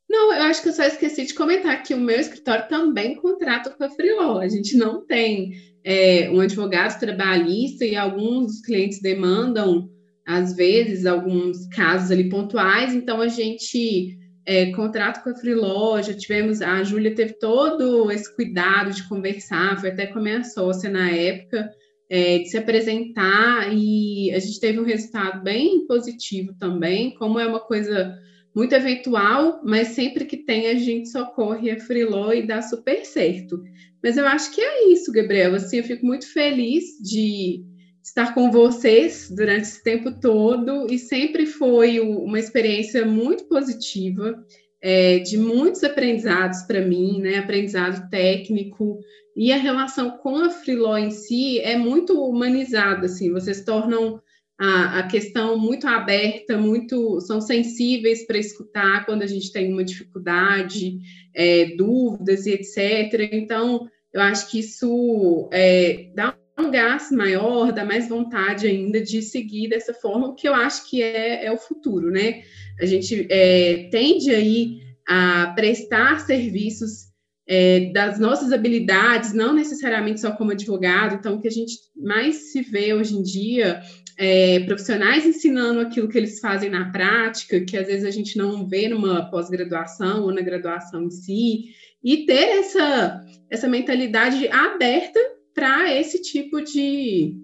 Não, 0.09 0.33
eu 0.33 0.43
acho 0.45 0.63
que 0.63 0.71
eu 0.71 0.73
só 0.73 0.85
esqueci 0.85 1.27
de 1.27 1.35
comentar 1.35 1.83
que 1.83 1.95
o 1.95 2.01
meu 2.01 2.19
escritório 2.19 2.67
também 2.67 3.15
contrata 3.15 3.71
com 3.71 3.85
a 3.85 3.91
Freeló. 3.91 4.39
A 4.39 4.49
gente 4.49 4.77
não 4.77 5.07
tem 5.07 5.53
é, 5.85 6.31
um 6.31 6.41
advogado 6.41 6.99
trabalhista 6.99 7.85
e 7.85 7.95
alguns 7.95 8.61
clientes 8.63 9.01
demandam, 9.01 9.89
às 10.27 10.57
vezes, 10.57 11.05
alguns 11.05 11.69
casos 11.69 12.11
ali 12.11 12.29
pontuais, 12.29 12.95
então 12.95 13.21
a 13.21 13.29
gente 13.29 14.19
é, 14.47 14.73
contrato 14.73 15.23
com 15.23 15.31
a 15.31 15.35
Freeloja, 15.35 16.15
tivemos, 16.15 16.61
a 16.63 16.83
Júlia 16.83 17.15
teve 17.15 17.35
todo 17.35 18.11
esse 18.11 18.35
cuidado 18.35 18.93
de 18.93 19.09
conversar, 19.09 19.79
foi 19.79 19.91
até 19.91 20.07
com 20.07 20.19
a 20.19 20.23
minha 20.23 20.45
sócia 20.45 20.91
na 20.91 21.11
época, 21.11 21.71
é, 22.09 22.39
de 22.39 22.49
se 22.49 22.59
apresentar, 22.59 23.73
e 23.73 24.33
a 24.33 24.39
gente 24.39 24.59
teve 24.59 24.81
um 24.81 24.85
resultado 24.85 25.43
bem 25.43 25.87
positivo 25.87 26.55
também, 26.59 27.15
como 27.15 27.39
é 27.39 27.47
uma 27.47 27.61
coisa 27.61 28.19
muito 28.55 28.75
eventual, 28.75 29.61
mas 29.65 29.89
sempre 29.89 30.25
que 30.25 30.37
tem 30.37 30.69
a 30.69 30.75
gente 30.75 31.09
socorre 31.09 31.71
a 31.71 31.79
Freeló 31.79 32.33
e 32.33 32.47
dá 32.47 32.61
super 32.61 33.05
certo. 33.05 33.63
Mas 34.03 34.17
eu 34.17 34.27
acho 34.27 34.53
que 34.53 34.61
é 34.61 34.89
isso, 34.89 35.13
Gabriel, 35.13 35.55
assim, 35.55 35.79
eu 35.79 35.85
fico 35.85 36.05
muito 36.05 36.27
feliz 36.33 36.99
de 37.01 37.65
estar 38.03 38.35
com 38.35 38.51
vocês 38.51 39.31
durante 39.31 39.63
esse 39.63 39.83
tempo 39.83 40.13
todo 40.21 40.87
e 40.91 40.99
sempre 40.99 41.47
foi 41.47 42.01
uma 42.01 42.39
experiência 42.39 43.05
muito 43.05 43.45
positiva, 43.45 44.45
é, 44.83 45.19
de 45.19 45.37
muitos 45.37 45.85
aprendizados 45.85 46.63
para 46.63 46.81
mim, 46.81 47.21
né? 47.21 47.39
Aprendizado 47.39 48.09
técnico 48.11 48.99
e 49.37 49.53
a 49.53 49.57
relação 49.57 50.19
com 50.19 50.37
a 50.37 50.51
Freeló 50.51 50.97
em 50.97 51.11
si 51.11 51.61
é 51.61 51.77
muito 51.77 52.23
humanizada, 52.23 53.07
assim. 53.07 53.31
Vocês 53.33 53.65
tornam 53.65 54.21
a, 54.59 54.99
a 55.01 55.03
questão 55.07 55.59
muito 55.59 55.87
aberta, 55.87 56.59
muito 56.59 57.21
são 57.21 57.41
sensíveis 57.41 58.27
para 58.27 58.39
escutar 58.39 59.07
quando 59.07 59.23
a 59.23 59.27
gente 59.27 59.53
tem 59.53 59.73
uma 59.73 59.85
dificuldade, 59.85 60.99
é, 61.35 61.75
dúvidas 61.77 62.47
e 62.47 62.53
etc. 62.53 63.31
Então, 63.33 63.89
eu 64.13 64.21
acho 64.21 64.51
que 64.51 64.59
isso 64.59 65.49
é, 65.53 66.11
dá 66.15 66.37
um 66.61 66.71
gás 66.71 67.11
maior, 67.11 67.73
dá 67.73 67.85
mais 67.85 68.09
vontade 68.09 68.67
ainda 68.67 69.01
de 69.01 69.23
seguir 69.23 69.69
dessa 69.69 69.93
forma, 69.93 70.29
o 70.29 70.35
que 70.35 70.49
eu 70.49 70.55
acho 70.55 70.89
que 70.89 71.03
é, 71.03 71.47
é 71.47 71.53
o 71.53 71.59
futuro, 71.59 72.11
né? 72.11 72.43
A 72.81 72.87
gente 72.87 73.27
é, 73.31 73.89
tende 73.91 74.31
aí 74.31 74.81
a 75.07 75.53
prestar 75.55 76.21
serviços 76.21 77.11
é, 77.49 77.91
das 77.93 78.19
nossas 78.21 78.53
habilidades, 78.53 79.33
não 79.33 79.53
necessariamente 79.53 80.21
só 80.21 80.31
como 80.31 80.53
advogado. 80.53 81.17
Então, 81.17 81.35
o 81.35 81.41
que 81.41 81.49
a 81.49 81.51
gente 81.51 81.75
mais 81.97 82.53
se 82.53 82.63
vê 82.63 82.95
hoje 82.95 83.17
em 83.17 83.23
dia 83.23 83.83
é 84.17 84.61
profissionais 84.61 85.27
ensinando 85.27 85.81
aquilo 85.81 86.09
que 86.09 86.17
eles 86.17 86.39
fazem 86.39 86.71
na 86.71 86.91
prática, 86.93 87.61
que 87.61 87.77
às 87.77 87.87
vezes 87.87 88.05
a 88.05 88.11
gente 88.11 88.37
não 88.39 88.69
vê 88.69 88.89
numa 88.89 89.31
pós-graduação 89.31 90.23
ou 90.23 90.33
na 90.33 90.43
graduação 90.43 91.03
em 91.03 91.11
si, 91.11 91.65
e 92.05 92.25
ter 92.25 92.59
essa, 92.61 93.25
essa 93.51 93.67
mentalidade 93.67 94.47
aberta 94.49 95.19
para 95.61 95.95
esse 95.95 96.23
tipo 96.23 96.63
de, 96.63 97.35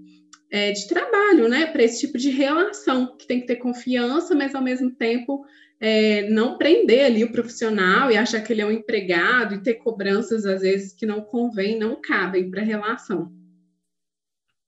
é, 0.51 0.73
de 0.73 0.89
trabalho, 0.89 1.51
né? 1.51 1.67
Para 1.67 1.83
esse 1.83 2.01
tipo 2.01 2.17
de 2.17 2.31
relação, 2.31 3.15
que 3.15 3.27
tem 3.27 3.43
que 3.43 3.47
ter 3.47 3.57
confiança, 3.57 4.35
mas 4.35 4.55
ao 4.55 4.63
mesmo 4.63 4.91
tempo 4.91 5.45
é, 5.79 6.27
não 6.31 6.57
prender 6.57 7.05
ali 7.05 7.23
o 7.25 7.31
profissional 7.31 8.11
e 8.11 8.17
achar 8.17 8.41
que 8.41 8.55
ele 8.55 8.63
é 8.63 8.67
um 8.67 8.71
empregado 8.71 9.55
e 9.55 9.63
ter 9.63 9.75
cobranças, 9.75 10.47
às 10.47 10.63
vezes, 10.63 10.95
que 10.95 11.05
não 11.05 11.21
convém, 11.21 11.79
não 11.79 12.01
cabem 12.01 12.51
para 12.51 12.63
a 12.63 12.65
relação. 12.65 13.31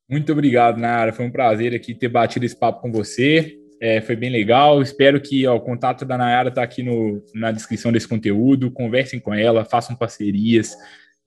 Muito 0.07 0.31
obrigado, 0.31 0.77
Nara. 0.77 1.15
Foi 1.15 1.25
um 1.25 1.33
prazer 1.33 1.75
aqui 1.75 1.95
ter 1.95 2.09
batido 2.09 2.45
esse 2.45 2.57
papo 2.57 2.83
com 2.83 2.93
você. 2.93 3.59
É, 3.81 4.03
foi 4.03 4.15
bem 4.15 4.29
legal. 4.29 4.83
Espero 4.83 5.19
que 5.23 5.47
ó, 5.47 5.57
o 5.57 5.61
contato 5.63 6.05
da 6.05 6.19
Nayara 6.19 6.51
está 6.51 6.63
aqui 6.63 6.83
no, 6.83 7.25
na 7.35 7.51
descrição 7.51 7.91
desse 7.91 8.09
conteúdo. 8.09 8.71
Conversem 8.71 9.19
com 9.19 9.33
ela, 9.33 9.65
façam 9.65 9.97
parcerias. 9.97 10.77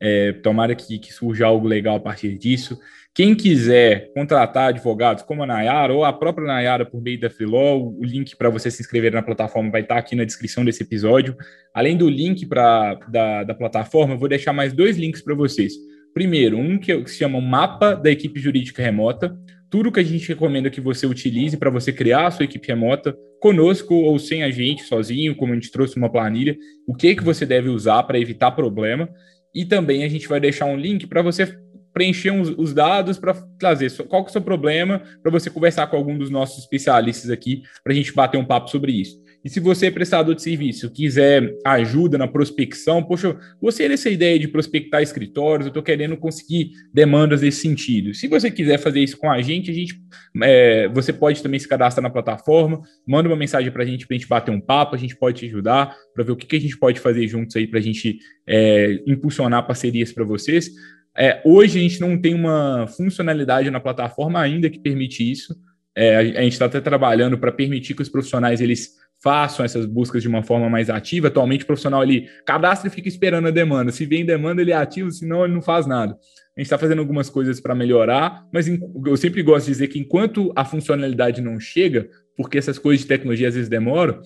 É, 0.02 0.34
tomara 0.34 0.74
que, 0.74 0.97
que, 0.97 1.14
surja 1.14 1.45
algo 1.45 1.68
legal 1.68 1.97
a 1.97 1.99
partir 1.99 2.36
disso. 2.38 2.80
Quem 3.14 3.36
quiser 3.36 4.12
contratar 4.14 4.70
advogados 4.70 5.22
como 5.24 5.43
a 5.43 5.45
Nayara 5.45 5.93
ou 5.93 6.04
a 6.04 6.12
própria 6.12 6.47
Nayara 6.47 6.86
por 6.86 7.02
meio 7.02 7.20
da 7.20 7.30
Freeló, 7.30 7.78
o 7.78 8.04
link 8.04 8.36
para 8.36 8.49
você 8.49 8.72
se 8.72 8.82
inscrever 8.82 9.12
na 9.12 9.22
plataforma 9.22 9.70
vai 9.70 9.82
estar 9.82 9.95
tá 9.95 9.99
aqui 9.99 10.16
na 10.16 10.24
descrição 10.24 10.66
desse 10.66 10.82
episódio. 10.82 11.36
Além 11.74 11.95
do 11.95 12.10
link 12.10 12.45
pra, 12.47 12.95
da, 13.10 13.43
da 13.43 13.54
plataforma, 13.54 14.16
eu 14.16 14.18
vou 14.18 14.30
deixar 14.30 14.54
mais 14.54 14.74
dois 14.74 14.97
links 14.97 15.22
para 15.22 15.36
vocês. 15.36 15.74
Primeiro, 16.14 16.58
um 16.58 16.78
que, 16.78 17.08
se 17.08 17.18
chama 17.18 17.39
Mapa 17.39 17.93
da 17.95 18.10
Equipe 18.10 18.39
Jurídica 18.39 18.82
Remota, 18.82 19.38
tudo 19.70 19.91
que 19.91 20.02
a 20.02 20.04
gente 20.04 20.28
recomenda 20.28 20.70
que 20.70 20.82
você 20.82 21.06
utilize 21.08 21.56
para 21.56 21.70
você 21.70 21.93
criar 21.93 22.28
a 22.28 22.32
sua 22.32 22.43
equipe 22.43 22.68
remota, 22.68 23.16
conosco 23.39 23.95
ou 23.95 24.20
sem 24.20 24.43
a 24.43 24.52
gente, 24.52 24.84
sozinho, 24.84 25.36
como 25.36 25.54
a 25.54 25.56
gente 25.56 25.72
trouxe 25.72 25.95
uma 25.95 26.12
planilha, 26.12 26.58
o 26.86 26.93
que 26.93 27.16
que 27.16 27.24
você 27.24 27.45
deve 27.45 27.70
usar 27.70 28.04
para 28.04 28.20
evitar 28.20 28.52
problema. 28.52 29.10
E 29.54 29.66
também 29.66 30.04
a 30.04 30.10
gente 30.10 30.28
vai 30.28 30.39
deixar 30.39 30.66
um 30.66 30.78
link 30.78 31.08
para 31.08 31.22
você 31.22 31.58
preencher 31.93 32.32
os, 32.32 32.49
os 32.58 32.74
dados 32.74 33.18
para 33.18 33.34
trazer 33.60 33.91
qual 34.08 34.24
que 34.24 34.30
é 34.30 34.32
o 34.32 34.34
seu 34.34 34.41
problema, 34.41 35.02
para 35.22 35.32
você 35.32 35.49
conversar 35.49 35.88
com 35.88 35.97
algum 35.97 36.18
dos 36.18 36.30
nossos 36.30 36.60
especialistas 36.60 37.30
aqui, 37.30 37.64
para 37.84 37.91
a 37.91 37.95
gente 37.95 38.14
bater 38.14 38.38
um 38.38 38.45
papo 38.45 38.70
sobre 38.70 38.93
isso. 38.93 39.22
E 39.44 39.50
se 39.50 39.60
você 39.60 39.88
é 39.88 39.92
prestador 39.92 40.36
de 40.36 40.42
serviço, 40.42 40.92
quiser 40.92 41.56
ajuda 41.66 42.18
na 42.18 42.28
prospecção, 42.28 43.04
poxa, 43.04 43.36
você 43.60 43.89
nessa 43.89 44.10
ideia 44.10 44.38
de 44.38 44.48
prospectar 44.48 45.02
escritórios, 45.02 45.66
eu 45.66 45.70
estou 45.72 45.82
querendo 45.82 46.16
conseguir 46.16 46.72
demandas 46.94 47.42
nesse 47.42 47.62
sentido. 47.62 48.14
Se 48.14 48.28
você 48.28 48.52
quiser 48.52 48.78
fazer 48.78 49.00
isso 49.00 49.18
com 49.18 49.32
a 49.32 49.42
gente, 49.42 49.72
a 49.72 49.74
gente 49.74 50.00
é, 50.44 50.88
você 50.89 51.12
pode 51.12 51.42
também 51.42 51.60
se 51.60 51.68
cadastrar 51.68 52.04
na 52.04 52.10
plataforma, 52.10 52.82
manda 53.08 53.28
uma 53.28 53.36
mensagem 53.36 53.72
para 53.72 53.82
a 53.82 53.86
gente, 53.86 54.06
para 54.06 54.16
a 54.16 54.20
gente 54.20 54.30
bater 54.30 54.52
um 54.52 54.62
papo, 54.62 54.96
a 54.96 55.00
gente 55.00 55.16
pode 55.16 55.39
te 55.39 55.46
ajudar 55.48 55.96
para 56.14 56.24
ver 56.24 56.32
o 56.32 56.36
que, 56.36 56.46
que, 56.46 56.56
a 56.58 56.62
gente 56.62 56.78
pode 56.78 57.00
fazer 57.00 57.28
juntos 57.28 57.56
aí 57.56 57.66
para 57.66 57.80
a 57.80 57.82
gente 57.82 58.20
é, 58.48 59.02
impulsionar 59.08 59.66
parcerias 59.66 60.12
para 60.12 60.24
vocês. 60.24 60.70
É, 61.18 61.42
hoje 61.44 61.80
a 61.80 61.82
gente 61.82 62.00
não 62.00 62.20
tem 62.20 62.36
uma 62.36 62.86
funcionalidade 62.88 63.70
na 63.72 63.80
plataforma 63.80 64.39
ainda 64.39 64.70
que 64.70 64.80
permite 64.80 65.30
isso. 65.30 65.56
É, 65.96 66.16
a 66.16 66.42
gente 66.44 66.54
está 66.54 66.66
até 66.66 66.80
trabalhando 66.80 67.38
para 67.38 67.52
permitir 67.52 67.96
que 67.96 68.02
os 68.02 68.08
profissionais 68.08 68.62
eles 68.62 69.01
façam 69.22 69.64
essas 69.64 69.86
buscas 69.86 70.22
de 70.22 70.28
uma 70.28 70.44
forma 70.44 70.70
mais 70.70 70.90
ativa. 70.90 71.28
Atualmente, 71.28 71.64
o 71.64 71.68
profissional 71.68 72.04
ele 72.04 72.28
cadastra 72.46 72.88
e 72.88 72.92
fica 72.92 73.08
esperando 73.08 73.48
a 73.48 73.52
demanda. 73.52 73.92
Se 73.92 74.06
vem 74.06 74.26
demanda, 74.26 74.62
ele 74.62 74.72
é 74.72 74.76
ativo, 74.76 75.12
senão 75.12 75.46
ele 75.46 75.54
não 75.54 75.62
faz 75.62 75.86
nada. 75.86 76.14
A 76.14 76.60
gente 76.60 76.66
está 76.66 76.78
fazendo 76.78 77.00
algumas 77.00 77.30
coisas 77.30 77.60
para 77.60 77.76
melhorar, 77.76 78.48
mas 78.52 78.68
eu 78.68 79.18
sempre 79.18 79.42
gosto 79.42 79.68
de 79.68 79.72
dizer 79.72 79.88
que 79.88 80.00
enquanto 80.00 80.52
a 80.56 80.66
funcionalidade 80.66 81.42
não 81.42 81.60
chega, 81.60 82.10
porque 82.36 82.58
essas 82.58 82.78
coisas 82.78 83.02
de 83.02 83.08
tecnologia 83.08 83.48
às 83.48 83.56
vezes 83.56 83.70
demoram, 83.70 84.22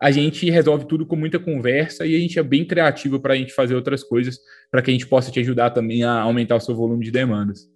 a 0.00 0.10
gente 0.10 0.50
resolve 0.50 0.86
tudo 0.86 1.06
com 1.06 1.14
muita 1.14 1.38
conversa 1.38 2.06
e 2.06 2.16
a 2.16 2.18
gente 2.18 2.38
é 2.38 2.42
bem 2.42 2.64
criativo 2.64 3.20
para 3.20 3.34
a 3.34 3.36
gente 3.36 3.52
fazer 3.52 3.74
outras 3.74 4.02
coisas 4.02 4.38
para 4.70 4.82
que 4.82 4.90
a 4.90 4.92
gente 4.92 5.06
possa 5.06 5.30
te 5.30 5.40
ajudar 5.40 5.70
também 5.70 6.02
a 6.02 6.20
aumentar 6.20 6.56
o 6.56 6.60
seu 6.60 6.74
volume 6.74 7.04
de 7.04 7.10
demandas. 7.10 7.68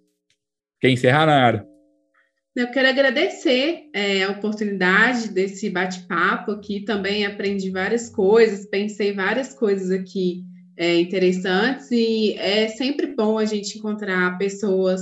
Quer 0.80 0.90
encerrar, 0.90 1.26
Nara? 1.26 1.73
Eu 2.54 2.70
quero 2.70 2.88
agradecer 2.88 3.90
é, 3.92 4.22
a 4.22 4.30
oportunidade 4.30 5.28
desse 5.28 5.68
bate-papo 5.68 6.52
aqui. 6.52 6.84
Também 6.84 7.26
aprendi 7.26 7.68
várias 7.68 8.08
coisas, 8.08 8.64
pensei 8.66 9.12
várias 9.12 9.52
coisas 9.52 9.90
aqui 9.90 10.44
é, 10.76 11.00
interessantes, 11.00 11.90
e 11.90 12.34
é 12.34 12.68
sempre 12.68 13.08
bom 13.08 13.38
a 13.38 13.44
gente 13.44 13.78
encontrar 13.78 14.38
pessoas 14.38 15.00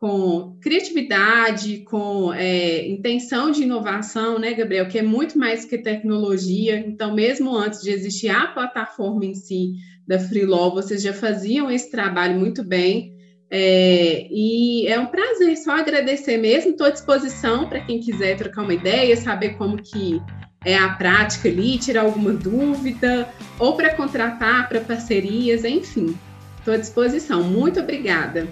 com 0.00 0.56
criatividade, 0.60 1.78
com 1.84 2.32
é, 2.32 2.86
intenção 2.88 3.50
de 3.50 3.62
inovação, 3.62 4.38
né, 4.38 4.54
Gabriel? 4.54 4.88
Que 4.88 4.98
é 4.98 5.02
muito 5.02 5.38
mais 5.38 5.64
que 5.64 5.78
tecnologia. 5.78 6.78
Então, 6.78 7.14
mesmo 7.14 7.56
antes 7.56 7.80
de 7.80 7.90
existir 7.90 8.28
a 8.28 8.46
plataforma 8.48 9.24
em 9.24 9.34
si 9.34 9.72
da 10.06 10.18
Freelaw, 10.18 10.72
vocês 10.72 11.02
já 11.02 11.12
faziam 11.12 11.70
esse 11.70 11.90
trabalho 11.90 12.38
muito 12.38 12.64
bem. 12.64 13.17
É, 13.50 14.26
e 14.30 14.86
é 14.86 14.98
um 14.98 15.06
prazer, 15.06 15.56
só 15.56 15.72
agradecer 15.72 16.36
mesmo. 16.36 16.72
Estou 16.72 16.86
à 16.86 16.90
disposição 16.90 17.68
para 17.68 17.80
quem 17.80 18.00
quiser 18.00 18.36
trocar 18.36 18.62
uma 18.62 18.74
ideia, 18.74 19.16
saber 19.16 19.50
como 19.56 19.82
que 19.82 20.20
é 20.64 20.76
a 20.76 20.90
prática 20.90 21.48
ali, 21.48 21.78
tirar 21.78 22.02
alguma 22.02 22.32
dúvida, 22.32 23.28
ou 23.58 23.74
para 23.74 23.94
contratar, 23.94 24.68
para 24.68 24.80
parcerias, 24.80 25.64
enfim. 25.64 26.16
Estou 26.58 26.74
à 26.74 26.76
disposição. 26.76 27.42
Muito 27.42 27.80
obrigada. 27.80 28.46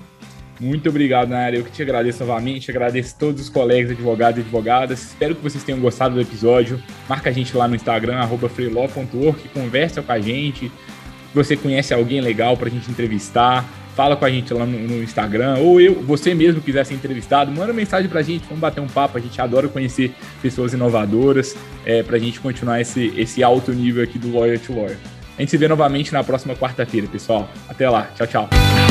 Muito 0.59 0.89
obrigado, 0.89 1.29
Nara. 1.29 1.57
Eu 1.57 1.65
que 1.65 1.71
te 1.71 1.83
agradeço 1.83 2.25
novamente, 2.25 2.71
agradeço 2.71 3.19
todos 3.19 3.43
os 3.43 3.49
colegas 3.51 3.91
advogados 3.91 4.39
e 4.39 4.41
advogadas. 4.41 5.03
Espero 5.03 5.35
que 5.35 5.43
vocês 5.43 5.63
tenham 5.63 5.81
gostado 5.81 6.15
do 6.15 6.21
episódio. 6.21 6.83
Marca 7.07 7.29
a 7.29 7.33
gente 7.33 7.55
lá 7.55 7.69
no 7.69 7.75
Instagram, 7.75 8.27
freelaw.org, 8.49 9.49
conversa 9.53 10.01
com 10.01 10.13
a 10.13 10.19
gente. 10.19 10.69
Se 10.69 11.35
você 11.35 11.57
conhece 11.57 11.93
alguém 11.93 12.23
legal 12.23 12.57
para 12.57 12.69
a 12.69 12.71
gente 12.71 12.91
entrevistar, 12.91 13.69
fala 13.97 14.15
com 14.15 14.27
a 14.27 14.31
gente 14.31 14.53
lá 14.53 14.67
no, 14.67 14.79
no, 14.79 15.03
Instagram, 15.03 15.57
ou 15.59 15.81
eu, 15.81 16.03
você 16.03 16.35
mesmo 16.35 16.61
quiser 16.61 16.85
ser 16.85 16.95
entrevistado, 16.95 17.51
manda 17.51 17.73
mensagem 17.73 18.09
pra 18.11 18.21
gente, 18.21 18.45
vamos 18.45 18.61
bater 18.61 18.81
um 18.81 18.87
papo, 18.87 19.17
a 19.17 19.21
gente 19.21 19.41
adora 19.41 19.67
conhecer 19.69 20.15
pessoas 20.43 20.75
inovadoras, 20.75 21.57
é, 21.85 22.03
pra 22.03 22.19
gente 22.19 22.39
continuar 22.39 22.79
esse, 22.79 23.13
esse 23.17 23.43
alto 23.43 23.73
nível 23.73 24.05
aqui 24.05 24.19
do 24.19 24.31
Lawyer 24.31 24.61
to 24.61 24.75
Lawyer. 24.75 24.99
A 25.39 25.41
gente 25.41 25.51
se 25.51 25.57
vê 25.57 25.67
novamente 25.67 26.13
na 26.13 26.23
próxima 26.23 26.55
quarta-feira, 26.55 27.07
pessoal. 27.07 27.49
Até 27.69 27.89
lá, 27.89 28.11
tchau, 28.15 28.27
tchau. 28.27 28.86